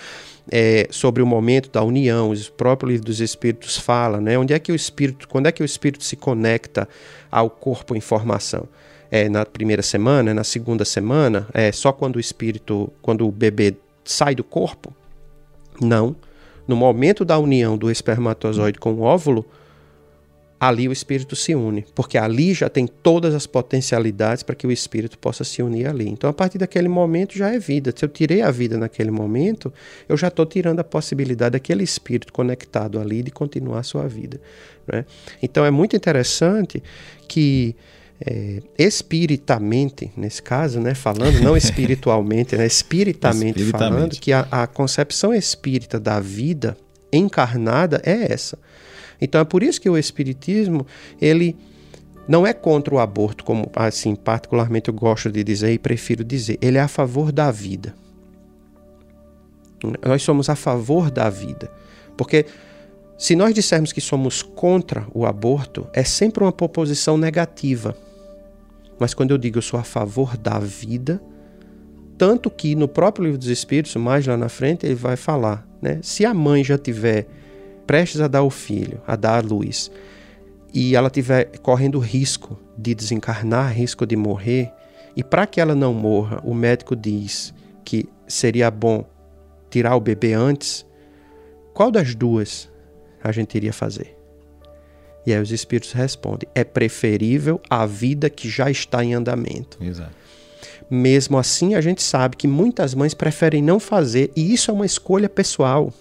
é, 0.50 0.86
sobre 0.90 1.22
o 1.22 1.26
momento 1.26 1.70
da 1.70 1.82
união, 1.82 2.30
o 2.30 2.52
próprio 2.52 2.90
livro 2.90 3.06
dos 3.06 3.20
Espíritos 3.20 3.76
fala, 3.76 4.20
né? 4.20 4.38
Onde 4.38 4.52
é 4.52 4.58
que 4.58 4.72
o 4.72 4.74
espírito, 4.74 5.26
quando 5.28 5.46
é 5.46 5.52
que 5.52 5.62
o 5.62 5.64
espírito 5.64 6.04
se 6.04 6.16
conecta 6.16 6.88
ao 7.30 7.50
corpo 7.50 7.96
em 7.96 8.00
formação. 8.00 8.68
É 9.10 9.28
na 9.28 9.44
primeira 9.44 9.82
semana, 9.82 10.32
na 10.32 10.44
segunda 10.44 10.84
semana, 10.84 11.48
é 11.52 11.72
só 11.72 11.92
quando 11.92 12.16
o 12.16 12.20
espírito, 12.20 12.92
quando 13.02 13.26
o 13.26 13.32
bebê 13.32 13.76
sai 14.04 14.34
do 14.34 14.44
corpo? 14.44 14.94
Não. 15.80 16.14
No 16.66 16.76
momento 16.76 17.24
da 17.24 17.38
união 17.38 17.76
do 17.76 17.90
espermatozoide 17.90 18.78
com 18.78 18.94
o 18.94 19.02
óvulo, 19.02 19.44
ali 20.58 20.88
o 20.88 20.92
espírito 20.92 21.36
se 21.36 21.54
une, 21.54 21.84
porque 21.94 22.16
ali 22.16 22.54
já 22.54 22.68
tem 22.68 22.86
todas 22.86 23.34
as 23.34 23.46
potencialidades 23.46 24.42
para 24.42 24.54
que 24.54 24.66
o 24.66 24.72
espírito 24.72 25.18
possa 25.18 25.44
se 25.44 25.62
unir 25.62 25.86
ali. 25.86 26.08
Então, 26.08 26.30
a 26.30 26.32
partir 26.32 26.58
daquele 26.58 26.88
momento 26.88 27.36
já 27.36 27.52
é 27.52 27.58
vida. 27.58 27.92
Se 27.94 28.04
eu 28.04 28.08
tirei 28.08 28.40
a 28.40 28.50
vida 28.50 28.78
naquele 28.78 29.10
momento, 29.10 29.72
eu 30.08 30.16
já 30.16 30.28
estou 30.28 30.46
tirando 30.46 30.80
a 30.80 30.84
possibilidade 30.84 31.52
daquele 31.52 31.84
espírito 31.84 32.32
conectado 32.32 32.98
ali 32.98 33.22
de 33.22 33.30
continuar 33.30 33.80
a 33.80 33.82
sua 33.82 34.08
vida. 34.08 34.40
Né? 34.86 35.04
Então, 35.42 35.64
é 35.64 35.70
muito 35.70 35.96
interessante 35.96 36.82
que 37.28 37.76
é, 38.20 38.62
espiritamente, 38.78 40.12
nesse 40.16 40.42
caso, 40.42 40.80
né, 40.80 40.94
falando, 40.94 41.40
não 41.40 41.56
espiritualmente, 41.56 42.56
né, 42.56 42.66
espiritamente, 42.66 43.60
espiritamente. 43.60 43.94
falando, 43.94 44.20
que 44.20 44.32
a, 44.32 44.46
a 44.50 44.66
concepção 44.66 45.34
espírita 45.34 45.98
da 45.98 46.20
vida 46.20 46.76
encarnada 47.12 48.02
é 48.04 48.32
essa 48.32 48.58
Então 49.20 49.40
é 49.40 49.44
por 49.44 49.62
isso 49.62 49.80
que 49.80 49.88
o 49.88 49.96
espiritismo, 49.96 50.86
ele 51.20 51.56
não 52.26 52.46
é 52.46 52.52
contra 52.52 52.94
o 52.94 52.98
aborto, 52.98 53.44
como 53.44 53.70
assim 53.74 54.14
particularmente 54.14 54.88
eu 54.88 54.94
gosto 54.94 55.30
de 55.30 55.44
dizer 55.44 55.72
e 55.72 55.78
prefiro 55.78 56.24
dizer. 56.24 56.58
Ele 56.60 56.78
é 56.78 56.80
a 56.80 56.88
favor 56.88 57.30
da 57.30 57.50
vida. 57.50 57.94
Nós 60.02 60.22
somos 60.22 60.48
a 60.48 60.56
favor 60.56 61.10
da 61.10 61.28
vida. 61.28 61.70
Porque 62.16 62.46
se 63.16 63.36
nós 63.36 63.54
dissermos 63.54 63.92
que 63.92 64.00
somos 64.00 64.42
contra 64.42 65.06
o 65.14 65.24
aborto, 65.24 65.86
é 65.92 66.02
sempre 66.02 66.42
uma 66.42 66.52
proposição 66.52 67.16
negativa. 67.16 67.96
Mas 68.98 69.14
quando 69.14 69.30
eu 69.30 69.38
digo 69.38 69.58
eu 69.58 69.62
sou 69.62 69.78
a 69.78 69.84
favor 69.84 70.36
da 70.36 70.58
vida, 70.58 71.22
tanto 72.18 72.50
que 72.50 72.74
no 72.74 72.88
próprio 72.88 73.24
livro 73.24 73.38
dos 73.38 73.48
Espíritos, 73.48 73.94
mais 73.96 74.26
lá 74.26 74.36
na 74.36 74.48
frente, 74.48 74.84
ele 74.84 74.94
vai 74.94 75.16
falar, 75.16 75.66
né? 75.80 76.00
Se 76.02 76.24
a 76.24 76.34
mãe 76.34 76.62
já 76.64 76.76
tiver 76.76 77.26
prestes 77.86 78.20
a 78.20 78.28
dar 78.28 78.42
o 78.42 78.50
filho, 78.50 79.00
a 79.06 79.16
dar 79.16 79.38
a 79.38 79.46
luz, 79.46 79.90
e 80.72 80.96
ela 80.96 81.10
tiver 81.10 81.58
correndo 81.58 81.98
risco 81.98 82.58
de 82.76 82.94
desencarnar, 82.94 83.72
risco 83.72 84.04
de 84.04 84.16
morrer, 84.16 84.72
e 85.16 85.22
para 85.22 85.46
que 85.46 85.60
ela 85.60 85.74
não 85.74 85.94
morra, 85.94 86.40
o 86.44 86.52
médico 86.52 86.96
diz 86.96 87.54
que 87.84 88.08
seria 88.26 88.70
bom 88.70 89.04
tirar 89.70 89.94
o 89.94 90.00
bebê 90.00 90.32
antes, 90.32 90.84
qual 91.72 91.90
das 91.90 92.14
duas 92.14 92.68
a 93.24 93.32
gente 93.32 93.54
iria 93.54 93.72
fazer? 93.72 94.16
E 95.26 95.32
aí 95.32 95.40
os 95.40 95.50
espíritos 95.50 95.92
respondem: 95.92 96.48
é 96.54 96.62
preferível 96.62 97.60
a 97.68 97.86
vida 97.86 98.28
que 98.28 98.48
já 98.48 98.70
está 98.70 99.02
em 99.02 99.14
andamento. 99.14 99.78
Exato. 99.80 100.12
Mesmo 100.90 101.38
assim, 101.38 101.74
a 101.74 101.80
gente 101.80 102.02
sabe 102.02 102.36
que 102.36 102.46
muitas 102.46 102.94
mães 102.94 103.14
preferem 103.14 103.62
não 103.62 103.80
fazer, 103.80 104.30
e 104.36 104.52
isso 104.52 104.70
é 104.70 104.74
uma 104.74 104.86
escolha 104.86 105.28
pessoal. 105.28 105.92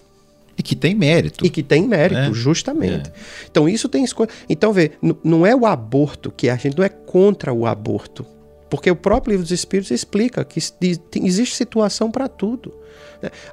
E 0.56 0.62
que 0.62 0.76
tem 0.76 0.94
mérito. 0.94 1.44
E 1.44 1.50
que 1.50 1.62
tem 1.62 1.86
mérito, 1.86 2.20
é. 2.20 2.32
justamente. 2.32 3.10
É. 3.10 3.12
Então, 3.50 3.68
isso 3.68 3.88
tem 3.88 4.04
escolha. 4.04 4.30
Então, 4.48 4.72
vê, 4.72 4.92
não 5.24 5.44
é 5.44 5.56
o 5.56 5.66
aborto 5.66 6.30
que 6.30 6.48
a 6.48 6.56
gente 6.56 6.76
não 6.76 6.84
é 6.84 6.88
contra 6.88 7.52
o 7.52 7.66
aborto. 7.66 8.24
Porque 8.70 8.90
o 8.90 8.96
próprio 8.96 9.32
livro 9.32 9.44
dos 9.44 9.52
Espíritos 9.52 9.90
explica 9.90 10.44
que 10.44 10.60
existe 11.22 11.56
situação 11.56 12.10
para 12.10 12.28
tudo. 12.28 12.72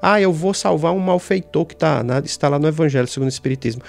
Ah, 0.01 0.19
eu 0.21 0.31
vou 0.31 0.53
salvar 0.53 0.93
um 0.93 0.99
malfeitor 0.99 1.65
que 1.65 1.75
tá, 1.75 2.03
está 2.23 2.49
lá 2.49 2.59
no 2.59 2.67
Evangelho 2.67 3.07
segundo 3.07 3.27
o 3.27 3.29
Espiritismo. 3.29 3.81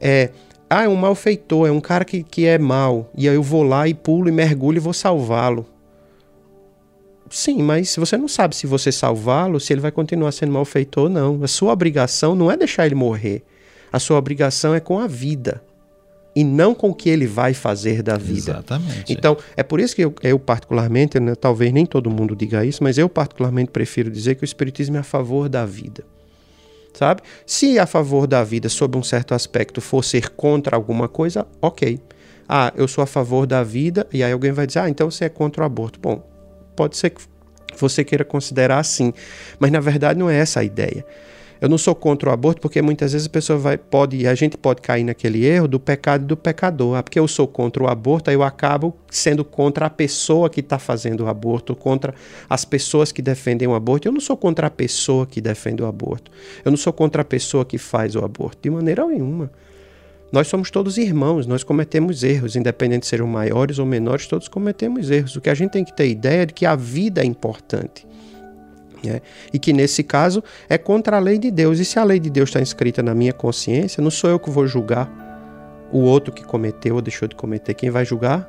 É, 0.00 0.30
ah, 0.70 0.84
é 0.84 0.88
um 0.88 0.96
malfeitor, 0.96 1.66
é 1.66 1.70
um 1.70 1.80
cara 1.80 2.04
que, 2.04 2.22
que 2.22 2.46
é 2.46 2.58
mal. 2.58 3.10
E 3.16 3.28
aí 3.28 3.34
eu 3.34 3.42
vou 3.42 3.62
lá 3.62 3.88
e 3.88 3.94
pulo 3.94 4.28
e 4.28 4.32
mergulho 4.32 4.76
e 4.76 4.80
vou 4.80 4.92
salvá-lo. 4.92 5.66
Sim, 7.30 7.62
mas 7.62 7.94
você 7.96 8.16
não 8.16 8.28
sabe 8.28 8.56
se 8.56 8.66
você 8.66 8.90
salvá-lo, 8.90 9.60
se 9.60 9.72
ele 9.72 9.80
vai 9.80 9.90
continuar 9.90 10.32
sendo 10.32 10.52
malfeitor 10.52 11.04
ou 11.04 11.08
não. 11.10 11.42
A 11.42 11.48
sua 11.48 11.72
obrigação 11.72 12.34
não 12.34 12.50
é 12.50 12.56
deixar 12.56 12.86
ele 12.86 12.94
morrer. 12.94 13.42
A 13.92 13.98
sua 13.98 14.18
obrigação 14.18 14.74
é 14.74 14.80
com 14.80 14.98
a 14.98 15.06
vida. 15.06 15.62
E 16.38 16.44
não 16.44 16.72
com 16.72 16.90
o 16.90 16.94
que 16.94 17.08
ele 17.08 17.26
vai 17.26 17.52
fazer 17.52 18.00
da 18.00 18.16
vida. 18.16 18.52
Exatamente. 18.52 19.12
Então, 19.12 19.36
é 19.56 19.62
por 19.64 19.80
isso 19.80 19.96
que 19.96 20.04
eu, 20.04 20.14
eu 20.22 20.38
particularmente, 20.38 21.18
né, 21.18 21.34
talvez 21.34 21.72
nem 21.72 21.84
todo 21.84 22.08
mundo 22.08 22.36
diga 22.36 22.64
isso, 22.64 22.80
mas 22.84 22.96
eu 22.96 23.08
particularmente 23.08 23.72
prefiro 23.72 24.08
dizer 24.08 24.36
que 24.36 24.44
o 24.44 24.46
Espiritismo 24.46 24.96
é 24.96 25.00
a 25.00 25.02
favor 25.02 25.48
da 25.48 25.66
vida. 25.66 26.04
Sabe? 26.94 27.22
Se 27.44 27.76
a 27.76 27.86
favor 27.86 28.28
da 28.28 28.44
vida, 28.44 28.68
sob 28.68 28.96
um 28.96 29.02
certo 29.02 29.34
aspecto, 29.34 29.80
for 29.80 30.04
ser 30.04 30.30
contra 30.30 30.76
alguma 30.76 31.08
coisa, 31.08 31.44
ok. 31.60 31.98
Ah, 32.48 32.72
eu 32.76 32.86
sou 32.86 33.02
a 33.02 33.06
favor 33.08 33.44
da 33.44 33.64
vida, 33.64 34.06
e 34.12 34.22
aí 34.22 34.30
alguém 34.30 34.52
vai 34.52 34.64
dizer, 34.64 34.78
ah, 34.78 34.88
então 34.88 35.10
você 35.10 35.24
é 35.24 35.28
contra 35.28 35.64
o 35.64 35.66
aborto. 35.66 35.98
Bom, 35.98 36.24
pode 36.76 36.96
ser 36.96 37.10
que 37.10 37.20
você 37.76 38.04
queira 38.04 38.24
considerar 38.24 38.78
assim, 38.78 39.12
mas 39.58 39.72
na 39.72 39.80
verdade 39.80 40.16
não 40.20 40.30
é 40.30 40.36
essa 40.36 40.60
a 40.60 40.64
ideia. 40.64 41.04
Eu 41.60 41.68
não 41.68 41.78
sou 41.78 41.94
contra 41.94 42.30
o 42.30 42.32
aborto 42.32 42.60
porque 42.60 42.80
muitas 42.80 43.12
vezes 43.12 43.26
a 43.26 43.30
pessoa 43.30 43.58
vai, 43.58 43.76
pode, 43.76 44.26
a 44.26 44.34
gente 44.34 44.56
pode 44.56 44.80
cair 44.80 45.04
naquele 45.04 45.44
erro 45.44 45.66
do 45.66 45.80
pecado 45.80 46.22
e 46.22 46.26
do 46.26 46.36
pecador. 46.36 46.96
Ah, 46.96 47.02
porque 47.02 47.18
eu 47.18 47.26
sou 47.26 47.48
contra 47.48 47.82
o 47.82 47.88
aborto, 47.88 48.30
aí 48.30 48.36
eu 48.36 48.42
acabo 48.42 48.94
sendo 49.10 49.44
contra 49.44 49.86
a 49.86 49.90
pessoa 49.90 50.48
que 50.48 50.60
está 50.60 50.78
fazendo 50.78 51.24
o 51.24 51.28
aborto, 51.28 51.74
contra 51.74 52.14
as 52.48 52.64
pessoas 52.64 53.10
que 53.10 53.20
defendem 53.20 53.66
o 53.66 53.74
aborto. 53.74 54.06
Eu 54.06 54.12
não 54.12 54.20
sou 54.20 54.36
contra 54.36 54.68
a 54.68 54.70
pessoa 54.70 55.26
que 55.26 55.40
defende 55.40 55.82
o 55.82 55.86
aborto. 55.86 56.30
Eu 56.64 56.70
não 56.70 56.78
sou 56.78 56.92
contra 56.92 57.22
a 57.22 57.24
pessoa 57.24 57.64
que 57.64 57.78
faz 57.78 58.14
o 58.14 58.24
aborto, 58.24 58.58
de 58.62 58.70
maneira 58.70 59.06
nenhuma. 59.06 59.50
Nós 60.30 60.46
somos 60.46 60.70
todos 60.70 60.98
irmãos, 60.98 61.46
nós 61.46 61.64
cometemos 61.64 62.22
erros, 62.22 62.54
independente 62.54 63.02
de 63.02 63.06
serem 63.06 63.26
maiores 63.26 63.78
ou 63.78 63.86
menores, 63.86 64.26
todos 64.26 64.46
cometemos 64.46 65.10
erros. 65.10 65.34
O 65.36 65.40
que 65.40 65.48
a 65.48 65.54
gente 65.54 65.70
tem 65.70 65.82
que 65.82 65.96
ter 65.96 66.06
ideia 66.06 66.42
é 66.42 66.46
de 66.46 66.52
que 66.52 66.66
a 66.66 66.76
vida 66.76 67.22
é 67.22 67.24
importante. 67.24 68.06
Né? 69.04 69.20
E 69.52 69.58
que 69.58 69.72
nesse 69.72 70.02
caso 70.02 70.42
é 70.68 70.78
contra 70.78 71.16
a 71.16 71.20
lei 71.20 71.38
de 71.38 71.50
Deus. 71.50 71.78
E 71.78 71.84
se 71.84 71.98
a 71.98 72.04
lei 72.04 72.18
de 72.18 72.30
Deus 72.30 72.48
está 72.48 72.60
inscrita 72.60 73.02
na 73.02 73.14
minha 73.14 73.32
consciência, 73.32 74.02
não 74.02 74.10
sou 74.10 74.30
eu 74.30 74.38
que 74.38 74.50
vou 74.50 74.66
julgar 74.66 75.10
o 75.92 76.00
outro 76.00 76.32
que 76.32 76.44
cometeu 76.44 76.96
ou 76.96 77.02
deixou 77.02 77.26
de 77.26 77.34
cometer. 77.34 77.74
Quem 77.74 77.90
vai 77.90 78.04
julgar 78.04 78.48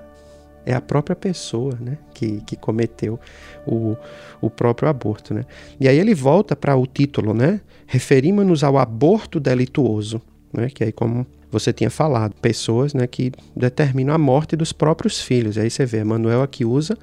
é 0.65 0.73
a 0.73 0.81
própria 0.81 1.15
pessoa 1.15 1.77
né? 1.79 1.97
que, 2.13 2.41
que 2.41 2.55
cometeu 2.55 3.19
o, 3.65 3.95
o 4.41 4.49
próprio 4.49 4.89
aborto. 4.89 5.33
Né? 5.33 5.45
E 5.79 5.87
aí 5.87 5.97
ele 5.97 6.13
volta 6.13 6.55
para 6.55 6.75
o 6.75 6.85
título, 6.85 7.33
né? 7.33 7.61
Referimos-nos 7.87 8.63
ao 8.63 8.77
aborto 8.77 9.39
delituoso. 9.39 10.21
Né? 10.53 10.69
Que 10.69 10.83
aí, 10.83 10.91
como 10.91 11.25
você 11.51 11.73
tinha 11.73 11.89
falado, 11.89 12.35
pessoas 12.35 12.93
né, 12.93 13.07
que 13.07 13.31
determinam 13.55 14.13
a 14.13 14.17
morte 14.17 14.55
dos 14.55 14.71
próprios 14.71 15.21
filhos. 15.21 15.57
Aí 15.57 15.69
você 15.69 15.85
vê, 15.85 16.03
Manuel 16.03 16.41
aqui 16.41 16.63
usa, 16.63 16.97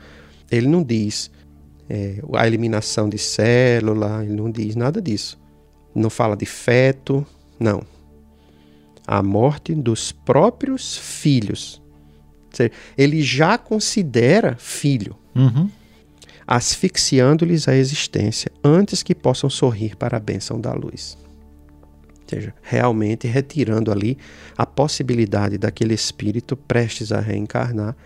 ele 0.51 0.69
não 0.69 0.83
diz 0.83 1.31
é, 1.89 2.21
a 2.35 2.47
eliminação 2.47 3.09
de 3.09 3.19
célula, 3.19 4.25
ele 4.25 4.35
não 4.35 4.51
diz 4.51 4.75
nada 4.75 5.01
disso. 5.01 5.39
Não 5.95 6.11
fala 6.11 6.37
de 6.37 6.47
feto, 6.47 7.27
não. 7.59 7.83
A 9.07 9.23
morte 9.23 9.75
dos 9.75 10.13
próprios 10.13 10.97
filhos. 10.97 11.83
Ele 12.97 13.23
já 13.23 13.59
considera 13.59 14.57
filho, 14.59 15.15
uhum. 15.35 15.69
asfixiando-lhes 16.47 17.69
a 17.69 17.77
existência 17.77 18.51
antes 18.65 19.03
que 19.03 19.15
possam 19.15 19.51
sorrir 19.51 19.95
para 19.95 20.17
a 20.17 20.21
bênção 20.21 20.59
da 20.59 20.73
luz 20.73 21.19
seja, 22.27 22.53
realmente 22.63 23.27
retirando 23.27 23.93
ali 23.93 24.19
a 24.57 24.67
possibilidade 24.67 25.57
daquele 25.57 25.95
espírito 25.95 26.57
prestes 26.57 27.13
a 27.13 27.21
reencarnar, 27.21 27.97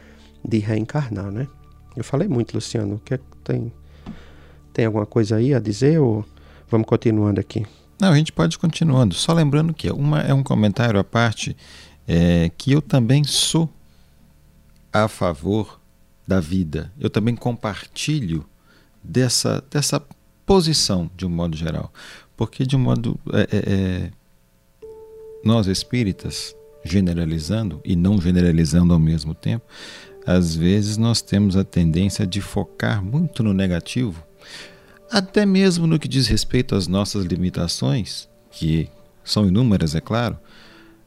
de 0.47 0.59
reencarnar, 0.59 1.31
né? 1.31 1.49
Eu 1.97 2.05
falei 2.05 2.29
muito, 2.29 2.55
Luciano. 2.55 3.01
Que 3.05 3.19
tem, 3.45 3.73
tem 4.73 4.87
alguma 4.87 5.07
coisa 5.07 5.37
aí 5.37 5.55
a 5.55 5.59
dizer 5.59 6.01
ou 6.01 6.25
vamos 6.69 6.87
continuando 6.87 7.41
aqui? 7.41 7.67
Não, 8.01 8.11
a 8.11 8.17
gente 8.17 8.33
pode 8.33 8.57
ir 8.57 8.59
continuando. 8.59 9.15
Só 9.15 9.33
lembrando 9.33 9.75
que 9.75 9.91
uma 9.91 10.21
é 10.21 10.33
um 10.33 10.43
comentário 10.43 10.99
à 10.99 11.05
parte 11.05 11.57
é, 12.09 12.51
que 12.57 12.73
eu 12.73 12.81
também 12.81 13.25
sou 13.25 13.69
a 14.93 15.07
favor 15.07 15.81
da 16.27 16.41
vida. 16.41 16.93
Eu 16.99 17.11
também 17.11 17.37
compartilho 17.37 18.45
dessa, 19.03 19.63
dessa 19.71 20.03
posição, 20.47 21.11
de 21.17 21.27
um 21.27 21.29
modo 21.29 21.57
geral. 21.57 21.93
Porque, 22.37 22.65
de 22.65 22.77
um 22.77 22.81
modo. 22.81 23.19
É, 23.33 23.41
é, 23.41 23.59
é, 23.67 24.11
nós 25.45 25.67
espíritas, 25.67 26.55
generalizando 26.85 27.81
e 27.85 27.97
não 27.97 28.21
generalizando 28.21 28.93
ao 28.93 28.99
mesmo 28.99 29.35
tempo, 29.35 29.65
às 30.37 30.55
vezes 30.55 30.97
nós 30.97 31.21
temos 31.21 31.57
a 31.57 31.65
tendência 31.65 32.25
de 32.25 32.41
focar 32.41 33.05
muito 33.05 33.43
no 33.43 33.53
negativo, 33.53 34.23
até 35.11 35.45
mesmo 35.45 35.89
no 35.89 35.99
que 35.99 36.07
diz 36.07 36.29
respeito 36.29 36.77
às 36.77 36.87
nossas 36.87 37.25
limitações, 37.25 38.29
que 38.51 38.89
são 39.25 39.49
inúmeras, 39.49 39.97
é 39.97 40.01
claro, 40.01 40.39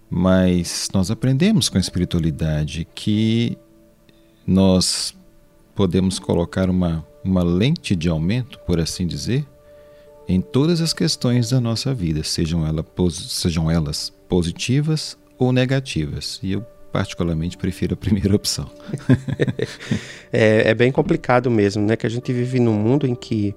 mas 0.10 0.90
nós 0.94 1.10
aprendemos 1.10 1.70
com 1.70 1.78
a 1.78 1.82
espiritualidade 1.82 2.86
que 2.94 3.58
nós 4.46 5.16
podemos 5.74 6.20
colocar 6.20 6.70
uma, 6.70 7.08
uma 7.24 7.44
lente 7.44 7.96
de 7.96 8.10
aumento, 8.10 8.60
por 8.60 8.78
assim 8.78 9.08
dizer, 9.08 9.48
em 10.28 10.42
todas 10.42 10.82
as 10.82 10.92
questões 10.92 11.50
da 11.50 11.62
nossa 11.62 11.94
vida, 11.94 12.24
sejam, 12.24 12.68
ela, 12.68 12.86
sejam 13.10 13.72
elas 13.72 14.12
positivas 14.28 15.18
ou 15.38 15.54
negativas. 15.54 16.40
E 16.44 16.52
eu, 16.52 16.66
particularmente, 16.94 17.58
prefiro 17.58 17.96
a 17.96 17.98
primeira 17.98 18.34
opção. 18.38 18.70
é, 20.32 20.70
é, 20.70 20.74
bem 20.76 20.92
complicado 20.92 21.50
mesmo, 21.50 21.84
né? 21.84 21.96
Que 21.96 22.06
a 22.06 22.10
gente 22.10 22.32
vive 22.32 22.60
num 22.60 22.74
mundo 22.74 23.08
em 23.08 23.16
que 23.16 23.56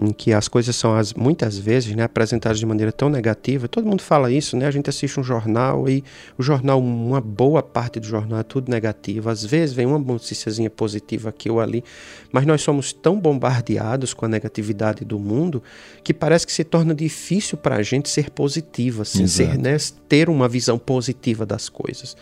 em 0.00 0.12
que 0.12 0.32
as 0.32 0.48
coisas 0.48 0.74
são 0.74 0.94
as, 0.94 1.12
muitas 1.12 1.58
vezes 1.58 1.94
né, 1.94 2.04
apresentadas 2.04 2.58
de 2.58 2.64
maneira 2.64 2.90
tão 2.90 3.08
negativa. 3.08 3.68
Todo 3.68 3.86
mundo 3.86 4.02
fala 4.02 4.30
isso, 4.30 4.56
né? 4.56 4.66
A 4.66 4.70
gente 4.70 4.88
assiste 4.88 5.20
um 5.20 5.22
jornal 5.22 5.88
e 5.88 6.02
o 6.38 6.42
jornal, 6.42 6.80
uma 6.80 7.20
boa 7.20 7.62
parte 7.62 8.00
do 8.00 8.06
jornal 8.06 8.40
é 8.40 8.42
tudo 8.42 8.70
negativo. 8.70 9.28
Às 9.28 9.44
vezes 9.44 9.74
vem 9.74 9.86
uma 9.86 9.98
noticiazinha 9.98 10.70
positiva 10.70 11.28
aqui 11.28 11.50
ou 11.50 11.60
ali, 11.60 11.84
mas 12.30 12.46
nós 12.46 12.62
somos 12.62 12.92
tão 12.92 13.20
bombardeados 13.20 14.14
com 14.14 14.24
a 14.24 14.28
negatividade 14.28 15.04
do 15.04 15.18
mundo 15.18 15.62
que 16.02 16.14
parece 16.14 16.46
que 16.46 16.52
se 16.52 16.64
torna 16.64 16.94
difícil 16.94 17.58
para 17.58 17.76
a 17.76 17.82
gente 17.82 18.08
ser 18.08 18.30
positivo, 18.30 19.02
assim, 19.02 19.26
ser, 19.26 19.58
né, 19.58 19.76
ter 20.08 20.28
uma 20.28 20.48
visão 20.48 20.78
positiva 20.78 21.44
das 21.44 21.68
coisas. 21.68 22.16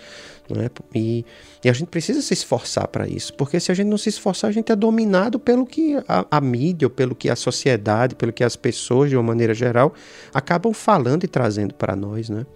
Né? 0.54 0.70
E, 0.94 1.24
e, 1.64 1.68
a 1.68 1.72
gente 1.72 1.88
precisa 1.88 2.20
se 2.22 2.34
esforçar 2.34 2.88
para 2.88 3.08
isso, 3.08 3.32
porque 3.34 3.58
se 3.60 3.70
a 3.70 3.74
gente 3.74 3.88
não 3.88 3.98
se 3.98 4.08
esforçar, 4.08 4.50
a 4.50 4.52
gente 4.52 4.70
é 4.70 4.76
dominado 4.76 5.38
pelo 5.38 5.66
que 5.66 5.96
a, 6.08 6.26
a 6.30 6.40
mídia, 6.40 6.88
pelo 6.88 7.14
que 7.14 7.28
a 7.28 7.36
sociedade, 7.36 8.14
pelo 8.14 8.32
que 8.32 8.44
as 8.44 8.56
pessoas, 8.56 9.10
de 9.10 9.16
uma 9.16 9.22
maneira 9.22 9.54
geral, 9.54 9.94
acabam 10.32 10.72
falando 10.72 11.24
e 11.24 11.28
trazendo 11.28 11.74
para 11.74 11.94
nós. 11.96 12.28
Né? 12.28 12.46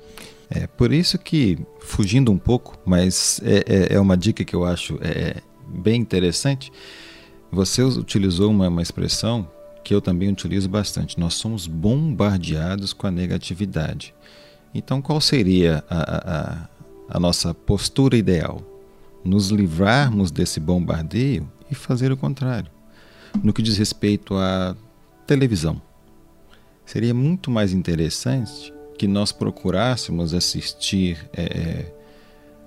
É 0.51 0.67
por 0.67 0.93
isso 0.93 1.19
que, 1.19 1.59
fugindo 1.81 2.31
um 2.31 2.39
pouco, 2.39 2.79
mas 2.85 3.41
é, 3.45 3.93
é, 3.93 3.95
é 3.97 4.01
uma 4.01 4.17
dica 4.17 4.45
que 4.45 4.55
eu 4.55 4.65
acho 4.65 4.99
é, 5.03 5.37
bem 5.67 6.01
interessante, 6.01 6.73
você 7.51 7.83
utilizou 7.83 8.51
uma, 8.51 8.69
uma 8.69 8.83
expressão 8.83 9.49
que 9.85 9.95
eu 9.95 10.01
também 10.01 10.31
utilizo 10.31 10.69
bastante. 10.69 11.21
Nós 11.21 11.35
somos 11.35 11.67
bombardeados 11.67 12.93
com 12.93 13.07
a 13.07 13.11
negatividade. 13.11 14.15
Então, 14.75 15.01
qual 15.01 15.21
seria 15.21 15.85
a, 15.89 16.33
a 16.33 16.69
nossa 17.21 17.55
postura 17.55 18.17
ideal? 18.17 18.63
Nos 19.25 19.49
livrarmos 19.49 20.31
desse 20.31 20.61
bombardeio 20.61 21.51
e 21.71 21.75
fazer 21.75 22.13
o 22.13 22.17
contrário. 22.17 22.71
No 23.43 23.53
que 23.53 23.63
diz 23.63 23.77
respeito 23.77 24.37
à 24.37 24.77
televisão, 25.27 25.81
seria 26.85 27.15
muito 27.15 27.51
mais 27.51 27.73
interessante 27.73 28.73
que 28.99 29.09
nós 29.09 29.33
procurássemos 29.33 30.35
assistir 30.35 31.29
é, 31.33 31.43
é 31.43 31.93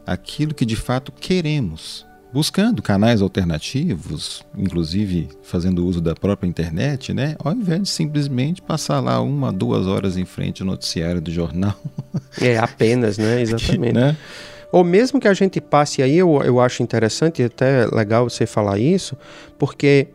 aquilo 0.05 0.53
que 0.53 0.65
de 0.65 0.75
fato 0.75 1.11
queremos, 1.11 2.05
buscando 2.37 2.83
canais 2.83 3.19
alternativos, 3.19 4.45
inclusive 4.55 5.27
fazendo 5.41 5.83
uso 5.83 5.99
da 5.99 6.13
própria 6.13 6.47
internet, 6.47 7.11
né? 7.11 7.35
Ao 7.39 7.51
invés 7.51 7.81
de 7.81 7.89
simplesmente 7.89 8.61
passar 8.61 8.99
lá 8.99 9.19
uma, 9.19 9.51
duas 9.51 9.87
horas 9.87 10.17
em 10.17 10.23
frente 10.23 10.61
ao 10.61 10.67
noticiário 10.67 11.19
do 11.19 11.31
jornal. 11.31 11.73
É, 12.39 12.55
apenas, 12.57 13.17
né? 13.17 13.41
Exatamente. 13.41 13.93
né? 13.93 14.15
Ou 14.71 14.83
mesmo 14.83 15.19
que 15.19 15.27
a 15.27 15.33
gente 15.33 15.59
passe 15.59 16.03
aí, 16.03 16.17
eu, 16.17 16.39
eu 16.43 16.59
acho 16.59 16.83
interessante 16.83 17.41
e 17.41 17.45
até 17.45 17.87
legal 17.87 18.29
você 18.29 18.45
falar 18.45 18.77
isso, 18.77 19.17
porque 19.57 20.09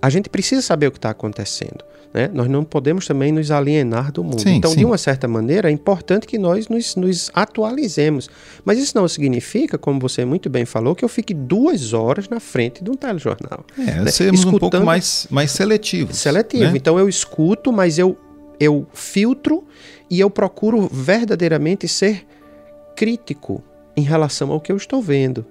a 0.00 0.08
gente 0.08 0.28
precisa 0.28 0.62
saber 0.62 0.86
o 0.86 0.92
que 0.92 0.98
está 0.98 1.10
acontecendo. 1.10 1.84
Né? 2.16 2.30
Nós 2.32 2.48
não 2.48 2.64
podemos 2.64 3.06
também 3.06 3.30
nos 3.30 3.50
alienar 3.50 4.10
do 4.10 4.24
mundo. 4.24 4.40
Sim, 4.40 4.54
então, 4.54 4.70
sim. 4.70 4.78
de 4.78 4.86
uma 4.86 4.96
certa 4.96 5.28
maneira, 5.28 5.68
é 5.68 5.70
importante 5.70 6.26
que 6.26 6.38
nós 6.38 6.66
nos, 6.66 6.96
nos, 6.96 7.30
atualizemos. 7.34 8.30
Mas 8.64 8.78
isso 8.78 8.96
não 8.96 9.06
significa, 9.06 9.76
como 9.76 10.00
você 10.00 10.24
muito 10.24 10.48
bem 10.48 10.64
falou, 10.64 10.94
que 10.94 11.04
eu 11.04 11.10
fique 11.10 11.34
duas 11.34 11.92
horas 11.92 12.26
na 12.26 12.40
frente 12.40 12.82
de 12.82 12.90
um 12.90 12.94
telejornal. 12.94 13.66
É, 13.78 14.00
né? 14.00 14.10
sermos 14.10 14.40
Escutando... 14.40 14.56
um 14.56 14.70
pouco 14.70 14.86
mais, 14.86 15.26
mais 15.30 15.50
seletivos. 15.50 16.16
Seletivo. 16.16 16.64
Né? 16.64 16.72
Então, 16.74 16.98
eu 16.98 17.06
escuto, 17.06 17.70
mas 17.70 17.98
eu, 17.98 18.16
eu 18.58 18.86
filtro 18.94 19.62
e 20.08 20.18
eu 20.18 20.30
procuro 20.30 20.88
verdadeiramente 20.90 21.86
ser 21.86 22.26
crítico 22.96 23.62
em 23.94 24.02
relação 24.02 24.50
ao 24.52 24.58
que 24.58 24.72
eu 24.72 24.76
estou 24.78 25.02
vendo. 25.02 25.44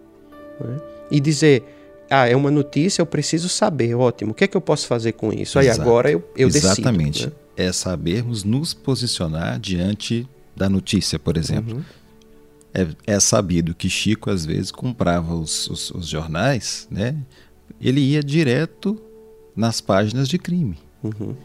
Né? 0.59 0.78
E 1.11 1.20
dizer 1.20 1.63
ah, 2.10 2.28
é 2.28 2.36
uma 2.36 2.51
notícia, 2.51 3.01
eu 3.01 3.06
preciso 3.06 3.49
saber. 3.49 3.95
Ótimo. 3.95 4.32
O 4.32 4.34
que 4.34 4.43
é 4.43 4.47
que 4.47 4.56
eu 4.56 4.62
posso 4.62 4.88
fazer 4.88 5.14
com 5.14 5.34
isso? 5.34 5.58
Aí 5.58 5.70
agora 5.70 6.12
eu, 6.12 6.24
eu 6.36 6.49
decido. 6.49 6.74
Exatamente. 6.74 7.28
Né? 7.28 7.32
É 7.58 7.72
sabermos 7.72 8.43
nos 8.43 8.74
posicionar 8.74 9.60
diante 9.60 10.28
da 10.56 10.70
notícia, 10.70 11.18
por 11.18 11.38
exemplo. 11.38 11.78
Uhum. 11.78 11.84
É, 12.74 13.14
é, 13.14 13.20
sabido 13.20 13.74
que 13.74 13.89
Chico 13.89 14.30
às 14.30 14.45
vezes 14.45 14.72
comprava 14.72 15.34
os, 15.34 15.70
os, 15.70 15.91
os 15.91 16.08
jornais, 16.08 16.88
né? 16.91 17.16
Ele 17.80 18.01
ia 18.01 18.22
direto 18.22 19.01
nas 19.56 19.80
páginas 19.80 20.28
de 20.28 20.38
crime. 20.38 20.78
Uhum. 21.01 21.36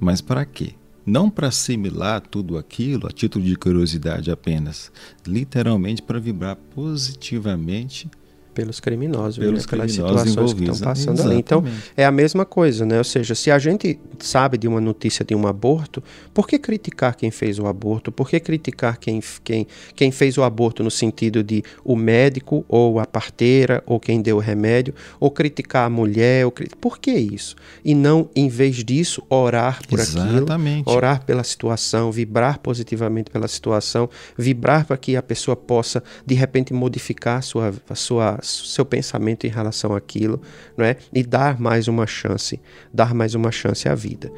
Mas 0.00 0.20
para 0.20 0.44
quê? 0.44 0.74
Não 1.06 1.30
para 1.30 1.48
assimilar 1.48 2.20
tudo 2.20 2.58
aquilo 2.58 3.06
a 3.06 3.10
título 3.10 3.44
de 3.44 3.54
curiosidade 3.56 4.30
apenas, 4.30 4.90
literalmente 5.26 6.02
para 6.02 6.18
vibrar 6.18 6.56
positivamente 6.74 8.10
pelos 8.54 8.80
criminosos, 8.80 9.38
pelos 9.38 9.64
né? 9.64 9.70
pelas 9.70 9.92
situações 9.92 10.52
que 10.52 10.62
estão 10.62 10.78
passando 10.78 11.18
Exatamente. 11.18 11.30
ali. 11.32 11.38
Então, 11.38 11.64
é 11.96 12.04
a 12.04 12.10
mesma 12.10 12.44
coisa, 12.44 12.86
né? 12.86 12.98
Ou 12.98 13.04
seja, 13.04 13.34
se 13.34 13.50
a 13.50 13.58
gente 13.58 13.98
sabe 14.20 14.56
de 14.56 14.68
uma 14.68 14.80
notícia 14.80 15.24
de 15.24 15.34
um 15.34 15.46
aborto, 15.46 16.02
por 16.32 16.46
que 16.46 16.58
criticar 16.58 17.16
quem 17.16 17.30
fez 17.30 17.58
o 17.58 17.66
aborto? 17.66 18.12
Por 18.12 18.28
que 18.28 18.38
criticar 18.38 18.98
quem, 18.98 19.20
quem, 19.42 19.66
quem 19.94 20.10
fez 20.10 20.38
o 20.38 20.42
aborto 20.42 20.82
no 20.82 20.90
sentido 20.90 21.42
de 21.42 21.62
o 21.84 21.96
médico, 21.96 22.64
ou 22.68 22.98
a 23.00 23.06
parteira, 23.06 23.82
ou 23.86 23.98
quem 23.98 24.22
deu 24.22 24.36
o 24.36 24.40
remédio, 24.40 24.94
ou 25.18 25.30
criticar 25.30 25.86
a 25.86 25.90
mulher? 25.90 26.46
Ou 26.46 26.52
Por 26.80 26.98
que 26.98 27.12
isso? 27.12 27.56
E 27.84 27.94
não, 27.94 28.28
em 28.34 28.48
vez 28.48 28.84
disso, 28.84 29.22
orar 29.28 29.80
por 29.88 29.98
Exatamente. 29.98 30.82
aquilo, 30.82 30.96
orar 30.96 31.24
pela 31.24 31.42
situação, 31.42 32.12
vibrar 32.12 32.58
positivamente 32.58 33.30
pela 33.30 33.48
situação, 33.48 34.08
vibrar 34.38 34.86
para 34.86 34.96
que 34.96 35.16
a 35.16 35.22
pessoa 35.22 35.56
possa, 35.56 36.02
de 36.24 36.34
repente, 36.34 36.72
modificar 36.72 37.38
a 37.38 37.42
sua, 37.42 37.74
a 37.88 37.94
sua 37.94 38.38
seu 38.44 38.84
pensamento 38.84 39.46
em 39.46 39.50
relação 39.50 39.94
àquilo, 39.94 40.40
não 40.76 40.84
é? 40.84 40.96
E 41.12 41.22
dar 41.22 41.60
mais 41.60 41.88
uma 41.88 42.06
chance, 42.06 42.60
dar 42.92 43.14
mais 43.14 43.34
uma 43.34 43.50
chance 43.50 43.88
à 43.88 43.94
vida. 43.94 44.30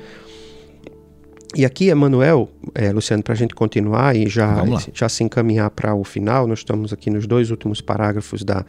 E 1.55 1.65
aqui, 1.65 1.89
Emanuel, 1.89 2.51
é, 2.75 2.93
Luciano, 2.93 3.23
para 3.23 3.33
a 3.33 3.37
gente 3.37 3.55
continuar 3.55 4.15
e 4.15 4.29
já, 4.29 4.63
já 4.93 5.09
se 5.09 5.25
encaminhar 5.25 5.71
para 5.71 5.95
o 5.95 6.05
final, 6.05 6.47
nós 6.47 6.59
estamos 6.59 6.93
aqui 6.93 7.09
nos 7.09 7.27
dois 7.27 7.51
últimos 7.51 7.81
parágrafos 7.81 8.43
da, 8.43 8.65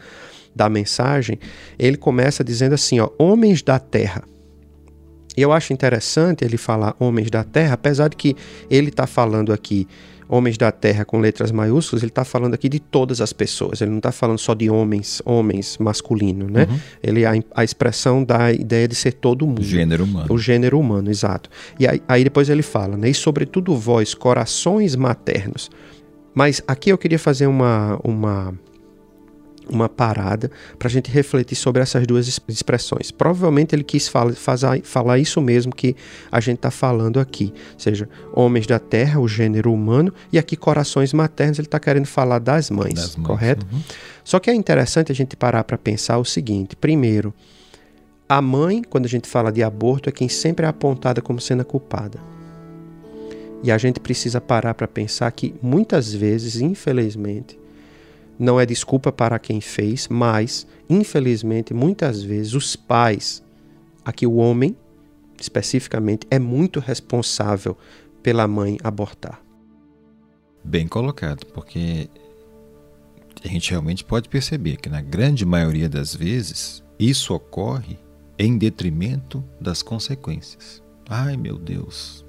da 0.55 0.69
mensagem. 0.69 1.37
Ele 1.77 1.97
começa 1.97 2.43
dizendo 2.43 2.73
assim: 2.73 2.99
ó, 2.99 3.09
homens 3.17 3.61
da 3.61 3.77
terra. 3.79 4.23
E 5.35 5.41
eu 5.41 5.51
acho 5.51 5.73
interessante 5.73 6.43
ele 6.43 6.57
falar 6.57 6.95
homens 6.99 7.29
da 7.29 7.43
terra, 7.43 7.73
apesar 7.73 8.07
de 8.07 8.15
que 8.15 8.35
ele 8.69 8.89
está 8.89 9.05
falando 9.05 9.51
aqui 9.51 9.87
homens 10.29 10.57
da 10.57 10.71
terra 10.71 11.05
com 11.05 11.19
letras 11.19 11.51
maiúsculas, 11.51 12.03
ele 12.03 12.09
está 12.09 12.25
falando 12.25 12.53
aqui 12.53 12.67
de 12.67 12.79
todas 12.79 13.21
as 13.21 13.31
pessoas. 13.33 13.81
Ele 13.81 13.91
não 13.91 13.97
está 13.97 14.11
falando 14.11 14.37
só 14.37 14.53
de 14.53 14.69
homens, 14.69 15.21
homens 15.25 15.77
masculino, 15.77 16.49
né? 16.49 16.67
Uhum. 16.69 16.79
Ele 17.01 17.25
a, 17.25 17.33
a 17.55 17.63
expressão 17.63 18.23
da 18.23 18.51
ideia 18.51 18.87
de 18.87 18.95
ser 18.95 19.13
todo 19.13 19.45
mundo. 19.45 19.61
O 19.61 19.63
gênero 19.63 20.03
humano. 20.03 20.27
O 20.29 20.37
gênero 20.37 20.79
humano, 20.79 21.09
exato. 21.09 21.49
E 21.79 21.87
aí, 21.87 22.01
aí 22.07 22.23
depois 22.23 22.49
ele 22.49 22.61
fala, 22.61 22.97
né? 22.97 23.09
E 23.09 23.13
sobretudo 23.13 23.75
vós, 23.75 24.13
corações 24.13 24.95
maternos. 24.95 25.69
Mas 26.33 26.61
aqui 26.67 26.91
eu 26.91 26.97
queria 26.97 27.17
fazer 27.17 27.47
uma, 27.47 27.99
uma 28.03 28.53
uma 29.69 29.89
parada 29.89 30.49
para 30.77 30.87
a 30.87 30.91
gente 30.91 31.09
refletir 31.11 31.55
sobre 31.55 31.81
essas 31.81 32.05
duas 32.05 32.27
expressões. 32.47 33.11
Provavelmente 33.11 33.75
ele 33.75 33.83
quis 33.83 34.07
fala, 34.07 34.33
fazer, 34.33 34.81
falar 34.83 35.19
isso 35.19 35.41
mesmo 35.41 35.73
que 35.73 35.95
a 36.31 36.39
gente 36.39 36.57
está 36.57 36.71
falando 36.71 37.19
aqui, 37.19 37.53
ou 37.73 37.79
seja, 37.79 38.09
homens 38.33 38.67
da 38.67 38.79
terra, 38.79 39.19
o 39.19 39.27
gênero 39.27 39.73
humano, 39.73 40.13
e 40.31 40.37
aqui 40.37 40.55
corações 40.55 41.13
maternos, 41.13 41.59
ele 41.59 41.67
está 41.67 41.79
querendo 41.79 42.05
falar 42.05 42.39
das 42.39 42.69
mães, 42.69 42.93
das 42.93 43.15
mães 43.15 43.27
correto? 43.27 43.65
Uhum. 43.71 43.81
Só 44.23 44.39
que 44.39 44.49
é 44.49 44.53
interessante 44.53 45.11
a 45.11 45.15
gente 45.15 45.35
parar 45.35 45.63
para 45.63 45.77
pensar 45.77 46.17
o 46.17 46.25
seguinte: 46.25 46.75
primeiro, 46.75 47.33
a 48.27 48.41
mãe, 48.41 48.83
quando 48.83 49.05
a 49.05 49.09
gente 49.09 49.27
fala 49.27 49.51
de 49.51 49.63
aborto, 49.63 50.09
é 50.09 50.11
quem 50.11 50.27
sempre 50.27 50.65
é 50.65 50.69
apontada 50.69 51.21
como 51.21 51.39
sendo 51.39 51.61
a 51.61 51.65
culpada. 51.65 52.19
E 53.63 53.71
a 53.71 53.77
gente 53.77 53.99
precisa 53.99 54.39
parar 54.39 54.73
para 54.73 54.87
pensar 54.87 55.31
que 55.31 55.55
muitas 55.61 56.13
vezes, 56.13 56.61
infelizmente, 56.61 57.57
não 58.39 58.59
é 58.59 58.65
desculpa 58.65 59.11
para 59.11 59.39
quem 59.39 59.59
fez, 59.59 60.07
mas, 60.07 60.67
infelizmente, 60.89 61.73
muitas 61.73 62.21
vezes 62.21 62.53
os 62.53 62.75
pais, 62.75 63.43
aqui 64.05 64.27
o 64.27 64.35
homem, 64.35 64.75
especificamente, 65.39 66.27
é 66.29 66.39
muito 66.39 66.79
responsável 66.79 67.77
pela 68.21 68.47
mãe 68.47 68.77
abortar. 68.83 69.41
Bem 70.63 70.87
colocado, 70.87 71.45
porque 71.47 72.09
a 73.43 73.47
gente 73.47 73.71
realmente 73.71 74.03
pode 74.03 74.27
perceber 74.27 74.77
que, 74.77 74.89
na 74.89 75.01
grande 75.01 75.45
maioria 75.45 75.87
das 75.87 76.13
vezes, 76.13 76.83
isso 76.99 77.33
ocorre 77.33 77.97
em 78.37 78.57
detrimento 78.57 79.43
das 79.59 79.81
consequências. 79.81 80.83
Ai, 81.09 81.37
meu 81.37 81.57
Deus, 81.57 82.25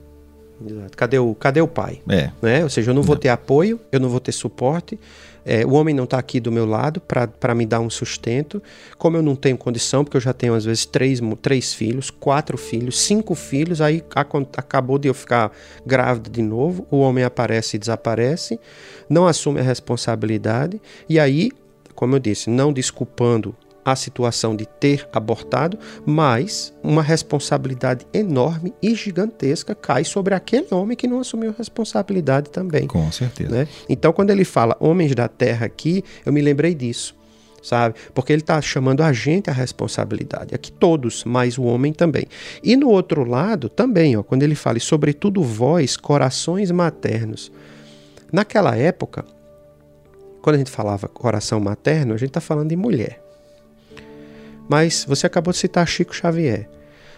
Exato. 0.66 0.96
Cadê 0.96 1.18
o, 1.18 1.34
cadê 1.34 1.60
o 1.60 1.68
pai? 1.68 2.00
É. 2.08 2.30
Né? 2.42 2.62
Ou 2.64 2.70
seja, 2.70 2.90
eu 2.90 2.94
não 2.94 3.02
vou 3.02 3.16
ter 3.16 3.28
apoio, 3.28 3.80
eu 3.92 4.00
não 4.00 4.08
vou 4.08 4.20
ter 4.20 4.32
suporte, 4.32 4.98
é, 5.44 5.64
o 5.64 5.72
homem 5.72 5.94
não 5.94 6.04
está 6.04 6.18
aqui 6.18 6.40
do 6.40 6.52
meu 6.52 6.66
lado 6.66 7.00
para 7.00 7.54
me 7.54 7.64
dar 7.64 7.80
um 7.80 7.88
sustento. 7.88 8.62
Como 8.98 9.16
eu 9.16 9.22
não 9.22 9.34
tenho 9.34 9.56
condição, 9.56 10.04
porque 10.04 10.18
eu 10.18 10.20
já 10.20 10.34
tenho 10.34 10.52
às 10.52 10.66
vezes 10.66 10.84
três, 10.84 11.20
três 11.40 11.72
filhos, 11.72 12.10
quatro 12.10 12.58
filhos, 12.58 13.00
cinco 13.00 13.34
filhos, 13.34 13.80
aí 13.80 14.04
acabou 14.54 14.98
de 14.98 15.08
eu 15.08 15.14
ficar 15.14 15.50
grávida 15.86 16.28
de 16.28 16.42
novo, 16.42 16.86
o 16.90 16.98
homem 16.98 17.24
aparece 17.24 17.76
e 17.76 17.78
desaparece, 17.78 18.60
não 19.08 19.26
assume 19.26 19.60
a 19.60 19.62
responsabilidade, 19.62 20.82
e 21.08 21.18
aí, 21.18 21.50
como 21.94 22.14
eu 22.14 22.18
disse, 22.18 22.50
não 22.50 22.70
desculpando 22.70 23.56
a 23.92 23.96
situação 23.96 24.54
de 24.54 24.66
ter 24.66 25.08
abortado, 25.12 25.78
mas 26.04 26.72
uma 26.82 27.02
responsabilidade 27.02 28.06
enorme 28.12 28.74
e 28.82 28.94
gigantesca 28.94 29.74
cai 29.74 30.04
sobre 30.04 30.34
aquele 30.34 30.68
homem 30.72 30.96
que 30.96 31.06
não 31.06 31.20
assumiu 31.20 31.54
responsabilidade 31.56 32.50
também. 32.50 32.86
Com 32.86 33.10
certeza. 33.12 33.50
Né? 33.50 33.68
Então, 33.88 34.12
quando 34.12 34.30
ele 34.30 34.44
fala 34.44 34.76
homens 34.80 35.14
da 35.14 35.28
terra 35.28 35.66
aqui, 35.66 36.04
eu 36.24 36.32
me 36.32 36.40
lembrei 36.40 36.74
disso. 36.74 37.16
Sabe? 37.60 37.96
Porque 38.14 38.32
ele 38.32 38.40
está 38.40 38.60
chamando 38.62 39.02
a 39.02 39.12
gente 39.12 39.50
a 39.50 39.52
responsabilidade, 39.52 40.54
aqui 40.54 40.70
todos, 40.70 41.24
mas 41.24 41.58
o 41.58 41.64
homem 41.64 41.92
também. 41.92 42.24
E 42.62 42.76
no 42.76 42.88
outro 42.88 43.24
lado 43.24 43.68
também, 43.68 44.16
ó, 44.16 44.22
quando 44.22 44.44
ele 44.44 44.54
fala, 44.54 44.78
e 44.78 44.80
sobretudo 44.80 45.42
vós, 45.42 45.96
corações 45.96 46.70
maternos. 46.70 47.50
Naquela 48.32 48.76
época, 48.76 49.24
quando 50.40 50.54
a 50.54 50.58
gente 50.58 50.70
falava 50.70 51.08
coração 51.08 51.58
materno, 51.58 52.14
a 52.14 52.16
gente 52.16 52.30
está 52.30 52.40
falando 52.40 52.68
de 52.68 52.76
mulher. 52.76 53.20
Mas 54.68 55.04
você 55.08 55.26
acabou 55.26 55.52
de 55.52 55.58
citar 55.58 55.88
Chico 55.88 56.14
Xavier. 56.14 56.68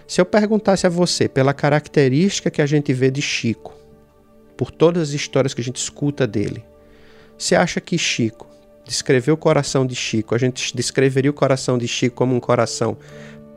Se 0.07 0.21
eu 0.21 0.25
perguntasse 0.25 0.87
a 0.87 0.91
você 0.91 1.29
pela 1.29 1.53
característica 1.53 2.51
que 2.51 2.63
a 2.63 2.67
gente 2.67 2.93
vê 2.93 3.11
de 3.11 3.21
Chico, 3.21 3.75
por 4.57 4.71
todas 4.71 5.09
as 5.09 5.15
histórias 5.15 5.55
que 5.55 5.61
a 5.61 5.65
gente 5.65 5.77
escuta 5.77 6.27
dele, 6.27 6.65
Você 7.39 7.57
acha 7.57 7.81
que 7.81 7.97
Chico 7.97 8.47
descreveu 8.85 9.33
o 9.33 9.39
coração 9.39 9.87
de 9.87 9.95
Chico, 9.95 10.35
a 10.35 10.39
gente 10.39 10.77
descreveria 10.77 11.31
o 11.31 11.35
coração 11.35 11.79
de 11.79 11.89
Chico 11.89 12.17
como 12.17 12.35
um 12.35 12.41
coração 12.41 12.99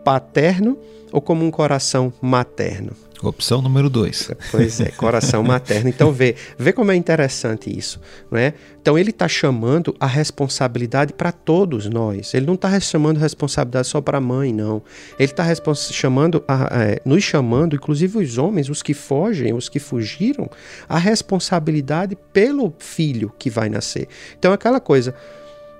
paterno 0.05 0.79
ou 1.11 1.19
como 1.21 1.43
um 1.43 1.51
coração 1.51 2.13
materno? 2.21 2.95
Opção 3.23 3.61
número 3.61 3.89
dois. 3.89 4.29
Pois 4.51 4.81
é, 4.81 4.91
coração 4.91 5.41
materno. 5.43 5.87
Então 5.87 6.11
vê, 6.11 6.35
vê 6.57 6.73
como 6.73 6.91
é 6.91 6.95
interessante 6.95 7.75
isso, 7.75 7.99
não 8.29 8.37
é? 8.37 8.53
Então 8.81 8.99
ele 8.99 9.11
está 9.11 9.29
chamando 9.29 9.95
a 9.97 10.05
responsabilidade 10.05 11.13
para 11.13 11.31
todos 11.31 11.87
nós. 11.87 12.33
Ele 12.33 12.45
não 12.45 12.55
está 12.55 12.77
chamando 12.81 13.17
responsabilidade 13.17 13.87
só 13.87 14.01
para 14.01 14.17
a 14.17 14.21
mãe, 14.21 14.51
não. 14.51 14.81
Ele 15.17 15.31
está 15.31 15.45
chamando, 15.73 16.43
a, 16.45 16.77
a, 16.77 16.83
é, 16.83 17.01
nos 17.05 17.23
chamando, 17.23 17.77
inclusive 17.77 18.17
os 18.17 18.37
homens, 18.37 18.67
os 18.69 18.83
que 18.83 18.93
fogem, 18.93 19.53
os 19.53 19.69
que 19.69 19.79
fugiram, 19.79 20.49
a 20.89 20.97
responsabilidade 20.97 22.17
pelo 22.33 22.73
filho 22.77 23.31
que 23.39 23.49
vai 23.49 23.69
nascer. 23.69 24.09
Então 24.37 24.51
aquela 24.51 24.81
coisa. 24.81 25.15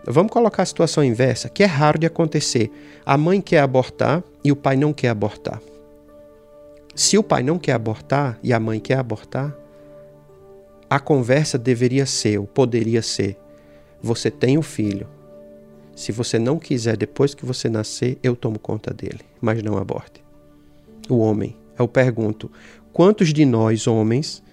Vamos 0.05 0.33
colocar 0.33 0.63
a 0.63 0.65
situação 0.65 1.01
inversa, 1.01 1.47
que 1.47 1.63
é 1.63 1.65
raro 1.65 1.97
de 1.97 2.05
acontecer. 2.05 2.69
A 3.05 3.17
mãe 3.17 3.39
quer 3.39 3.59
abortar 3.59 4.21
e 4.43 4.51
o 4.51 4.55
pai 4.55 4.75
não 4.75 4.91
quer 4.91 5.07
abortar. 5.07 5.61
Se 6.95 7.17
o 7.17 7.23
pai 7.23 7.41
não 7.41 7.57
quer 7.57 7.73
abortar 7.73 8.37
e 8.43 8.53
a 8.53 8.59
mãe 8.59 8.79
quer 8.79 8.97
abortar, 8.97 9.55
a 10.89 10.99
conversa 10.99 11.57
deveria 11.57 12.05
ser, 12.05 12.37
ou 12.37 12.45
poderia 12.45 13.01
ser: 13.01 13.37
você 14.01 14.29
tem 14.29 14.57
o 14.57 14.59
um 14.59 14.63
filho. 14.63 15.07
Se 15.95 16.11
você 16.11 16.39
não 16.39 16.57
quiser, 16.57 16.97
depois 16.97 17.33
que 17.33 17.45
você 17.45 17.69
nascer, 17.69 18.17
eu 18.23 18.35
tomo 18.35 18.59
conta 18.59 18.93
dele, 18.93 19.21
mas 19.39 19.61
não 19.61 19.77
aborte. 19.77 20.23
O 21.09 21.17
homem. 21.17 21.55
Eu 21.77 21.87
pergunto: 21.87 22.51
quantos 22.91 23.33
de 23.33 23.43
nós, 23.43 23.87
homens, 23.87 24.43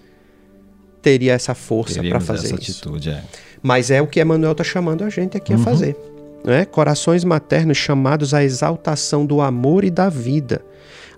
teria 1.01 1.33
essa 1.33 1.53
força 1.53 2.03
para 2.03 2.19
fazer 2.19 2.53
essa 2.53 2.55
isso? 2.55 2.71
Atitude, 2.71 3.09
é. 3.11 3.23
Mas 3.61 3.91
é 3.91 4.01
o 4.01 4.07
que 4.07 4.19
Emmanuel 4.19 4.53
está 4.53 4.63
chamando 4.63 5.03
a 5.03 5.09
gente 5.09 5.37
aqui 5.37 5.53
uhum. 5.53 5.61
a 5.61 5.63
fazer. 5.63 5.95
Né? 6.43 6.65
Corações 6.65 7.23
maternos 7.23 7.77
chamados 7.77 8.33
à 8.33 8.43
exaltação 8.43 9.27
do 9.27 9.41
amor 9.41 9.83
e 9.83 9.91
da 9.91 10.09
vida 10.09 10.63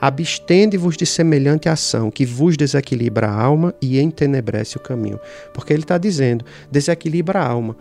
Abstende-vos 0.06 0.98
de 0.98 1.06
semelhante 1.06 1.70
ação, 1.70 2.12
que 2.12 2.26
vos 2.26 2.58
desequilibra 2.58 3.30
a 3.30 3.42
alma 3.42 3.74
e 3.82 4.02
entenebrece 4.02 4.76
o 4.76 4.80
caminho. 4.82 5.18
Porque 5.54 5.72
ele 5.72 5.84
está 5.84 5.98
dizendo, 5.98 6.44
desequilibra 6.70 7.40
a 7.40 7.48
alma. 7.48 7.74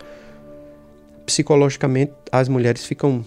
Psicologicamente, 1.25 2.13
as 2.31 2.47
mulheres 2.47 2.85
ficam. 2.85 3.25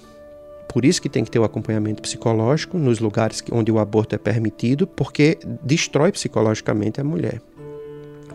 Por 0.67 0.87
isso 0.87 1.03
que 1.03 1.11
tem 1.11 1.25
que 1.25 1.31
ter 1.31 1.39
o 1.39 1.45
acompanhamento 1.45 2.01
psicológico 2.01 2.79
nos 2.79 2.99
lugares 2.99 3.45
onde 3.53 3.71
o 3.71 3.79
aborto 3.79 4.15
é 4.15 4.19
permitido, 4.19 4.87
porque 4.87 5.39
destrói 5.63 6.11
psicologicamente 6.11 6.99
a 6.99 7.05
mulher 7.05 7.43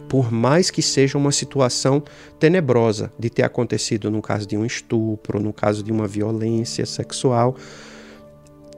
por 0.08 0.30
mais 0.30 0.70
que 0.70 0.82
seja 0.82 1.18
uma 1.18 1.32
situação 1.32 2.04
tenebrosa 2.38 3.10
de 3.18 3.30
ter 3.30 3.44
acontecido 3.44 4.12
no 4.12 4.22
caso 4.22 4.46
de 4.46 4.58
um 4.58 4.66
estupro, 4.66 5.40
no 5.40 5.54
caso 5.54 5.82
de 5.82 5.90
uma 5.90 6.06
violência 6.06 6.86
sexual, 6.86 7.56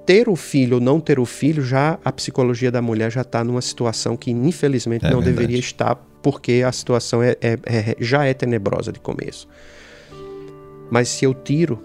ter 0.05 0.27
o 0.27 0.35
filho 0.35 0.75
ou 0.75 0.81
não 0.81 0.99
ter 0.99 1.19
o 1.19 1.25
filho, 1.25 1.63
já 1.63 1.97
a 2.03 2.11
psicologia 2.11 2.71
da 2.71 2.81
mulher 2.81 3.11
já 3.11 3.21
está 3.21 3.43
numa 3.43 3.61
situação 3.61 4.17
que 4.17 4.31
infelizmente 4.31 5.05
é 5.05 5.09
não 5.09 5.19
verdade. 5.19 5.35
deveria 5.35 5.59
estar, 5.59 5.95
porque 6.21 6.63
a 6.65 6.71
situação 6.71 7.21
é, 7.21 7.37
é, 7.41 7.59
é, 7.65 7.95
já 7.99 8.25
é 8.25 8.33
tenebrosa 8.33 8.91
de 8.91 8.99
começo. 8.99 9.47
Mas 10.89 11.09
se 11.09 11.25
eu 11.25 11.33
tiro, 11.33 11.81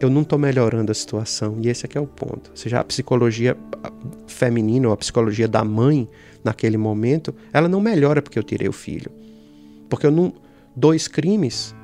eu 0.00 0.10
não 0.10 0.22
estou 0.22 0.38
melhorando 0.38 0.92
a 0.92 0.94
situação, 0.94 1.58
e 1.62 1.68
esse 1.68 1.86
aqui 1.86 1.96
é 1.96 2.00
o 2.00 2.06
ponto. 2.06 2.50
Ou 2.50 2.56
seja, 2.56 2.80
a 2.80 2.84
psicologia 2.84 3.56
feminina 4.26 4.88
ou 4.88 4.92
a 4.94 4.96
psicologia 4.96 5.48
da 5.48 5.64
mãe, 5.64 6.08
naquele 6.44 6.76
momento, 6.76 7.34
ela 7.52 7.68
não 7.68 7.80
melhora 7.80 8.20
porque 8.20 8.38
eu 8.38 8.42
tirei 8.42 8.68
o 8.68 8.72
filho. 8.72 9.10
Porque 9.88 10.06
eu 10.06 10.10
não. 10.10 10.32
Dois 10.74 11.08
crimes 11.08 11.74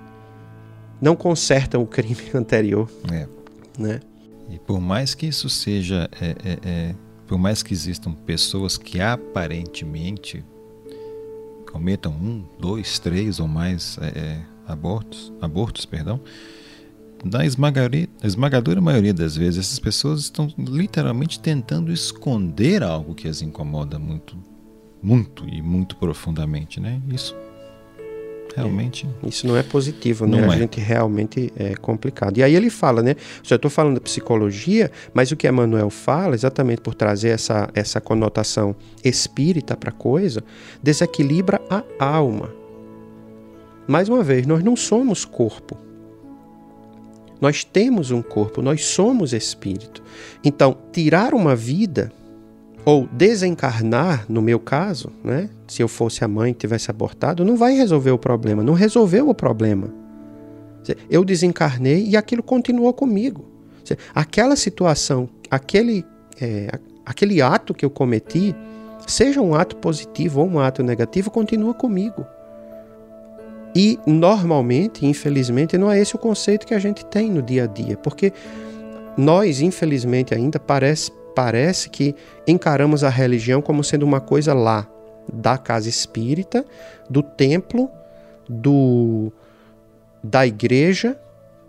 não 1.01 1.17
consertam 1.17 1.83
o 1.83 1.87
crime 1.87 2.17
anterior. 2.35 2.89
É. 3.11 3.27
Né? 3.79 4.01
E 4.53 4.59
por 4.59 4.81
mais 4.81 5.15
que 5.15 5.27
isso 5.27 5.49
seja, 5.49 6.09
é, 6.21 6.27
é, 6.45 6.59
é, 6.63 6.95
por 7.27 7.39
mais 7.39 7.63
que 7.63 7.73
existam 7.73 8.13
pessoas 8.13 8.77
que 8.77 9.01
aparentemente 9.01 10.45
cometam 11.73 12.13
um, 12.13 12.45
dois, 12.61 12.99
três 12.99 13.41
ou 13.41 13.49
mais 13.49 13.97
é, 13.99 14.07
é, 14.19 14.43
abortos, 14.67 15.33
abortos, 15.41 15.87
perdão, 15.87 16.21
na 17.25 17.47
esmagadora 17.47 18.81
maioria 18.81 19.15
das 19.15 19.37
vezes 19.37 19.67
essas 19.67 19.79
pessoas 19.79 20.21
estão 20.21 20.53
literalmente 20.59 21.41
tentando 21.41 21.91
esconder 21.91 22.83
algo 22.83 23.15
que 23.15 23.29
as 23.29 23.41
incomoda 23.41 23.99
muito, 23.99 24.37
muito 25.03 25.49
e 25.49 25.63
muito 25.63 25.97
profundamente, 25.97 26.79
né? 26.79 27.01
Isso 27.09 27.35
realmente. 28.55 29.09
É, 29.23 29.29
isso 29.29 29.47
não 29.47 29.57
é 29.57 29.63
positivo, 29.63 30.27
né? 30.27 30.45
A 30.49 30.55
é. 30.55 30.59
gente 30.59 30.81
realmente 30.81 31.53
é 31.57 31.75
complicado. 31.75 32.39
E 32.39 32.43
aí 32.43 32.55
ele 32.55 32.71
fala, 32.71 33.03
né? 33.03 33.17
Eu 33.49 33.57
estou 33.57 33.71
falando 33.71 33.95
de 33.95 34.01
psicologia, 34.01 34.91
mas 35.13 35.31
o 35.31 35.37
que 35.37 35.49
Emmanuel 35.49 35.91
fala, 35.91 36.35
exatamente 36.35 36.81
por 36.81 36.95
trazer 36.95 37.31
essa, 37.31 37.69
essa 37.75 38.01
conotação 38.01 38.75
espírita 39.05 39.77
para 39.77 39.91
a 39.91 39.93
coisa, 39.93 40.43
desequilibra 40.83 41.61
a 41.69 41.83
alma. 41.99 42.53
Mais 43.87 44.09
uma 44.09 44.23
vez, 44.23 44.47
nós 44.47 44.63
não 44.63 44.77
somos 44.77 45.25
corpo. 45.25 45.77
Nós 47.41 47.65
temos 47.65 48.13
um 48.13 48.23
corpo, 48.23 48.63
nós 48.63 48.85
somos 48.85 49.33
espírito. 49.33 50.03
Então, 50.45 50.77
tirar 50.93 51.35
uma 51.35 51.57
vida 51.57 52.13
ou 52.85 53.09
desencarnar, 53.13 54.27
no 54.29 54.43
meu 54.43 54.59
caso, 54.59 55.13
né? 55.23 55.49
Se 55.69 55.83
eu 55.83 55.89
fosse 55.89 56.25
a 56.25 56.29
mãe 56.29 56.53
que 56.53 56.61
tivesse 56.61 56.91
abortado, 56.91 57.45
não 57.45 57.57
vai 57.57 57.75
resolver 57.75 58.11
o 58.11 58.19
problema, 58.19 58.63
não 58.63 58.75
resolveu 58.75 59.29
o 59.29 59.35
problema. 59.35 59.89
Eu 61.09 61.25
desencarnei 61.25 62.05
e 62.07 62.17
aquilo 62.17 62.43
continuou 62.43 62.93
comigo. 62.93 63.45
Aquela 64.15 64.57
situação, 64.57 65.29
aquele, 65.51 66.05
é, 66.41 66.71
aquele 67.07 67.41
ato 67.41 67.73
que 67.73 67.85
eu 67.85 67.91
cometi, 67.91 68.55
seja 69.07 69.41
um 69.41 69.55
ato 69.55 69.77
positivo 69.77 70.41
ou 70.41 70.49
um 70.49 70.59
ato 70.59 70.83
negativo, 70.83 71.31
continua 71.31 71.75
comigo. 71.75 72.27
E 73.75 73.99
normalmente, 74.07 75.07
infelizmente, 75.07 75.79
não 75.79 75.91
é 75.91 76.01
esse 76.01 76.15
o 76.15 76.19
conceito 76.19 76.67
que 76.67 76.75
a 76.75 76.79
gente 76.79 77.05
tem 77.07 77.31
no 77.31 77.43
dia 77.43 77.65
a 77.65 77.67
dia, 77.67 77.97
porque 77.97 78.33
nós, 79.17 79.61
infelizmente, 79.61 80.35
ainda 80.35 80.59
parece 80.59 81.13
parece 81.35 81.89
que 81.91 82.15
encaramos 82.47 83.05
a 83.05 83.09
religião 83.09 83.61
como 83.61 83.83
sendo 83.83 84.05
uma 84.05 84.21
coisa 84.21 84.55
lá, 84.55 84.89
da 85.33 85.57
casa 85.57 85.89
espírita, 85.89 86.65
do 87.09 87.23
templo, 87.23 87.89
do 88.49 89.33
da 90.23 90.47
igreja, 90.47 91.19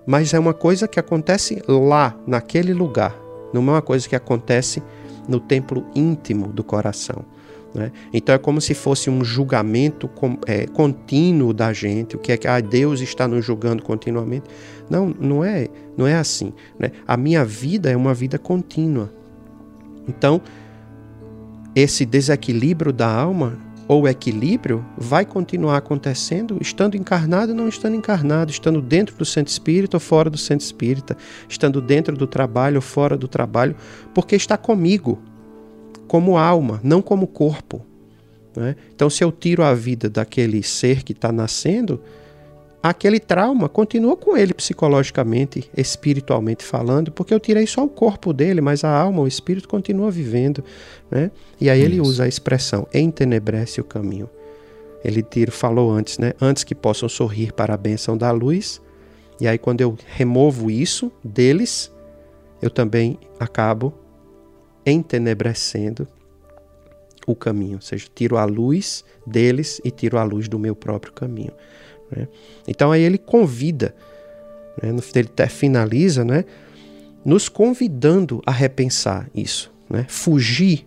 mas 0.05 0.33
é 0.33 0.39
uma 0.39 0.53
coisa 0.53 0.87
que 0.87 0.99
acontece 0.99 1.61
lá, 1.67 2.15
naquele 2.27 2.73
lugar. 2.73 3.15
Não 3.53 3.61
é 3.61 3.71
uma 3.75 3.81
coisa 3.81 4.07
que 4.07 4.15
acontece 4.15 4.81
no 5.27 5.39
templo 5.39 5.85
íntimo 5.95 6.47
do 6.47 6.63
coração. 6.63 7.25
Né? 7.73 7.91
Então 8.13 8.35
é 8.35 8.37
como 8.37 8.61
se 8.61 8.73
fosse 8.73 9.09
um 9.09 9.23
julgamento 9.23 10.09
é, 10.45 10.67
contínuo 10.67 11.53
da 11.53 11.73
gente, 11.73 12.15
o 12.15 12.19
que 12.19 12.31
é 12.31 12.37
que 12.37 12.47
ah, 12.47 12.59
Deus 12.59 13.01
está 13.01 13.27
nos 13.27 13.43
julgando 13.43 13.81
continuamente. 13.81 14.45
Não, 14.89 15.07
não 15.07 15.43
é, 15.43 15.67
não 15.97 16.05
é 16.05 16.15
assim. 16.15 16.53
Né? 16.77 16.91
A 17.07 17.17
minha 17.17 17.43
vida 17.43 17.89
é 17.89 17.97
uma 17.97 18.13
vida 18.13 18.37
contínua. 18.37 19.11
Então, 20.07 20.41
esse 21.75 22.05
desequilíbrio 22.05 22.93
da 22.93 23.07
alma 23.07 23.57
ou 23.87 24.07
equilíbrio 24.07 24.85
vai 24.97 25.25
continuar 25.25 25.77
acontecendo 25.77 26.57
estando 26.61 26.95
encarnado 26.95 27.51
ou 27.51 27.57
não 27.57 27.67
estando 27.67 27.95
encarnado, 27.95 28.51
estando 28.51 28.81
dentro 28.81 29.15
do 29.15 29.25
centro 29.25 29.51
espírita 29.51 29.97
ou 29.97 30.01
fora 30.01 30.29
do 30.29 30.37
centro 30.37 30.65
espírita, 30.65 31.17
estando 31.49 31.81
dentro 31.81 32.15
do 32.15 32.25
trabalho 32.25 32.77
ou 32.77 32.81
fora 32.81 33.17
do 33.17 33.27
trabalho, 33.27 33.75
porque 34.13 34.35
está 34.35 34.57
comigo, 34.57 35.19
como 36.07 36.37
alma, 36.37 36.79
não 36.83 37.01
como 37.01 37.27
corpo. 37.27 37.85
Né? 38.55 38.75
Então, 38.95 39.09
se 39.09 39.23
eu 39.23 39.31
tiro 39.31 39.63
a 39.63 39.73
vida 39.73 40.09
daquele 40.09 40.63
ser 40.63 41.03
que 41.03 41.11
está 41.11 41.31
nascendo, 41.31 42.01
aquele 42.83 43.17
trauma 43.17 43.69
continua 43.69 44.17
com 44.17 44.35
ele 44.35 44.53
psicologicamente, 44.53 45.71
espiritualmente 45.75 46.65
falando, 46.65 47.13
porque 47.13 47.33
eu 47.33 47.39
tirei 47.39 47.65
só 47.65 47.85
o 47.85 47.89
corpo 47.89 48.33
dele, 48.33 48.59
mas 48.59 48.83
a 48.83 48.89
alma, 48.89 49.21
o 49.21 49.27
espírito 49.27 49.69
continua 49.69 50.11
vivendo, 50.11 50.61
né? 51.09 51.31
E 51.61 51.69
aí 51.69 51.79
ele 51.79 52.01
usa 52.01 52.25
a 52.25 52.27
expressão 52.27 52.85
entenebrece 52.93 53.79
o 53.79 53.85
caminho. 53.85 54.29
Ele 55.01 55.23
tira, 55.23 55.49
falou 55.49 55.89
antes, 55.91 56.17
né? 56.17 56.33
Antes 56.41 56.65
que 56.65 56.75
possam 56.75 57.07
sorrir 57.07 57.53
para 57.53 57.73
a 57.73 57.77
benção 57.77 58.17
da 58.17 58.29
luz. 58.31 58.81
E 59.39 59.47
aí 59.47 59.57
quando 59.57 59.79
eu 59.79 59.97
removo 60.05 60.69
isso 60.69 61.09
deles, 61.23 61.89
eu 62.61 62.69
também 62.69 63.17
acabo 63.39 63.93
entenebrecendo 64.85 66.05
o 67.25 67.33
caminho, 67.33 67.75
ou 67.75 67.81
seja, 67.81 68.05
tiro 68.13 68.35
a 68.35 68.43
luz 68.43 69.05
deles 69.25 69.79
e 69.85 69.89
tiro 69.89 70.17
a 70.17 70.23
luz 70.23 70.49
do 70.49 70.59
meu 70.59 70.75
próprio 70.75 71.13
caminho. 71.13 71.53
Né? 72.15 72.27
Então 72.67 72.91
aí 72.91 73.01
ele 73.01 73.17
convida, 73.17 73.95
né? 74.81 74.89
ele 75.15 75.27
até 75.27 75.47
finaliza, 75.47 76.23
né? 76.23 76.45
nos 77.23 77.47
convidando 77.47 78.41
a 78.45 78.51
repensar 78.51 79.29
isso, 79.33 79.71
né? 79.89 80.05
fugir 80.09 80.85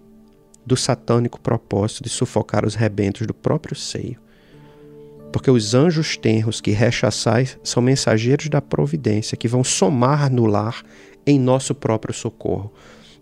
do 0.64 0.76
satânico 0.76 1.40
propósito 1.40 2.02
de 2.02 2.10
sufocar 2.10 2.66
os 2.66 2.74
rebentos 2.74 3.26
do 3.26 3.32
próprio 3.32 3.76
seio. 3.76 4.18
Porque 5.32 5.50
os 5.50 5.74
anjos 5.74 6.16
tenros 6.16 6.60
que 6.60 6.70
rechaçais 6.70 7.58
são 7.62 7.82
mensageiros 7.82 8.48
da 8.48 8.60
providência, 8.60 9.36
que 9.36 9.48
vão 9.48 9.62
somar 9.62 10.30
no 10.32 10.46
lar 10.46 10.82
em 11.26 11.38
nosso 11.38 11.74
próprio 11.74 12.14
socorro. 12.14 12.72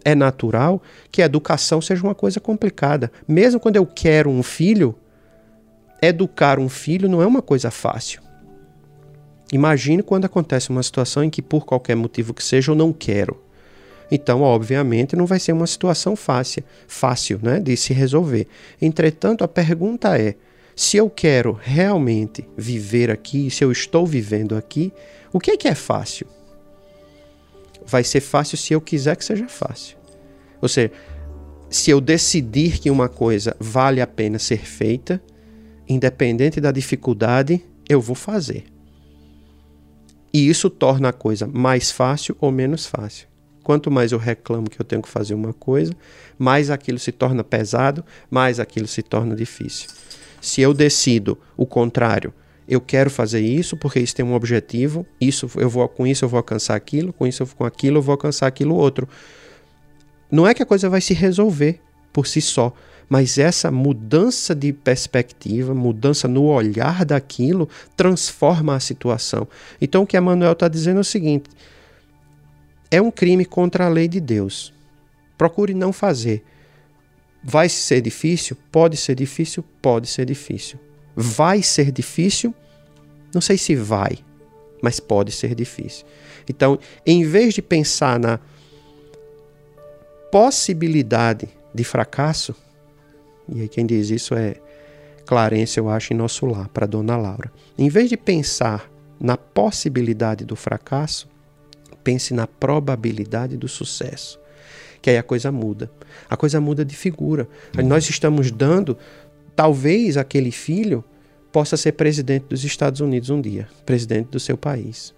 É 0.04 0.14
natural 0.14 0.82
que 1.10 1.22
a 1.22 1.24
educação 1.24 1.80
seja 1.80 2.02
uma 2.02 2.14
coisa 2.14 2.38
complicada. 2.38 3.10
Mesmo 3.26 3.58
quando 3.58 3.76
eu 3.76 3.86
quero 3.86 4.30
um 4.30 4.42
filho, 4.42 4.94
educar 6.06 6.58
um 6.58 6.68
filho 6.68 7.08
não 7.08 7.22
é 7.22 7.26
uma 7.26 7.42
coisa 7.42 7.70
fácil. 7.70 8.22
Imagine 9.52 10.02
quando 10.02 10.24
acontece 10.24 10.70
uma 10.70 10.82
situação 10.82 11.22
em 11.22 11.30
que, 11.30 11.42
por 11.42 11.64
qualquer 11.64 11.94
motivo 11.94 12.34
que 12.34 12.42
seja, 12.42 12.72
eu 12.72 12.74
não 12.74 12.92
quero. 12.92 13.40
Então, 14.10 14.42
obviamente, 14.42 15.16
não 15.16 15.26
vai 15.26 15.38
ser 15.38 15.52
uma 15.52 15.66
situação 15.66 16.16
fácil, 16.16 16.62
fácil 16.86 17.38
né, 17.42 17.60
de 17.60 17.76
se 17.76 17.92
resolver. 17.92 18.46
Entretanto, 18.80 19.44
a 19.44 19.48
pergunta 19.48 20.18
é: 20.18 20.34
se 20.74 20.96
eu 20.96 21.08
quero 21.08 21.58
realmente 21.60 22.46
viver 22.56 23.10
aqui, 23.10 23.50
se 23.50 23.64
eu 23.64 23.70
estou 23.70 24.06
vivendo 24.06 24.56
aqui, 24.56 24.92
o 25.32 25.38
que 25.38 25.52
é 25.52 25.56
que 25.56 25.68
é 25.68 25.74
fácil? 25.74 26.26
Vai 27.86 28.02
ser 28.02 28.20
fácil 28.20 28.56
se 28.56 28.72
eu 28.72 28.80
quiser 28.80 29.16
que 29.16 29.24
seja 29.24 29.48
fácil. 29.48 29.96
Ou 30.60 30.68
seja, 30.68 30.90
se 31.68 31.90
eu 31.90 32.00
decidir 32.00 32.78
que 32.78 32.90
uma 32.90 33.08
coisa 33.08 33.56
vale 33.58 34.00
a 34.00 34.06
pena 34.06 34.38
ser 34.38 34.64
feita, 34.64 35.20
independente 35.88 36.60
da 36.60 36.72
dificuldade, 36.72 37.62
eu 37.88 38.00
vou 38.00 38.14
fazer. 38.16 38.64
E 40.32 40.48
isso 40.48 40.68
torna 40.68 41.10
a 41.10 41.12
coisa 41.12 41.46
mais 41.46 41.90
fácil 41.90 42.36
ou 42.40 42.50
menos 42.50 42.86
fácil. 42.86 43.28
Quanto 43.62 43.90
mais 43.90 44.12
eu 44.12 44.18
reclamo 44.18 44.68
que 44.68 44.80
eu 44.80 44.84
tenho 44.84 45.00
que 45.00 45.08
fazer 45.08 45.32
uma 45.32 45.52
coisa, 45.52 45.94
mais 46.38 46.70
aquilo 46.70 46.98
se 46.98 47.12
torna 47.12 47.42
pesado, 47.42 48.04
mais 48.30 48.60
aquilo 48.60 48.86
se 48.86 49.02
torna 49.02 49.34
difícil. 49.34 49.88
Se 50.40 50.60
eu 50.60 50.74
decido 50.74 51.38
o 51.56 51.64
contrário, 51.64 52.34
eu 52.68 52.80
quero 52.80 53.10
fazer 53.10 53.40
isso 53.40 53.76
porque 53.76 54.00
isso 54.00 54.14
tem 54.14 54.24
um 54.24 54.34
objetivo, 54.34 55.06
isso 55.20 55.48
eu 55.56 55.70
vou 55.70 55.88
com 55.88 56.06
isso 56.06 56.24
eu 56.24 56.28
vou 56.28 56.38
alcançar 56.38 56.74
aquilo, 56.74 57.12
com 57.12 57.26
isso 57.26 57.46
com 57.54 57.64
aquilo 57.64 57.98
eu 57.98 58.02
vou 58.02 58.12
alcançar 58.12 58.46
aquilo 58.46 58.74
outro. 58.74 59.08
Não 60.30 60.46
é 60.46 60.52
que 60.52 60.62
a 60.62 60.66
coisa 60.66 60.88
vai 60.88 61.00
se 61.00 61.14
resolver 61.14 61.80
por 62.12 62.26
si 62.26 62.40
só, 62.40 62.72
mas 63.08 63.38
essa 63.38 63.70
mudança 63.70 64.54
de 64.54 64.72
perspectiva, 64.72 65.74
mudança 65.74 66.26
no 66.26 66.44
olhar 66.44 67.04
daquilo, 67.04 67.68
transforma 67.96 68.74
a 68.74 68.80
situação. 68.80 69.46
Então 69.80 70.02
o 70.02 70.06
que 70.06 70.16
Emmanuel 70.16 70.52
está 70.52 70.68
dizendo 70.68 70.98
é 70.98 71.00
o 71.00 71.04
seguinte: 71.04 71.50
é 72.90 73.00
um 73.00 73.10
crime 73.10 73.44
contra 73.44 73.86
a 73.86 73.88
lei 73.88 74.08
de 74.08 74.20
Deus. 74.20 74.72
Procure 75.36 75.74
não 75.74 75.92
fazer. 75.92 76.44
Vai 77.42 77.68
ser 77.68 78.00
difícil? 78.00 78.56
Pode 78.72 78.96
ser 78.96 79.14
difícil? 79.14 79.64
Pode 79.82 80.06
ser 80.08 80.24
difícil. 80.24 80.78
Vai 81.14 81.62
ser 81.62 81.92
difícil? 81.92 82.54
Não 83.34 83.40
sei 83.40 83.58
se 83.58 83.74
vai, 83.74 84.18
mas 84.80 84.98
pode 85.00 85.32
ser 85.32 85.54
difícil. 85.54 86.06
Então, 86.48 86.78
em 87.04 87.24
vez 87.24 87.52
de 87.54 87.60
pensar 87.60 88.18
na 88.18 88.38
possibilidade 90.30 91.48
de 91.74 91.84
fracasso, 91.84 92.54
e 93.48 93.62
aí 93.62 93.68
quem 93.68 93.84
diz 93.86 94.10
isso 94.10 94.34
é 94.34 94.56
Clarence, 95.26 95.78
eu 95.78 95.88
acho, 95.88 96.12
em 96.12 96.16
nosso 96.16 96.46
lar, 96.46 96.68
para 96.68 96.86
Dona 96.86 97.16
Laura. 97.16 97.50
Em 97.78 97.88
vez 97.88 98.08
de 98.10 98.16
pensar 98.16 98.90
na 99.18 99.36
possibilidade 99.36 100.44
do 100.44 100.54
fracasso, 100.54 101.28
pense 102.02 102.34
na 102.34 102.46
probabilidade 102.46 103.56
do 103.56 103.66
sucesso. 103.66 104.38
Que 105.00 105.10
aí 105.10 105.18
a 105.18 105.22
coisa 105.22 105.50
muda. 105.50 105.90
A 106.28 106.36
coisa 106.36 106.60
muda 106.60 106.84
de 106.84 106.94
figura. 106.94 107.48
Uhum. 107.76 107.86
Nós 107.86 108.08
estamos 108.08 108.50
dando, 108.50 108.96
talvez 109.56 110.16
aquele 110.16 110.50
filho 110.50 111.02
possa 111.50 111.76
ser 111.76 111.92
presidente 111.92 112.46
dos 112.48 112.64
Estados 112.64 113.00
Unidos 113.00 113.30
um 113.30 113.40
dia, 113.40 113.68
presidente 113.86 114.28
do 114.28 114.40
seu 114.40 114.56
país. 114.56 115.14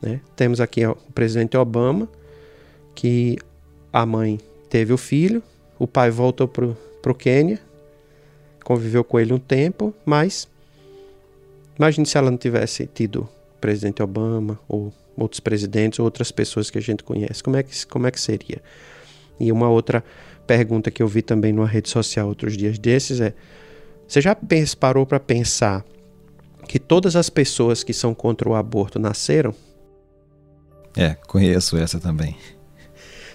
Né? 0.00 0.20
Temos 0.36 0.60
aqui 0.60 0.84
o 0.86 0.94
presidente 1.14 1.56
Obama, 1.56 2.08
que 2.94 3.38
a 3.92 4.04
mãe 4.04 4.38
teve 4.68 4.92
o 4.92 4.98
filho, 4.98 5.42
o 5.78 5.86
pai 5.86 6.10
voltou 6.10 6.46
para 6.46 6.68
o 7.08 7.14
Quênia, 7.14 7.58
conviveu 8.64 9.02
com 9.02 9.18
ele 9.18 9.32
um 9.32 9.38
tempo, 9.38 9.94
mas 10.04 10.48
imagine 11.78 12.06
se 12.06 12.18
ela 12.18 12.30
não 12.30 12.38
tivesse 12.38 12.86
tido 12.86 13.28
presidente 13.60 14.02
Obama 14.02 14.58
ou 14.68 14.92
outros 15.16 15.40
presidentes 15.40 15.98
ou 15.98 16.04
outras 16.04 16.30
pessoas 16.32 16.70
que 16.70 16.78
a 16.78 16.82
gente 16.82 17.02
conhece. 17.02 17.42
Como 17.42 17.56
é 17.56 17.62
que, 17.62 17.86
como 17.86 18.06
é 18.06 18.10
que 18.10 18.20
seria? 18.20 18.62
E 19.38 19.50
uma 19.50 19.68
outra 19.68 20.04
pergunta 20.46 20.90
que 20.90 21.02
eu 21.02 21.08
vi 21.08 21.22
também 21.22 21.52
numa 21.52 21.66
rede 21.66 21.88
social 21.88 22.28
outros 22.28 22.56
dias 22.56 22.78
desses 22.78 23.20
é: 23.20 23.34
você 24.06 24.20
já 24.20 24.36
parou 24.78 25.06
para 25.06 25.20
pensar 25.20 25.84
que 26.66 26.78
todas 26.78 27.16
as 27.16 27.30
pessoas 27.30 27.82
que 27.82 27.92
são 27.92 28.14
contra 28.14 28.48
o 28.48 28.54
aborto 28.54 28.98
nasceram? 28.98 29.54
É, 30.96 31.14
conheço 31.26 31.76
essa 31.76 31.98
também. 31.98 32.36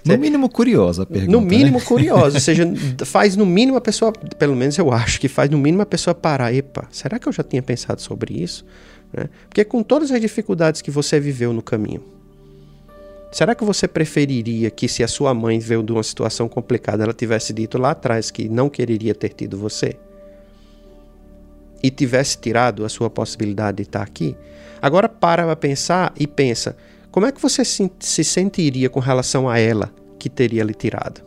No 0.05 0.17
mínimo 0.17 0.49
curiosa 0.49 1.03
a 1.03 1.05
pergunta. 1.05 1.31
No 1.31 1.41
mínimo 1.41 1.79
né? 1.79 1.83
curiosa, 1.83 2.37
ou 2.37 2.41
seja, 2.41 2.71
faz 3.05 3.35
no 3.35 3.45
mínimo 3.45 3.77
a 3.77 3.81
pessoa, 3.81 4.11
pelo 4.11 4.55
menos 4.55 4.77
eu 4.77 4.91
acho 4.91 5.19
que 5.19 5.27
faz 5.27 5.49
no 5.49 5.57
mínimo 5.57 5.81
a 5.81 5.85
pessoa 5.85 6.13
parar, 6.13 6.53
epa, 6.53 6.87
será 6.91 7.17
que 7.17 7.27
eu 7.27 7.33
já 7.33 7.43
tinha 7.43 7.61
pensado 7.61 7.99
sobre 7.99 8.35
isso? 8.35 8.63
Né? 9.11 9.29
Porque 9.49 9.65
com 9.65 9.81
todas 9.81 10.11
as 10.11 10.21
dificuldades 10.21 10.81
que 10.81 10.91
você 10.91 11.19
viveu 11.19 11.51
no 11.51 11.61
caminho, 11.61 12.03
será 13.31 13.55
que 13.55 13.63
você 13.63 13.87
preferiria 13.87 14.69
que 14.69 14.87
se 14.87 15.03
a 15.03 15.07
sua 15.07 15.33
mãe 15.33 15.57
veio 15.57 15.81
de 15.81 15.91
uma 15.91 16.03
situação 16.03 16.47
complicada, 16.47 17.03
ela 17.03 17.13
tivesse 17.13 17.51
dito 17.51 17.79
lá 17.79 17.91
atrás 17.91 18.29
que 18.29 18.47
não 18.47 18.69
quereria 18.69 19.15
ter 19.15 19.29
tido 19.29 19.57
você? 19.57 19.97
E 21.81 21.89
tivesse 21.89 22.37
tirado 22.37 22.85
a 22.85 22.89
sua 22.89 23.09
possibilidade 23.09 23.77
de 23.77 23.83
estar 23.83 24.03
aqui? 24.03 24.35
Agora 24.79 25.09
para 25.09 25.43
para 25.43 25.55
pensar 25.55 26.13
e 26.15 26.27
pensa, 26.27 26.75
como 27.15 27.25
é 27.25 27.31
que 27.31 27.41
você 27.41 27.63
se, 27.63 27.89
se 27.97 28.25
sentiria 28.25 28.89
com 28.89 28.99
relação 28.99 29.47
a 29.47 29.57
ela 29.57 29.89
que 30.19 30.29
teria 30.29 30.65
lhe 30.65 30.73
tirado? 30.73 31.21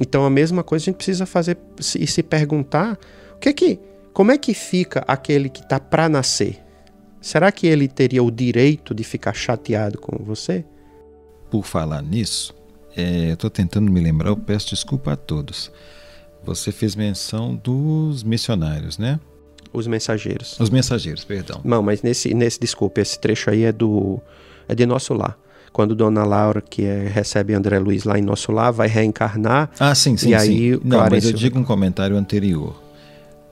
Então 0.00 0.24
a 0.24 0.30
mesma 0.30 0.64
coisa 0.64 0.82
a 0.82 0.86
gente 0.86 0.96
precisa 0.96 1.24
fazer 1.24 1.56
e 1.78 2.04
se 2.04 2.20
perguntar 2.20 2.98
o 3.36 3.38
que 3.38 3.48
é 3.48 3.52
que, 3.52 3.78
como 4.12 4.32
é 4.32 4.38
que 4.38 4.52
fica 4.52 5.04
aquele 5.06 5.48
que 5.48 5.60
está 5.60 5.78
para 5.78 6.08
nascer? 6.08 6.60
Será 7.20 7.52
que 7.52 7.68
ele 7.68 7.86
teria 7.86 8.24
o 8.24 8.28
direito 8.28 8.92
de 8.92 9.04
ficar 9.04 9.32
chateado 9.34 9.98
com 9.98 10.20
você? 10.24 10.64
Por 11.48 11.64
falar 11.64 12.02
nisso, 12.02 12.52
é, 12.96 13.28
eu 13.28 13.34
estou 13.34 13.50
tentando 13.50 13.88
me 13.88 14.00
lembrar, 14.00 14.30
eu 14.30 14.36
peço 14.36 14.70
desculpa 14.70 15.12
a 15.12 15.16
todos. 15.16 15.70
Você 16.42 16.72
fez 16.72 16.96
menção 16.96 17.54
dos 17.54 18.24
missionários, 18.24 18.98
né? 18.98 19.20
Os 19.72 19.86
mensageiros. 19.86 20.58
Os 20.58 20.70
mensageiros, 20.70 21.24
perdão. 21.24 21.60
Não, 21.62 21.84
mas 21.84 22.02
nesse, 22.02 22.34
nesse 22.34 22.58
desculpa, 22.58 23.00
esse 23.00 23.16
trecho 23.16 23.48
aí 23.48 23.62
é 23.62 23.70
do 23.70 24.20
é 24.72 24.74
de 24.74 24.86
Nosso 24.86 25.14
Lar. 25.14 25.38
Quando 25.72 25.94
Dona 25.94 26.24
Laura, 26.24 26.60
que 26.60 26.84
é, 26.84 27.08
recebe 27.08 27.54
André 27.54 27.78
Luiz 27.78 28.04
lá 28.04 28.18
em 28.18 28.22
Nosso 28.22 28.52
Lar, 28.52 28.72
vai 28.72 28.88
reencarnar. 28.88 29.70
Ah, 29.80 29.94
sim, 29.94 30.16
sim. 30.16 30.30
E 30.30 30.34
aí, 30.34 30.74
sim. 30.74 30.80
Não, 30.84 31.06
mas 31.10 31.24
eu 31.24 31.32
digo 31.32 31.58
um 31.58 31.64
comentário 31.64 32.16
anterior. 32.16 32.82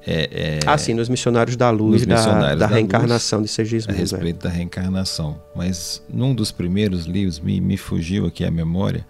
É, 0.06 0.30
é, 0.32 0.60
ah, 0.66 0.78
sim, 0.78 0.94
nos 0.94 1.08
Missionários 1.08 1.56
da 1.56 1.70
Luz, 1.70 2.06
da, 2.06 2.16
da, 2.16 2.54
da, 2.54 2.66
reencarnação 2.66 3.40
luz, 3.40 3.50
de 3.50 3.54
Segismundo. 3.54 3.96
A 3.96 4.00
respeito 4.00 4.46
é. 4.46 4.48
da 4.48 4.54
reencarnação. 4.54 5.40
Mas 5.54 6.02
num 6.12 6.34
dos 6.34 6.50
primeiros 6.50 7.04
livros, 7.04 7.38
me, 7.38 7.60
me 7.60 7.76
fugiu 7.76 8.26
aqui 8.26 8.44
a 8.44 8.50
memória, 8.50 9.06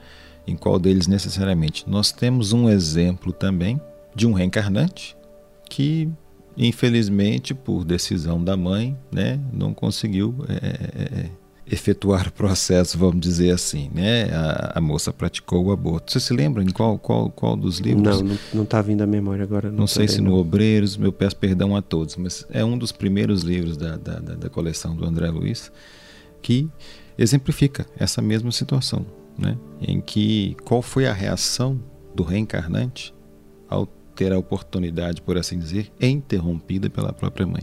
em 0.47 0.57
qual 0.57 0.79
deles 0.79 1.07
necessariamente. 1.07 1.85
Nós 1.89 2.11
temos 2.13 2.53
um 2.53 2.69
exemplo 2.69 3.33
também 3.33 3.81
de 4.15 4.27
um 4.27 4.33
reencarnante 4.33 5.17
que, 5.69 6.09
infelizmente, 6.57 7.55
por 7.55 7.85
decisão 7.85 8.43
da 8.43 8.57
mãe, 8.57 8.97
né, 9.13 9.39
não 9.53 9.73
conseguiu 9.73 10.35
é, 10.49 11.25
é 11.25 11.40
efetuar 11.71 12.29
o 12.29 12.33
processo, 12.33 12.99
vamos 12.99 13.21
dizer 13.21 13.53
assim, 13.53 13.91
né? 13.95 14.25
A, 14.33 14.79
a, 14.79 14.81
moça 14.81 15.13
praticou 15.13 15.67
o 15.67 15.73
aborto. 15.73 16.11
Você 16.13 16.19
se 16.19 16.33
lembra 16.33 16.63
em 16.63 16.71
qual, 16.71 16.99
qual, 16.99 17.31
qual 17.31 17.57
dos 17.57 17.79
livros? 17.79 18.21
Não, 18.21 18.39
não 18.53 18.63
está 18.65 18.83
vindo 18.83 19.03
à 19.03 19.07
memória 19.07 19.45
agora. 19.45 19.71
Não, 19.71 19.79
não 19.79 19.87
sei 19.87 20.09
se 20.09 20.21
no 20.21 20.35
Obreiros, 20.35 20.97
meu 20.97 21.13
peço 21.13 21.37
perdão 21.37 21.77
a 21.77 21.83
todos, 21.83 22.17
mas 22.17 22.45
é 22.51 22.65
um 22.65 22.77
dos 22.77 22.91
primeiros 22.91 23.43
livros 23.43 23.77
da, 23.77 23.97
da, 23.97 24.19
da, 24.19 24.35
da 24.35 24.49
coleção 24.49 24.97
do 24.97 25.05
André 25.05 25.31
Luiz 25.31 25.71
que 26.43 26.69
exemplifica 27.17 27.87
essa 27.97 28.21
mesma 28.21 28.51
situação, 28.51 29.07
né? 29.39 29.57
Em 29.81 30.01
que 30.01 30.57
qual 30.65 30.83
foi 30.83 31.07
a 31.07 31.13
reação 31.13 31.81
do 32.15 32.23
reencarnante 32.23 33.15
ao 33.69 33.87
ter 34.17 34.33
a 34.33 34.39
oportunidade, 34.39 35.23
por 35.23 35.39
assim 35.39 35.59
dizer, 35.59 35.91
interrompida 36.01 36.91
pela 36.91 37.13
própria 37.13 37.47
mãe. 37.47 37.63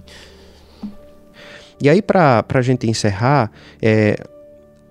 E 1.81 1.89
aí, 1.89 2.01
para 2.01 2.43
a 2.53 2.61
gente 2.61 2.89
encerrar, 2.89 3.51
é, 3.81 4.17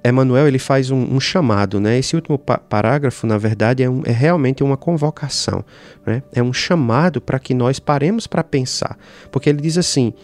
Emmanuel 0.09 0.47
ele 0.47 0.59
faz 0.59 0.91
um, 0.91 1.17
um, 1.17 1.21
chamado, 1.21 1.81
né? 1.81 1.99
Esse 1.99 2.15
último 2.15 2.39
parágrafo, 2.39 3.27
na 3.27 3.37
verdade, 3.37 3.83
é, 3.83 3.91
um, 3.91 4.03
é 4.05 4.13
realmente 4.13 4.63
uma 4.63 4.77
convocação, 4.77 5.65
né? 6.07 6.23
É 6.33 6.43
um 6.43 6.53
chamado 6.53 7.21
para 7.21 7.39
que 7.39 7.53
nós 7.53 7.79
paremos 7.79 8.27
para 8.27 8.45
pensar, 8.45 8.97
porque 9.33 9.49
ele 9.49 9.61
diz 9.61 9.77
assim: 9.77 10.15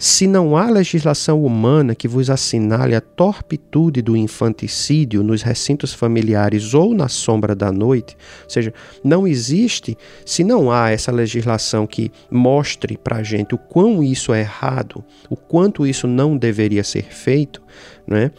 se 0.00 0.26
não 0.26 0.56
há 0.56 0.70
legislação 0.70 1.44
humana 1.44 1.94
que 1.94 2.08
vos 2.08 2.30
assinale 2.30 2.94
a 2.94 3.02
torpitude 3.02 4.00
do 4.00 4.16
infanticídio 4.16 5.22
nos 5.22 5.42
recintos 5.42 5.92
familiares 5.92 6.72
ou 6.72 6.94
na 6.94 7.06
sombra 7.06 7.54
da 7.54 7.70
noite, 7.70 8.16
ou 8.44 8.48
seja, 8.48 8.72
não 9.04 9.28
existe, 9.28 9.98
se 10.24 10.42
não 10.42 10.72
há 10.72 10.88
essa 10.88 11.12
legislação 11.12 11.86
que 11.86 12.10
mostre 12.30 12.96
para 12.96 13.18
a 13.18 13.22
gente 13.22 13.54
o 13.54 13.58
quão 13.58 14.02
isso 14.02 14.32
é 14.32 14.40
errado, 14.40 15.04
o 15.28 15.36
quanto 15.36 15.86
isso 15.86 16.06
não 16.06 16.34
deveria 16.34 16.82
ser 16.82 17.04
feito, 17.04 17.60
né? 18.06 18.30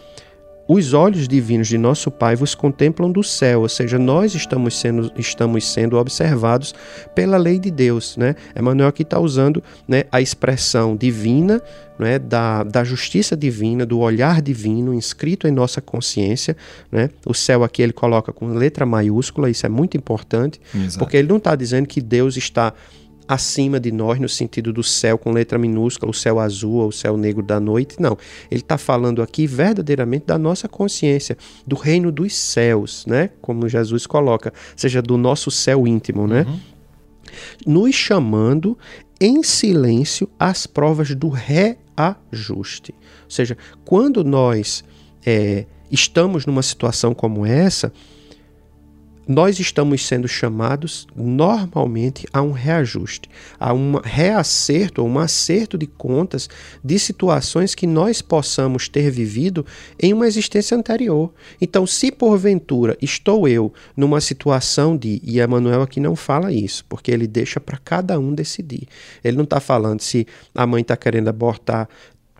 Os 0.74 0.94
olhos 0.94 1.28
divinos 1.28 1.68
de 1.68 1.78
nosso 1.78 2.10
Pai 2.10 2.34
vos 2.34 2.56
contemplam 2.56 3.12
do 3.12 3.22
céu, 3.22 3.64
ou 3.64 3.68
seja, 3.68 4.00
nós 4.00 4.34
estamos 4.34 4.80
sendo, 4.80 5.12
estamos 5.18 5.70
sendo 5.70 5.98
observados 5.98 6.74
pela 7.14 7.36
lei 7.36 7.60
de 7.60 7.70
Deus. 7.70 8.16
Né? 8.16 8.38
Emmanuel 8.58 8.88
aqui 8.88 9.02
está 9.02 9.20
usando 9.20 9.62
né, 9.86 10.06
a 10.10 10.22
expressão 10.22 10.96
divina, 10.96 11.62
né, 12.00 12.18
da, 12.18 12.64
da 12.64 12.86
justiça 12.86 13.36
divina, 13.36 13.86
do 13.86 14.00
olhar 14.00 14.42
divino 14.42 14.94
inscrito 14.94 15.46
em 15.46 15.52
nossa 15.52 15.82
consciência. 15.82 16.56
Né? 16.90 17.10
O 17.26 17.34
céu 17.34 17.66
aqui 17.66 17.82
ele 17.82 17.92
coloca 17.92 18.32
com 18.32 18.54
letra 18.54 18.86
maiúscula, 18.86 19.50
isso 19.50 19.66
é 19.66 19.70
muito 19.70 19.98
importante, 19.98 20.62
Exato. 20.74 21.00
porque 21.00 21.18
ele 21.18 21.28
não 21.28 21.36
está 21.36 21.54
dizendo 21.54 21.86
que 21.86 22.00
Deus 22.00 22.38
está 22.38 22.74
acima 23.28 23.80
de 23.80 23.92
nós, 23.92 24.20
no 24.20 24.28
sentido 24.28 24.74
do 24.74 24.84
céu 24.84 25.18
com 25.18 25.32
letra 25.32 25.58
minúscula, 25.58 26.12
o 26.12 26.14
céu 26.14 26.40
azul 26.40 26.76
ou 26.76 26.88
o 26.90 26.92
céu 26.92 27.18
negro 27.18 27.44
da 27.44 27.60
noite. 27.60 27.96
Não. 28.00 28.18
Ele 28.50 28.62
está 28.62 28.78
falando 28.78 29.22
aqui 29.22 29.48
verdadeiramente 29.48 30.26
da 30.26 30.38
nossa 30.38 30.68
consciência, 30.68 31.38
do 31.66 31.76
reino 31.76 32.12
dos 32.12 32.36
céus, 32.36 33.06
né? 33.06 33.30
Como 33.42 33.68
Jesus 33.70 34.06
coloca, 34.06 34.54
seja 34.76 35.02
do 35.02 35.18
nosso 35.18 35.50
céu 35.50 35.88
íntimo, 35.88 36.28
né? 36.28 36.46
Uhum. 36.48 36.60
Nos 37.66 37.96
chamando 37.96 38.78
em 39.20 39.44
silêncio 39.44 40.28
às 40.40 40.66
provas 40.66 41.14
do 41.14 41.30
reajuste. 41.30 42.94
Ou 43.24 43.30
seja, 43.30 43.58
quando 43.86 44.24
nós 44.24 44.84
é, 45.26 45.66
estamos 45.92 46.46
numa 46.46 46.64
situação 46.64 47.14
como 47.14 47.46
essa, 47.46 47.94
nós 49.32 49.60
estamos 49.60 50.06
sendo 50.06 50.28
chamados 50.28 51.08
normalmente 51.16 52.28
a 52.34 52.42
um 52.42 52.52
reajuste, 52.52 53.30
a 53.58 53.74
um 53.74 53.96
reacerto, 53.96 55.04
um 55.04 55.18
acerto 55.18 55.78
de 55.78 55.88
contas 55.88 56.50
de 56.84 57.00
situações 57.00 57.74
que 57.74 57.88
nós 57.88 58.22
possamos 58.22 58.90
ter 58.90 59.10
vivido 59.10 59.66
em 59.98 60.12
uma 60.12 60.28
existência 60.28 60.76
anterior. 60.76 61.32
Então, 61.62 61.88
se 61.88 62.12
porventura 62.12 62.98
estou 63.02 63.48
eu 63.48 63.74
numa 63.96 64.20
situação 64.20 64.98
de, 64.98 65.22
e 65.24 65.40
Emmanuel 65.40 65.82
aqui 65.82 66.02
não 66.02 66.16
fala 66.16 66.52
isso, 66.52 66.84
porque 66.90 67.10
ele 67.10 67.26
deixa 67.26 67.60
para 67.60 67.78
cada 67.78 68.20
um 68.20 68.34
decidir. 68.34 68.86
Ele 69.24 69.38
não 69.38 69.46
está 69.46 69.62
falando 69.62 70.02
se 70.02 70.28
a 70.54 70.68
mãe 70.68 70.82
está 70.82 70.98
querendo 70.98 71.30
abortar 71.30 71.88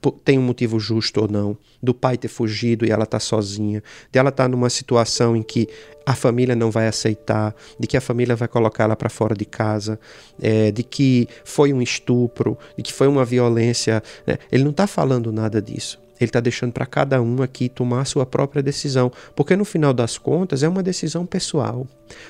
tem 0.10 0.40
um 0.40 0.42
motivo 0.42 0.80
justo 0.80 1.22
ou 1.22 1.28
não, 1.28 1.58
do 1.82 1.94
pai 1.94 2.18
ter 2.18 2.28
fugido 2.28 2.86
e 2.86 2.92
ela 2.92 3.06
tá 3.06 3.20
sozinha, 3.20 3.84
de 4.12 4.18
ela 4.18 4.32
tá 4.32 4.48
numa 4.48 4.70
situação 4.70 5.36
em 5.36 5.44
que 5.44 5.68
a 6.06 6.16
família 6.16 6.56
não 6.56 6.72
vai 6.72 6.88
aceitar, 6.88 7.56
de 7.80 7.88
que 7.88 7.96
a 7.96 8.02
família 8.02 8.36
vai 8.36 8.48
colocá-la 8.48 8.96
para 8.96 9.10
fora 9.10 9.36
de 9.36 9.46
casa, 9.46 10.00
é, 10.42 10.72
de 10.72 10.84
que 10.84 11.28
foi 11.44 11.72
um 11.72 11.82
estupro, 11.82 12.58
de 12.76 12.84
que 12.84 12.92
foi 12.92 13.08
uma 13.08 13.24
violência. 13.24 14.02
Né? 14.26 14.38
Ele 14.52 14.64
não 14.64 14.72
está 14.72 14.88
falando 14.88 15.32
nada 15.32 15.62
disso. 15.62 16.00
Ele 16.20 16.30
está 16.30 16.40
deixando 16.40 16.72
para 16.72 16.86
cada 16.86 17.20
um 17.22 17.42
aqui 17.42 17.68
tomar 17.68 18.02
a 18.02 18.06
sua 18.06 18.28
própria 18.28 18.62
decisão, 18.62 19.12
porque 19.36 19.56
no 19.56 19.66
final 19.66 19.92
das 19.92 20.20
contas 20.20 20.62
é 20.62 20.70
uma 20.70 20.84
decisão 20.84 21.26
pessoal. 21.26 21.88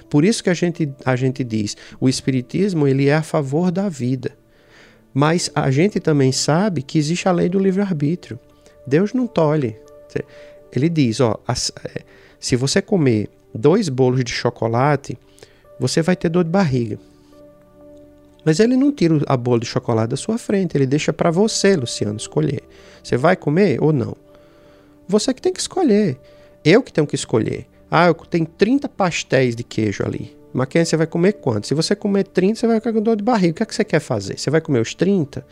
Por 0.10 0.24
isso 0.24 0.42
que 0.42 0.50
a 0.50 0.54
gente, 0.54 0.90
a 1.04 1.16
gente 1.18 1.44
diz, 1.44 1.76
o 2.00 2.08
espiritismo 2.08 2.88
ele 2.88 3.08
é 3.08 3.16
a 3.16 3.24
favor 3.24 3.70
da 3.70 3.90
vida. 3.90 4.41
Mas 5.14 5.52
a 5.54 5.70
gente 5.70 6.00
também 6.00 6.32
sabe 6.32 6.82
que 6.82 6.98
existe 6.98 7.28
a 7.28 7.32
lei 7.32 7.50
do 7.50 7.60
livre-arbítrio. 7.60 8.40
Deus 8.86 9.14
não 9.14 9.28
tolhe. 9.28 9.76
Ele 10.74 10.90
diz: 10.90 11.20
ó, 11.20 11.40
é, 11.48 12.02
se 12.40 12.56
você 12.56 12.82
comer 12.82 13.30
dois 13.54 13.90
bolos 13.90 14.24
de 14.24 14.32
chocolate, 14.32 15.18
você 15.80 16.02
vai 16.02 16.16
ter 16.16 16.30
dor 16.30 16.44
de 16.44 16.50
barriga. 16.50 16.98
Mas 18.44 18.60
ele 18.60 18.76
não 18.76 18.92
tira 18.92 19.20
a 19.28 19.38
bola 19.38 19.60
de 19.60 19.66
chocolate 19.66 20.10
da 20.10 20.18
sua 20.18 20.38
frente, 20.38 20.76
ele 20.76 20.88
deixa 20.88 21.14
para 21.14 21.30
você, 21.30 21.76
Luciano, 21.76 22.18
escolher. 22.18 22.64
Você 23.04 23.18
vai 23.18 23.36
comer 23.36 23.82
ou 23.82 23.94
não? 23.94 24.16
Você 25.08 25.34
que 25.34 25.42
tem 25.42 25.54
que 25.54 25.60
escolher. 25.60 26.18
Eu 26.64 26.82
que 26.82 26.92
tenho 26.92 27.06
que 27.06 27.16
escolher. 27.16 27.68
Ah, 27.90 28.08
eu 28.08 28.14
tenho 28.14 28.46
30 28.46 28.88
pastéis 28.90 29.56
de 29.56 29.64
queijo 29.64 30.04
ali. 30.04 30.36
Mackenzie, 30.54 30.92
você 30.92 30.98
vai 30.98 31.08
comer 31.08 31.34
quanto? 31.34 31.68
Se 31.68 31.74
você 31.74 31.96
comer 31.96 32.26
30, 32.26 32.60
você 32.60 32.68
vai 32.68 32.78
ficar 32.78 32.94
com 32.94 33.02
dor 33.02 33.16
de 33.16 33.24
barriga. 33.24 33.52
O 33.52 33.56
que 33.56 33.64
é 33.64 33.66
que 33.66 33.76
você 33.76 33.84
quer 33.84 34.00
fazer? 34.00 34.38
Você 34.38 34.50
vai 34.50 34.62
comer 34.62 34.80
os 34.80 34.94
30? 34.94 35.46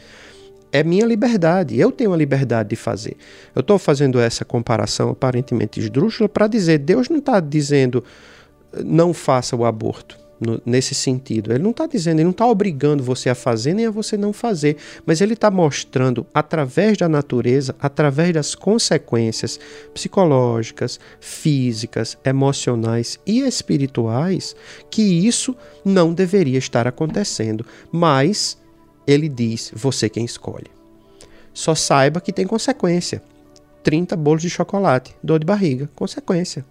É 0.72 0.84
minha 0.84 1.06
liberdade. 1.06 1.80
Eu 1.80 1.92
tenho 1.92 2.14
a 2.14 2.18
liberdade 2.18 2.70
de 2.70 2.76
fazer. 2.76 3.18
Eu 3.56 3.62
estou 3.62 3.80
fazendo 3.80 4.20
essa 4.20 4.46
comparação 4.46 5.10
aparentemente 5.10 5.80
esdrúxula 5.80 6.30
para 6.30 6.48
dizer: 6.48 6.78
Deus 6.80 7.10
não 7.10 7.18
está 7.18 7.40
dizendo 7.40 8.04
não 8.86 9.14
faça 9.14 9.56
o 9.56 9.66
aborto 9.66 10.29
no, 10.40 10.62
nesse 10.66 10.96
sentido. 10.96 11.52
Ele 11.52 11.64
não 11.64 11.72
está 11.72 11.86
dizendo, 11.86 12.18
ele 12.18 12.24
não 12.24 12.32
está 12.32 12.48
obrigando 12.48 13.04
você 13.04 13.30
a 13.30 13.36
fazer 13.36 13.74
nem 13.74 13.86
a 13.86 13.92
você 13.92 14.16
não 14.18 14.32
fazer, 14.32 14.78
mas 15.06 15.22
ele 15.22 15.34
está 15.34 15.52
mostrando 15.52 16.26
através 16.34 16.98
da 16.98 17.10
natureza, 17.10 17.76
através 17.80 18.34
das 18.34 18.56
consequências 18.56 19.60
psicológicas, 19.94 21.00
físicas, 21.20 22.18
emocionais 22.24 23.20
e 23.26 23.42
espirituais, 23.42 24.56
que 24.90 25.02
isso 25.02 25.56
não 25.84 26.14
deveria 26.14 26.58
estar 26.58 26.88
acontecendo. 26.88 27.66
Mas 27.92 28.58
ele 29.06 29.28
diz: 29.28 29.72
você 29.76 30.10
quem 30.10 30.26
escolhe. 30.26 30.68
Só 31.54 31.76
saiba 31.76 32.22
que 32.22 32.32
tem 32.32 32.48
consequência. 32.48 33.22
30 33.82 34.16
bolos 34.18 34.42
de 34.42 34.50
chocolate, 34.50 35.16
dor 35.24 35.40
de 35.40 35.46
barriga, 35.46 35.90
consequência 35.96 36.66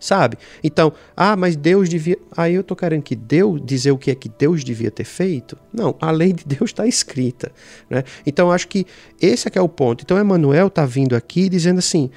sabe? 0.00 0.38
Então, 0.64 0.92
ah, 1.14 1.36
mas 1.36 1.54
Deus 1.54 1.88
devia. 1.88 2.18
Aí 2.34 2.54
eu 2.54 2.64
tô 2.64 2.74
querendo 2.74 3.02
que 3.02 3.14
Deus 3.14 3.60
dizer 3.62 3.92
o 3.92 3.98
que 3.98 4.10
é 4.10 4.14
que 4.14 4.28
Deus 4.28 4.64
devia 4.64 4.90
ter 4.90 5.04
feito? 5.04 5.56
Não, 5.72 5.94
a 6.00 6.10
lei 6.10 6.32
de 6.32 6.44
Deus 6.44 6.70
está 6.70 6.86
escrita, 6.86 7.52
né? 7.88 8.02
Então 8.26 8.50
acho 8.50 8.66
que 8.66 8.86
esse 9.20 9.46
é 9.46 9.50
que 9.50 9.58
é 9.58 9.62
o 9.62 9.68
ponto. 9.68 10.02
Então 10.02 10.18
Emmanuel 10.18 10.68
está 10.68 10.86
vindo 10.86 11.14
aqui 11.14 11.48
dizendo 11.50 11.78
assim: 11.78 12.10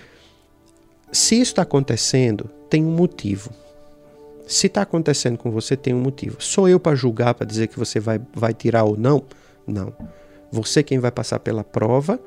se 1.12 1.36
isso 1.36 1.52
está 1.52 1.64
acontecendo, 1.64 2.50
tem 2.70 2.84
um 2.84 2.96
motivo. 2.96 3.52
Se 4.48 4.68
está 4.68 4.82
acontecendo 4.82 5.38
com 5.38 5.52
você, 5.52 5.76
tem 5.76 5.94
um 5.94 6.02
motivo. 6.02 6.38
Sou 6.40 6.68
eu 6.68 6.80
para 6.80 6.96
julgar, 6.96 7.34
para 7.34 7.46
dizer 7.46 7.68
que 7.68 7.78
você 7.78 8.00
vai, 8.00 8.20
vai 8.34 8.54
tirar 8.54 8.84
ou 8.84 8.98
não? 8.98 9.24
Não. 9.66 9.94
Você 10.52 10.84
quem 10.84 11.00
vai 11.00 11.12
passar 11.12 11.40
pela 11.40 11.64
prova, 11.64 12.20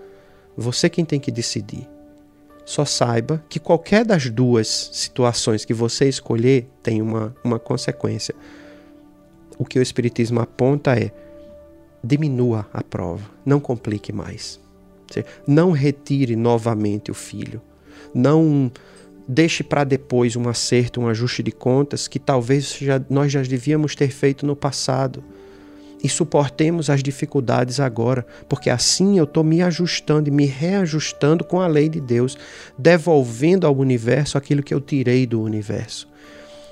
você 0.56 0.88
quem 0.88 1.04
tem 1.04 1.20
que 1.20 1.30
decidir. 1.30 1.86
Só 2.66 2.84
saiba 2.84 3.42
que 3.48 3.60
qualquer 3.60 4.04
das 4.04 4.28
duas 4.28 4.90
situações 4.92 5.64
que 5.64 5.72
você 5.72 6.08
escolher 6.08 6.68
tem 6.82 7.00
uma, 7.00 7.32
uma 7.44 7.60
consequência. 7.60 8.34
O 9.56 9.64
que 9.64 9.78
o 9.78 9.82
Espiritismo 9.82 10.40
aponta 10.40 10.98
é: 10.98 11.12
diminua 12.02 12.66
a 12.72 12.82
prova, 12.82 13.30
não 13.44 13.60
complique 13.60 14.12
mais. 14.12 14.60
Não 15.46 15.70
retire 15.70 16.34
novamente 16.34 17.08
o 17.08 17.14
filho. 17.14 17.62
Não 18.12 18.70
deixe 19.28 19.62
para 19.62 19.84
depois 19.84 20.34
um 20.34 20.48
acerto, 20.48 21.00
um 21.00 21.06
ajuste 21.06 21.44
de 21.44 21.52
contas 21.52 22.08
que 22.08 22.18
talvez 22.18 22.76
já, 22.80 23.00
nós 23.08 23.30
já 23.30 23.42
devíamos 23.42 23.94
ter 23.94 24.10
feito 24.10 24.44
no 24.44 24.56
passado 24.56 25.22
e 26.02 26.08
suportemos 26.08 26.90
as 26.90 27.02
dificuldades 27.02 27.80
agora, 27.80 28.26
porque 28.48 28.70
assim 28.70 29.18
eu 29.18 29.24
estou 29.24 29.42
me 29.42 29.62
ajustando 29.62 30.28
e 30.28 30.32
me 30.32 30.46
reajustando 30.46 31.44
com 31.44 31.60
a 31.60 31.66
lei 31.66 31.88
de 31.88 32.00
Deus, 32.00 32.36
devolvendo 32.78 33.66
ao 33.66 33.76
universo 33.76 34.36
aquilo 34.36 34.62
que 34.62 34.74
eu 34.74 34.80
tirei 34.80 35.26
do 35.26 35.40
universo. 35.40 36.08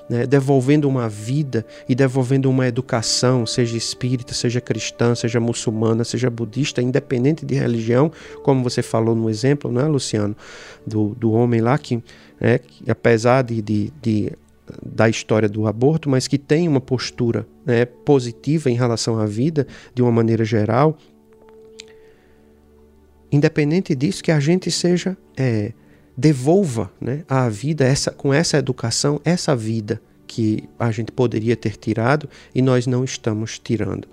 Né, 0.06 0.26
devolvendo 0.26 0.86
uma 0.86 1.08
vida 1.08 1.64
e 1.88 1.94
devolvendo 1.94 2.50
uma 2.50 2.66
educação, 2.66 3.46
seja 3.46 3.74
espírita, 3.74 4.34
seja 4.34 4.60
cristã, 4.60 5.14
seja 5.14 5.40
muçulmana, 5.40 6.04
seja 6.04 6.28
budista, 6.28 6.82
independente 6.82 7.46
de 7.46 7.54
religião, 7.54 8.12
como 8.42 8.62
você 8.62 8.82
falou 8.82 9.14
no 9.14 9.30
exemplo, 9.30 9.72
não 9.72 9.80
é, 9.80 9.86
Luciano, 9.86 10.36
do, 10.86 11.14
do 11.14 11.32
homem 11.32 11.62
lá 11.62 11.78
que, 11.78 12.04
né, 12.38 12.58
que 12.58 12.90
apesar 12.90 13.44
de, 13.44 13.62
de, 13.62 13.92
de 14.02 14.32
da 14.82 15.08
história 15.08 15.48
do 15.48 15.66
aborto, 15.66 16.08
mas 16.08 16.26
que 16.26 16.38
tem 16.38 16.66
uma 16.68 16.80
postura 16.80 17.46
né, 17.64 17.84
positiva 17.84 18.70
em 18.70 18.74
relação 18.74 19.18
à 19.18 19.26
vida 19.26 19.66
de 19.94 20.02
uma 20.02 20.10
maneira 20.10 20.44
geral, 20.44 20.96
independente 23.30 23.94
disso, 23.94 24.22
que 24.22 24.32
a 24.32 24.40
gente 24.40 24.70
seja 24.70 25.16
é, 25.36 25.72
devolva 26.16 26.90
né, 27.00 27.24
à 27.28 27.48
vida 27.48 27.84
essa, 27.84 28.10
com 28.10 28.32
essa 28.32 28.56
educação 28.56 29.20
essa 29.24 29.54
vida 29.54 30.00
que 30.26 30.68
a 30.78 30.90
gente 30.90 31.12
poderia 31.12 31.56
ter 31.56 31.76
tirado 31.76 32.28
e 32.54 32.62
nós 32.62 32.86
não 32.86 33.04
estamos 33.04 33.58
tirando. 33.58 34.08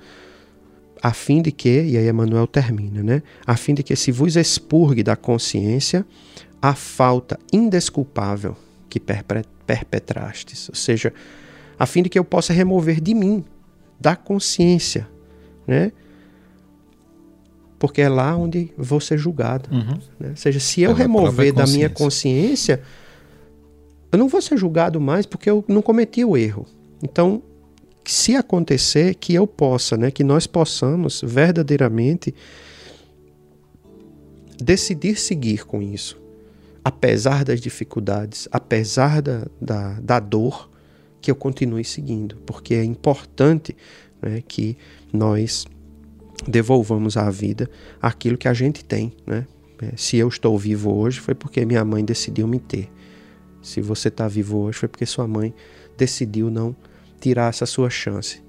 A 1.02 1.14
fim 1.14 1.42
de 1.42 1.52
que, 1.52 1.84
e 1.84 1.98
aí 1.98 2.08
Emmanuel 2.08 2.46
termina, 2.46 3.02
né? 3.02 3.24
A 3.46 3.58
fim 3.58 3.74
de 3.74 3.82
que 3.82 3.96
se 3.96 4.12
vos 4.12 4.36
expurgue 4.36 5.02
da 5.02 5.16
consciência 5.16 6.06
a 6.62 6.76
falta 6.76 7.40
indesculpável 7.52 8.56
que 8.92 9.00
perpetrastes, 9.00 10.68
ou 10.68 10.76
seja, 10.76 11.14
a 11.80 11.86
fim 11.86 12.04
de 12.04 12.10
que 12.10 12.20
eu 12.20 12.26
possa 12.26 12.52
remover 12.52 13.00
de 13.00 13.14
mim, 13.14 13.44
da 14.00 14.16
consciência, 14.16 15.08
né, 15.66 15.94
porque 17.80 18.02
é 18.02 18.10
lá 18.10 18.36
onde 18.36 18.72
vou 18.78 19.00
ser 19.00 19.18
julgado. 19.18 19.68
Uhum. 19.74 19.98
Né? 20.20 20.30
Ou 20.32 20.36
seja, 20.36 20.60
se 20.60 20.82
eu 20.82 20.94
remover 20.94 21.52
da 21.52 21.66
minha 21.66 21.90
consciência, 21.90 22.82
eu 24.12 24.20
não 24.20 24.28
vou 24.28 24.42
ser 24.42 24.56
julgado 24.56 25.02
mais 25.02 25.26
porque 25.26 25.50
eu 25.50 25.66
não 25.68 25.82
cometi 25.82 26.24
o 26.24 26.38
erro. 26.38 26.68
Então, 27.02 27.42
se 28.06 28.36
acontecer, 28.36 29.16
que 29.16 29.34
eu 29.34 29.48
possa, 29.48 29.98
né, 29.98 30.12
que 30.12 30.24
nós 30.24 30.46
possamos 30.46 31.22
verdadeiramente 31.26 32.36
decidir 34.62 35.18
seguir 35.18 35.66
com 35.66 35.82
isso, 35.82 36.21
apesar 36.84 37.44
das 37.44 37.62
dificuldades, 37.62 38.48
apesar 38.52 39.22
da, 39.22 39.48
da, 39.60 40.00
da 40.00 40.20
dor, 40.20 40.70
que 41.22 41.30
eu 41.30 41.36
continue 41.36 41.84
seguindo, 41.86 42.36
porque 42.46 42.74
é 42.74 42.84
importante 42.84 43.76
né, 44.22 44.42
que 44.48 44.76
nós 45.14 45.66
devolvamos 46.48 47.16
à 47.16 47.30
vida 47.30 47.70
aquilo 48.02 48.38
que 48.38 48.48
a 48.48 48.54
gente 48.54 48.84
tem. 48.84 49.14
Né? 49.26 49.46
É, 49.82 49.94
se 49.96 50.18
eu 50.18 50.28
estou 50.28 50.58
vivo 50.58 50.92
hoje, 50.92 51.20
foi 51.20 51.36
porque 51.36 51.64
minha 51.64 51.86
mãe 51.86 52.04
decidiu 52.04 52.48
me 52.48 52.60
ter. 52.60 52.90
Se 53.62 53.80
você 53.80 54.08
está 54.08 54.28
vivo 54.28 54.58
hoje, 54.58 54.80
foi 54.80 54.90
porque 54.90 55.06
sua 55.06 55.28
mãe 55.28 55.54
decidiu 55.96 56.50
não 56.50 56.76
tirar 57.20 57.50
essa 57.50 57.68
sua 57.68 57.92
chance. 57.92 58.42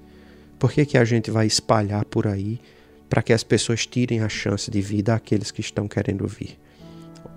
Por 0.57 0.71
que, 0.71 0.85
que 0.85 0.97
a 0.97 1.05
gente 1.05 1.29
vai 1.29 1.45
espalhar 1.45 2.05
por 2.05 2.25
aí 2.25 2.59
para 3.07 3.21
que 3.21 3.33
as 3.33 3.43
pessoas 3.43 3.85
tirem 3.85 4.21
a 4.21 4.29
chance 4.29 4.71
de 4.71 4.81
vida 4.81 5.13
àqueles 5.13 5.51
que 5.51 5.61
estão 5.61 5.87
querendo 5.87 6.27
vir? 6.27 6.57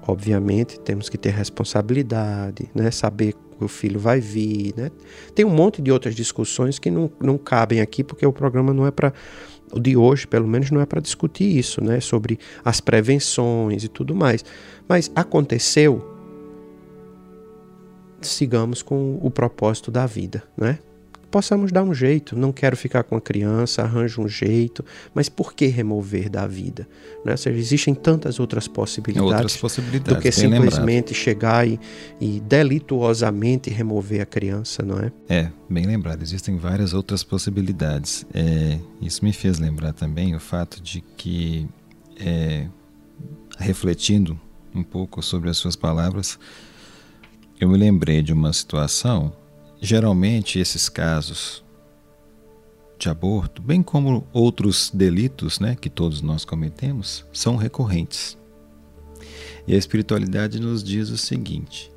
Obviamente, 0.07 0.79
temos 0.81 1.09
que 1.09 1.19
ter 1.19 1.31
responsabilidade, 1.31 2.71
né? 2.75 2.91
saber 2.91 3.33
que 3.33 3.65
o 3.65 3.67
filho 3.67 3.99
vai 3.99 4.21
vir. 4.21 4.73
Né? 4.77 4.91
Tem 5.35 5.45
um 5.45 5.51
monte 5.51 5.83
de 5.83 5.91
outras 5.91 6.15
discussões 6.15 6.79
que 6.79 6.91
não, 6.91 7.11
não 7.21 7.37
cabem 7.37 7.81
aqui, 7.81 8.05
porque 8.05 8.25
o 8.25 8.33
programa 8.33 8.73
não 8.73 8.87
é 8.87 8.91
para. 8.91 9.13
O 9.73 9.81
de 9.81 9.97
hoje, 9.97 10.29
pelo 10.29 10.47
menos, 10.47 10.71
não 10.71 10.81
é 10.81 10.87
para 10.87 11.01
discutir 11.01 11.59
isso, 11.59 11.83
né? 11.83 11.99
sobre 11.99 12.39
as 12.65 12.81
prevenções 12.81 13.83
e 13.83 13.89
tudo 13.89 14.15
mais. 14.15 14.45
Mas 14.89 15.11
aconteceu, 15.13 16.09
sigamos 18.21 18.81
com 18.81 19.19
o 19.21 19.29
propósito 19.29 19.91
da 19.91 20.07
vida, 20.07 20.45
né? 20.57 20.79
Possamos 21.31 21.73
dar 21.73 21.83
um 21.83 21.95
jeito. 21.95 22.37
Não 22.37 22.53
quero 22.53 22.77
ficar 22.77 23.03
com 23.03 23.17
a 23.17 23.21
criança, 23.21 23.83
arranjo 23.83 24.23
um 24.23 24.29
jeito, 24.29 24.85
mas 25.15 25.29
por 25.29 25.53
que 25.53 25.67
remover 25.67 26.29
da 26.29 26.47
vida? 26.47 26.89
Né? 27.25 27.33
Ou 27.33 27.39
seja, 27.39 27.59
existem 27.59 27.95
tantas 27.95 28.39
outras 28.41 28.69
possibilidades, 28.69 29.33
outras 29.33 29.57
possibilidades 29.57 30.15
do 30.15 30.21
que 30.21 30.31
simplesmente 30.31 31.13
lembrado. 31.13 31.15
chegar 31.15 31.69
e, 31.69 31.79
e 32.21 32.41
delituosamente 32.41 33.71
remover 33.71 34.21
a 34.21 34.27
criança, 34.27 34.83
não 34.83 34.99
é? 34.99 35.13
É, 35.29 35.51
bem 35.69 35.87
lembrado. 35.87 36.23
Existem 36.23 36.57
várias 36.57 36.95
outras 36.95 37.23
possibilidades. 37.23 38.27
É, 38.33 38.79
isso 39.01 39.25
me 39.25 39.33
fez 39.33 39.59
lembrar 39.59 39.93
também 39.93 40.35
o 40.35 40.41
fato 40.41 40.83
de 40.83 41.01
que, 41.17 41.67
é, 42.19 42.67
refletindo 43.59 44.39
um 44.75 44.83
pouco 44.83 45.23
sobre 45.23 45.49
as 45.49 45.57
suas 45.57 45.75
palavras, 45.75 46.39
eu 47.59 47.69
me 47.69 47.79
lembrei 47.79 48.23
de 48.23 48.33
uma 48.33 48.53
situação 48.53 49.33
Geralmente, 49.81 50.59
esses 50.59 50.89
casos 50.89 51.65
de 52.99 53.09
aborto, 53.11 53.61
bem 53.61 53.83
como 53.83 54.27
outros 54.33 54.91
delitos 54.93 55.61
né, 55.61 55.77
que 55.79 55.91
todos 55.91 56.23
nós 56.23 56.45
cometemos, 56.45 57.27
são 57.33 57.57
recorrentes. 57.57 58.39
E 59.67 59.75
a 59.75 59.79
espiritualidade 59.79 60.61
nos 60.61 60.83
diz 60.83 61.11
o 61.11 61.19
seguinte: 61.19 61.93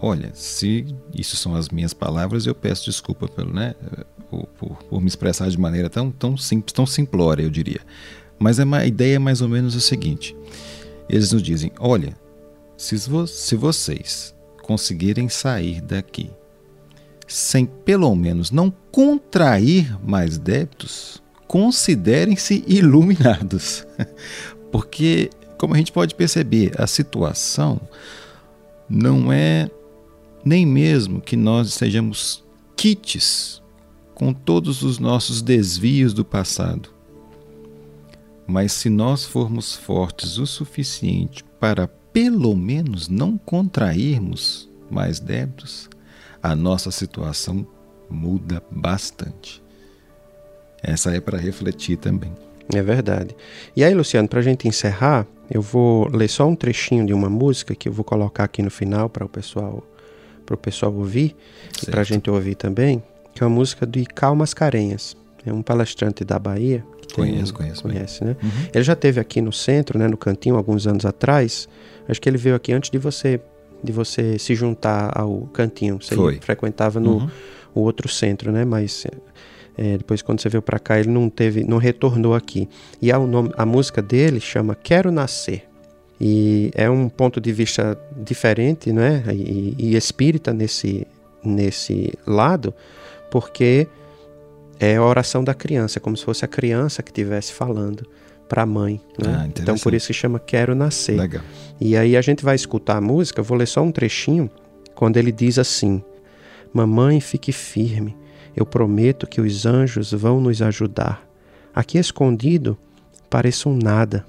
olha, 0.00 0.30
se 0.34 0.86
isso 1.14 1.36
são 1.36 1.54
as 1.54 1.68
minhas 1.70 1.92
palavras, 1.92 2.46
eu 2.46 2.54
peço 2.54 2.84
desculpa 2.84 3.26
pelo, 3.26 3.52
né, 3.52 3.74
por, 4.30 4.46
por, 4.46 4.76
por 4.84 5.00
me 5.00 5.08
expressar 5.08 5.50
de 5.50 5.58
maneira 5.58 5.90
tão, 5.90 6.10
tão 6.10 6.36
simples, 6.36 6.72
tão 6.72 6.86
simplória, 6.86 7.42
eu 7.42 7.50
diria. 7.50 7.80
Mas 8.38 8.58
a 8.60 8.86
ideia 8.86 9.16
é 9.16 9.18
mais 9.18 9.40
ou 9.40 9.48
menos 9.48 9.74
o 9.74 9.80
seguinte: 9.80 10.36
eles 11.08 11.32
nos 11.32 11.42
dizem, 11.42 11.72
olha, 11.78 12.16
se, 12.76 12.96
vo 13.08 13.26
se 13.26 13.56
vocês 13.56 14.34
conseguirem 14.62 15.28
sair 15.28 15.80
daqui 15.80 16.30
sem 17.32 17.66
pelo 17.66 18.14
menos 18.14 18.50
não 18.50 18.72
contrair 18.90 19.98
mais 20.06 20.38
débitos, 20.38 21.22
considerem-se 21.46 22.64
iluminados. 22.66 23.86
Porque, 24.70 25.30
como 25.58 25.74
a 25.74 25.78
gente 25.78 25.92
pode 25.92 26.14
perceber, 26.14 26.72
a 26.78 26.86
situação 26.86 27.80
não 28.88 29.32
é 29.32 29.70
nem 30.44 30.66
mesmo 30.66 31.20
que 31.20 31.36
nós 31.36 31.72
sejamos 31.74 32.42
quites 32.76 33.62
com 34.14 34.32
todos 34.32 34.82
os 34.82 34.98
nossos 34.98 35.40
desvios 35.40 36.12
do 36.12 36.24
passado. 36.24 36.90
Mas 38.46 38.72
se 38.72 38.90
nós 38.90 39.24
formos 39.24 39.74
fortes 39.74 40.38
o 40.38 40.46
suficiente 40.46 41.44
para 41.58 41.86
pelo 41.86 42.54
menos 42.54 43.08
não 43.08 43.38
contrairmos 43.38 44.68
mais 44.90 45.18
débitos, 45.18 45.88
a 46.42 46.56
nossa 46.56 46.90
situação 46.90 47.66
muda 48.10 48.62
bastante. 48.70 49.62
Essa 50.82 51.14
é 51.14 51.20
para 51.20 51.38
refletir 51.38 51.96
também. 51.96 52.32
É 52.74 52.82
verdade. 52.82 53.36
E 53.76 53.84
aí, 53.84 53.94
Luciano, 53.94 54.28
para 54.28 54.40
a 54.40 54.42
gente 54.42 54.66
encerrar, 54.66 55.26
eu 55.50 55.62
vou 55.62 56.08
ler 56.08 56.28
só 56.28 56.46
um 56.46 56.56
trechinho 56.56 57.06
de 57.06 57.12
uma 57.12 57.30
música 57.30 57.74
que 57.74 57.88
eu 57.88 57.92
vou 57.92 58.04
colocar 58.04 58.44
aqui 58.44 58.62
no 58.62 58.70
final 58.70 59.08
para 59.08 59.24
o 59.24 59.28
pessoal 59.28 59.84
para 60.44 60.56
o 60.56 60.58
pessoal 60.58 60.92
ouvir 60.92 61.36
certo. 61.72 61.88
e 61.88 61.90
para 61.92 62.00
a 62.00 62.04
gente 62.04 62.28
ouvir 62.28 62.56
também, 62.56 63.00
que 63.32 63.44
é 63.44 63.46
uma 63.46 63.54
música 63.54 63.86
de 63.86 64.04
Cal 64.04 64.34
Mascarenhas. 64.34 65.16
É 65.46 65.52
um 65.52 65.62
palestrante 65.62 66.24
da 66.24 66.36
Bahia. 66.36 66.84
Conheço, 67.14 67.54
conheço. 67.54 67.82
Conhece, 67.82 68.24
né? 68.24 68.36
Uhum. 68.42 68.50
Ele 68.74 68.84
já 68.84 68.96
teve 68.96 69.20
aqui 69.20 69.40
no 69.40 69.52
centro, 69.52 69.98
né, 69.98 70.08
no 70.08 70.16
cantinho, 70.16 70.56
alguns 70.56 70.86
anos 70.86 71.04
atrás. 71.04 71.68
Acho 72.08 72.20
que 72.20 72.28
ele 72.28 72.38
veio 72.38 72.56
aqui 72.56 72.72
antes 72.72 72.90
de 72.90 72.98
você 72.98 73.40
de 73.82 73.92
você 73.92 74.38
se 74.38 74.54
juntar 74.54 75.12
ao 75.14 75.42
cantinho. 75.52 76.00
Você 76.00 76.14
Foi. 76.14 76.38
frequentava 76.40 77.00
no 77.00 77.18
uhum. 77.18 77.30
o 77.74 77.80
outro 77.80 78.08
centro, 78.08 78.52
né? 78.52 78.64
Mas 78.64 79.06
é, 79.76 79.98
depois 79.98 80.22
quando 80.22 80.40
você 80.40 80.48
veio 80.48 80.62
para 80.62 80.78
cá 80.78 80.98
ele 80.98 81.10
não 81.10 81.28
teve, 81.28 81.64
não 81.64 81.78
retornou 81.78 82.34
aqui. 82.34 82.68
E 83.00 83.10
a, 83.10 83.18
nome, 83.18 83.50
a 83.56 83.66
música 83.66 84.00
dele 84.02 84.40
chama 84.40 84.74
Quero 84.74 85.10
Nascer. 85.10 85.64
E 86.20 86.70
é 86.74 86.88
um 86.88 87.08
ponto 87.08 87.40
de 87.40 87.52
vista 87.52 87.98
diferente, 88.16 88.92
né? 88.92 89.24
E, 89.32 89.74
e 89.78 89.96
espírita 89.96 90.52
nesse 90.52 91.06
nesse 91.44 92.12
lado, 92.24 92.72
porque 93.28 93.88
é 94.78 94.96
a 94.96 95.04
oração 95.04 95.42
da 95.42 95.54
criança, 95.54 95.98
é 95.98 96.00
como 96.00 96.16
se 96.16 96.24
fosse 96.24 96.44
a 96.44 96.48
criança 96.48 97.02
que 97.02 97.10
estivesse 97.10 97.52
falando 97.52 98.06
para 98.48 98.62
a 98.62 98.66
mãe. 98.66 99.00
Né? 99.18 99.34
Ah, 99.38 99.46
então 99.46 99.76
por 99.78 99.94
isso 99.94 100.08
que 100.08 100.12
chama 100.12 100.38
Quero 100.38 100.74
Nascer. 100.74 101.18
Legal. 101.18 101.42
E 101.80 101.96
aí 101.96 102.16
a 102.16 102.20
gente 102.20 102.44
vai 102.44 102.54
escutar 102.54 102.96
a 102.96 103.00
música, 103.00 103.42
vou 103.42 103.56
ler 103.56 103.66
só 103.66 103.82
um 103.82 103.90
trechinho, 103.90 104.50
quando 104.94 105.16
ele 105.16 105.32
diz 105.32 105.58
assim: 105.58 106.02
Mamãe, 106.72 107.20
fique 107.20 107.52
firme, 107.52 108.16
eu 108.56 108.64
prometo 108.64 109.26
que 109.26 109.40
os 109.40 109.66
anjos 109.66 110.12
vão 110.12 110.40
nos 110.40 110.62
ajudar. 110.62 111.26
Aqui 111.74 111.98
escondido, 111.98 112.76
pareço 113.30 113.68
um 113.68 113.76
nada, 113.76 114.26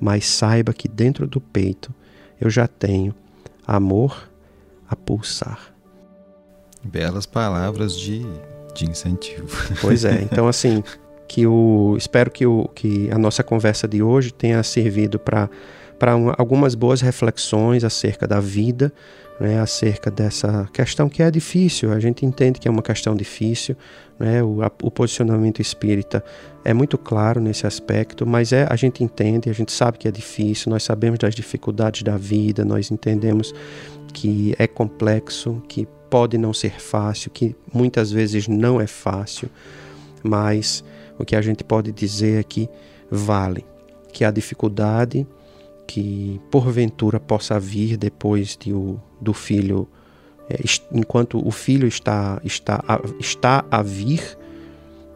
mas 0.00 0.26
saiba 0.26 0.72
que 0.72 0.88
dentro 0.88 1.26
do 1.26 1.40
peito 1.40 1.94
eu 2.40 2.50
já 2.50 2.66
tenho 2.66 3.14
amor 3.66 4.28
a 4.88 4.96
pulsar. 4.96 5.72
Belas 6.82 7.26
palavras 7.26 7.96
de, 7.96 8.26
de 8.74 8.90
incentivo. 8.90 9.46
Pois 9.80 10.04
é, 10.04 10.20
então 10.30 10.48
assim, 10.48 10.82
que 11.32 11.46
o 11.46 11.94
espero 11.96 12.30
que, 12.30 12.44
o, 12.44 12.68
que 12.74 13.10
a 13.10 13.16
nossa 13.16 13.42
conversa 13.42 13.88
de 13.88 14.02
hoje 14.02 14.34
tenha 14.34 14.62
servido 14.62 15.18
para 15.18 15.48
para 15.98 16.14
algumas 16.36 16.74
boas 16.74 17.00
reflexões 17.00 17.84
acerca 17.84 18.26
da 18.26 18.40
vida, 18.40 18.92
né, 19.38 19.60
acerca 19.60 20.10
dessa 20.10 20.68
questão 20.72 21.08
que 21.08 21.22
é 21.22 21.30
difícil. 21.30 21.92
A 21.92 22.00
gente 22.00 22.26
entende 22.26 22.58
que 22.58 22.66
é 22.66 22.70
uma 22.70 22.82
questão 22.82 23.14
difícil, 23.14 23.76
né, 24.18 24.42
o, 24.42 24.62
a, 24.62 24.70
o 24.82 24.90
posicionamento 24.90 25.62
espírita 25.62 26.24
é 26.64 26.74
muito 26.74 26.98
claro 26.98 27.40
nesse 27.40 27.68
aspecto, 27.68 28.26
mas 28.26 28.52
é 28.52 28.66
a 28.68 28.74
gente 28.74 29.04
entende, 29.04 29.48
a 29.48 29.52
gente 29.52 29.70
sabe 29.70 29.96
que 29.96 30.08
é 30.08 30.10
difícil, 30.10 30.70
nós 30.70 30.82
sabemos 30.82 31.20
das 31.20 31.36
dificuldades 31.36 32.02
da 32.02 32.16
vida, 32.16 32.64
nós 32.64 32.90
entendemos 32.90 33.54
que 34.12 34.56
é 34.58 34.66
complexo, 34.66 35.62
que 35.68 35.86
pode 36.10 36.36
não 36.36 36.52
ser 36.52 36.80
fácil, 36.80 37.30
que 37.30 37.54
muitas 37.72 38.10
vezes 38.10 38.48
não 38.48 38.80
é 38.80 38.88
fácil, 38.88 39.48
mas 40.24 40.82
o 41.18 41.24
que 41.24 41.36
a 41.36 41.42
gente 41.42 41.62
pode 41.64 41.92
dizer 41.92 42.40
é 42.40 42.42
que 42.42 42.68
vale, 43.10 43.64
que 44.12 44.24
a 44.24 44.30
dificuldade 44.30 45.26
que 45.86 46.40
porventura 46.50 47.20
possa 47.20 47.58
vir 47.60 47.96
depois 47.96 48.56
de 48.56 48.72
o, 48.72 48.98
do 49.20 49.34
filho, 49.34 49.88
é, 50.48 50.58
enquanto 50.90 51.46
o 51.46 51.50
filho 51.50 51.86
está, 51.86 52.40
está, 52.44 52.82
a, 52.88 53.00
está 53.18 53.64
a 53.70 53.82
vir, 53.82 54.22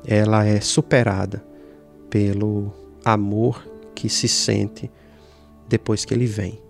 ela 0.07 0.45
é 0.45 0.61
superada 0.61 1.43
pelo 2.11 2.73
amor 3.05 3.67
que 3.95 4.09
se 4.09 4.29
sente 4.29 4.91
depois 5.69 6.05
que 6.05 6.13
ele 6.13 6.27
vem. 6.27 6.61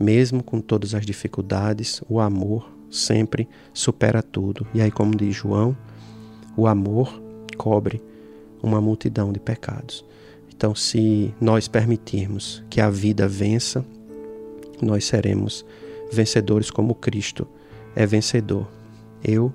Mesmo 0.00 0.42
com 0.42 0.60
todas 0.60 0.94
as 0.94 1.04
dificuldades, 1.04 2.02
o 2.08 2.20
amor 2.20 2.70
sempre 2.90 3.48
supera 3.72 4.22
tudo. 4.22 4.66
E 4.74 4.80
aí, 4.80 4.90
como 4.90 5.14
diz 5.14 5.34
João, 5.34 5.76
o 6.56 6.66
amor 6.66 7.22
cobre 7.56 8.02
uma 8.66 8.80
multidão 8.80 9.32
de 9.32 9.40
pecados. 9.40 10.04
Então, 10.54 10.74
se 10.74 11.34
nós 11.40 11.68
permitirmos 11.68 12.64
que 12.68 12.80
a 12.80 12.90
vida 12.90 13.28
vença, 13.28 13.84
nós 14.80 15.04
seremos 15.04 15.64
vencedores 16.10 16.70
como 16.70 16.94
Cristo 16.94 17.46
é 17.94 18.06
vencedor. 18.06 18.66
Eu 19.22 19.52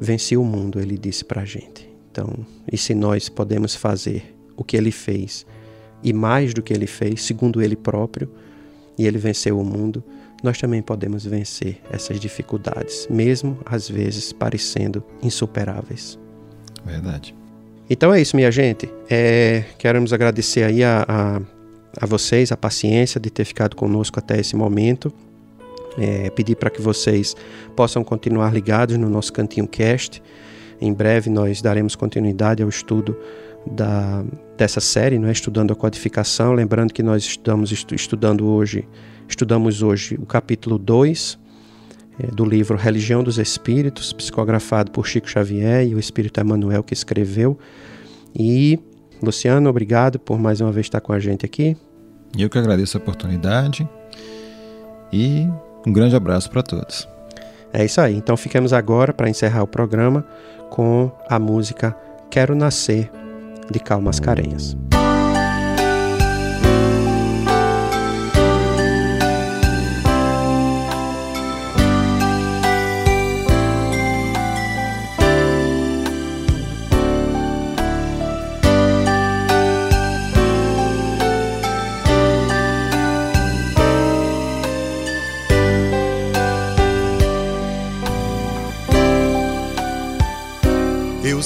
venci 0.00 0.36
o 0.36 0.44
mundo, 0.44 0.80
ele 0.80 0.96
disse 0.96 1.24
para 1.24 1.42
a 1.42 1.44
gente. 1.44 1.88
Então, 2.10 2.46
e 2.70 2.76
se 2.76 2.94
nós 2.94 3.28
podemos 3.28 3.74
fazer 3.74 4.34
o 4.56 4.64
que 4.64 4.76
ele 4.76 4.90
fez 4.90 5.46
e 6.02 6.12
mais 6.12 6.52
do 6.52 6.62
que 6.62 6.72
ele 6.72 6.86
fez, 6.86 7.22
segundo 7.22 7.60
ele 7.60 7.76
próprio, 7.76 8.30
e 8.98 9.06
ele 9.06 9.18
venceu 9.18 9.58
o 9.58 9.64
mundo, 9.64 10.02
nós 10.42 10.58
também 10.58 10.82
podemos 10.82 11.24
vencer 11.24 11.80
essas 11.90 12.18
dificuldades, 12.18 13.06
mesmo 13.08 13.58
às 13.64 13.88
vezes 13.88 14.32
parecendo 14.32 15.04
insuperáveis. 15.22 16.18
Verdade. 16.84 17.37
Então 17.90 18.12
é 18.12 18.20
isso, 18.20 18.36
minha 18.36 18.50
gente. 18.50 18.90
É, 19.08 19.64
queremos 19.78 20.12
agradecer 20.12 20.62
aí 20.62 20.84
a, 20.84 21.04
a, 21.08 21.40
a, 22.00 22.06
vocês 22.06 22.52
a 22.52 22.56
paciência 22.56 23.18
de 23.18 23.30
ter 23.30 23.44
ficado 23.44 23.74
conosco 23.74 24.18
até 24.18 24.38
esse 24.38 24.54
momento. 24.54 25.12
É, 25.96 26.30
pedir 26.30 26.54
para 26.54 26.70
que 26.70 26.80
vocês 26.82 27.34
possam 27.74 28.04
continuar 28.04 28.52
ligados 28.52 28.96
no 28.98 29.08
nosso 29.08 29.32
Cantinho 29.32 29.66
Cast. 29.66 30.22
Em 30.80 30.92
breve 30.92 31.30
nós 31.30 31.62
daremos 31.62 31.96
continuidade 31.96 32.62
ao 32.62 32.68
estudo 32.68 33.16
da, 33.66 34.22
dessa 34.56 34.80
série, 34.80 35.18
não 35.18 35.28
é? 35.28 35.32
estudando 35.32 35.72
a 35.72 35.74
codificação. 35.74 36.52
Lembrando 36.52 36.92
que 36.92 37.02
nós 37.02 37.24
estamos 37.24 37.72
estudando 37.90 38.46
hoje, 38.46 38.86
estudamos 39.26 39.82
hoje 39.82 40.14
o 40.20 40.26
capítulo 40.26 40.78
2 40.78 41.38
é, 41.38 41.47
do 42.32 42.44
livro 42.44 42.76
Religião 42.76 43.22
dos 43.22 43.38
Espíritos, 43.38 44.12
psicografado 44.12 44.90
por 44.90 45.06
Chico 45.06 45.28
Xavier 45.28 45.86
e 45.86 45.94
o 45.94 45.98
Espírito 45.98 46.40
Emmanuel 46.40 46.82
que 46.82 46.92
escreveu. 46.92 47.58
E, 48.34 48.78
Luciano, 49.22 49.68
obrigado 49.68 50.18
por 50.18 50.38
mais 50.38 50.60
uma 50.60 50.72
vez 50.72 50.86
estar 50.86 51.00
com 51.00 51.12
a 51.12 51.20
gente 51.20 51.46
aqui. 51.46 51.76
Eu 52.36 52.50
que 52.50 52.58
agradeço 52.58 52.96
a 52.96 53.00
oportunidade 53.00 53.88
e 55.12 55.46
um 55.86 55.92
grande 55.92 56.16
abraço 56.16 56.50
para 56.50 56.62
todos. 56.62 57.08
É 57.72 57.84
isso 57.84 58.00
aí. 58.00 58.14
Então 58.14 58.36
ficamos 58.36 58.72
agora 58.72 59.12
para 59.12 59.28
encerrar 59.28 59.62
o 59.62 59.66
programa 59.66 60.24
com 60.70 61.10
a 61.28 61.38
música 61.38 61.96
Quero 62.30 62.54
Nascer 62.54 63.10
de 63.70 63.78
Calmas 63.78 64.20
Carenhas. 64.20 64.76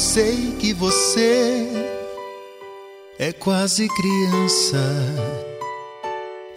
Sei 0.02 0.56
que 0.58 0.72
você 0.72 1.68
é 3.20 3.32
quase 3.32 3.88
criança. 3.88 4.78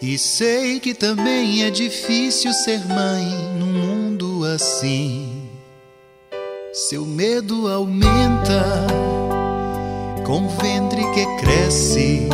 E 0.02 0.18
sei 0.18 0.80
que 0.80 0.96
também 0.96 1.64
é 1.64 1.70
difícil 1.70 2.52
ser 2.52 2.84
mãe 2.88 3.24
num 3.60 3.72
mundo 3.72 4.44
assim. 4.46 5.48
Seu 6.74 7.06
medo 7.06 7.72
aumenta 7.72 8.88
com 10.26 10.48
o 10.48 10.50
ventre 10.50 11.04
que 11.14 11.26
cresce. 11.38 12.28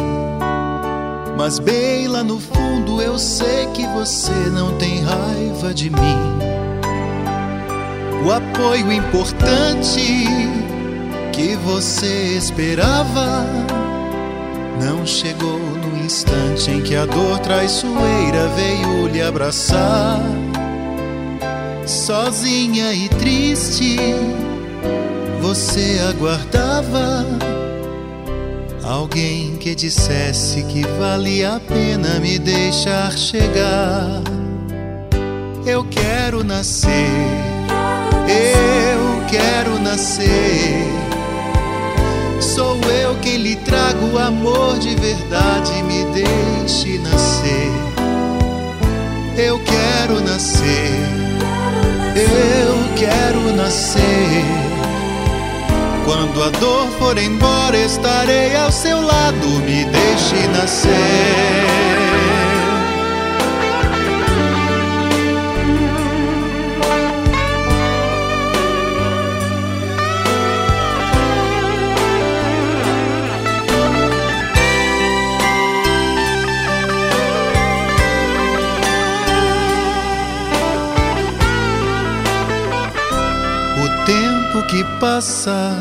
Mas 1.37 1.59
bem 1.59 2.07
lá 2.07 2.23
no 2.23 2.39
fundo 2.39 3.01
eu 3.01 3.19
sei 3.19 3.67
que 3.73 3.85
você 3.87 4.31
não 4.53 4.77
tem 4.77 5.01
raiva 5.01 5.73
de 5.73 5.89
mim. 5.89 6.51
O 8.25 8.31
apoio 8.31 8.91
importante 8.93 10.60
que 11.31 11.55
você 11.55 12.35
esperava 12.37 13.45
não 14.83 15.05
chegou 15.05 15.59
no 15.59 16.03
instante 16.03 16.71
em 16.71 16.81
que 16.81 16.95
a 16.95 17.05
dor 17.05 17.39
traiçoeira 17.39 18.47
veio 18.55 19.07
lhe 19.07 19.21
abraçar. 19.21 20.19
Sozinha 21.85 22.93
e 22.93 23.07
triste, 23.09 23.97
você 25.39 25.99
aguardava 26.09 27.25
alguém 28.83 29.55
que 29.57 29.73
dissesse 29.73 30.63
que 30.63 30.81
valia 30.99 31.55
a 31.55 31.59
pena 31.59 32.19
me 32.19 32.37
deixar 32.39 33.17
chegar. 33.17 34.21
Eu 35.65 35.85
quero 35.85 36.43
nascer, 36.43 36.89
eu 38.27 39.25
quero 39.29 39.79
nascer 39.79 41.00
Sou 42.41 42.81
eu 42.89 43.15
quem 43.21 43.37
lhe 43.37 43.55
trago 43.55 44.17
amor 44.17 44.79
de 44.79 44.95
verdade, 44.95 45.83
me 45.83 46.03
deixe 46.05 46.97
nascer. 46.97 47.71
Eu 49.37 49.59
quero 49.59 50.19
nascer, 50.21 50.99
eu 52.15 52.95
quero 52.97 53.55
nascer. 53.55 54.43
Quando 56.03 56.43
a 56.43 56.49
dor 56.49 56.87
for 56.97 57.17
embora, 57.17 57.77
estarei 57.77 58.55
ao 58.55 58.71
seu 58.71 58.99
lado, 58.99 59.47
me 59.59 59.85
deixe 59.85 60.47
nascer. 60.47 60.91
Passa 85.01 85.75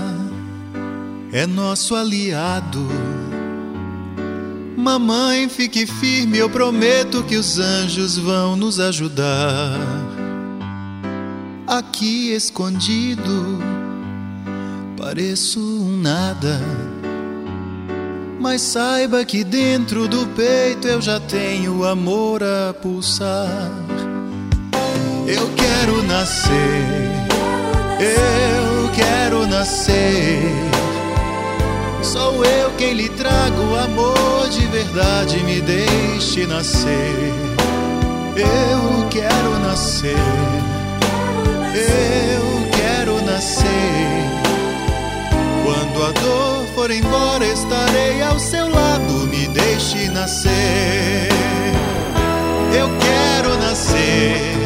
é 1.30 1.46
nosso 1.46 1.94
aliado. 1.94 2.88
Mamãe, 4.78 5.46
fique 5.46 5.86
firme, 5.86 6.38
eu 6.38 6.48
prometo 6.48 7.22
que 7.24 7.36
os 7.36 7.58
anjos 7.58 8.16
vão 8.16 8.56
nos 8.56 8.80
ajudar. 8.80 9.78
Aqui 11.66 12.32
escondido, 12.32 13.58
pareço 14.96 15.60
um 15.60 15.98
nada. 15.98 16.58
Mas 18.40 18.62
saiba 18.62 19.22
que 19.22 19.44
dentro 19.44 20.08
do 20.08 20.26
peito 20.28 20.88
eu 20.88 21.02
já 21.02 21.20
tenho 21.20 21.84
amor 21.84 22.42
a 22.42 22.72
pulsar. 22.72 23.70
Eu 25.26 25.50
quero 25.56 26.03
nascer, 26.04 26.86
eu 28.00 28.59
quero 29.00 29.46
nascer. 29.46 30.42
Sou 32.02 32.44
eu 32.44 32.70
quem 32.76 32.92
lhe 32.94 33.08
trago 33.08 33.76
amor 33.76 34.48
de 34.50 34.66
verdade, 34.66 35.38
me 35.44 35.60
deixe 35.60 36.46
nascer. 36.46 37.32
Eu 38.36 39.08
quero 39.10 39.58
nascer. 39.60 40.16
Eu 41.74 42.70
quero 42.76 43.22
nascer. 43.22 44.30
Quando 45.64 46.04
a 46.04 46.12
dor 46.20 46.66
for 46.74 46.90
embora, 46.90 47.46
estarei 47.46 48.22
ao 48.22 48.38
seu 48.38 48.68
lado, 48.68 49.12
me 49.28 49.46
deixe 49.48 50.08
nascer. 50.08 51.28
Eu 52.72 52.88
quero 52.98 53.56
nascer. 53.58 54.59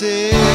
Me 0.00 0.08
deixe 0.08 0.30
nascer. 0.30 0.45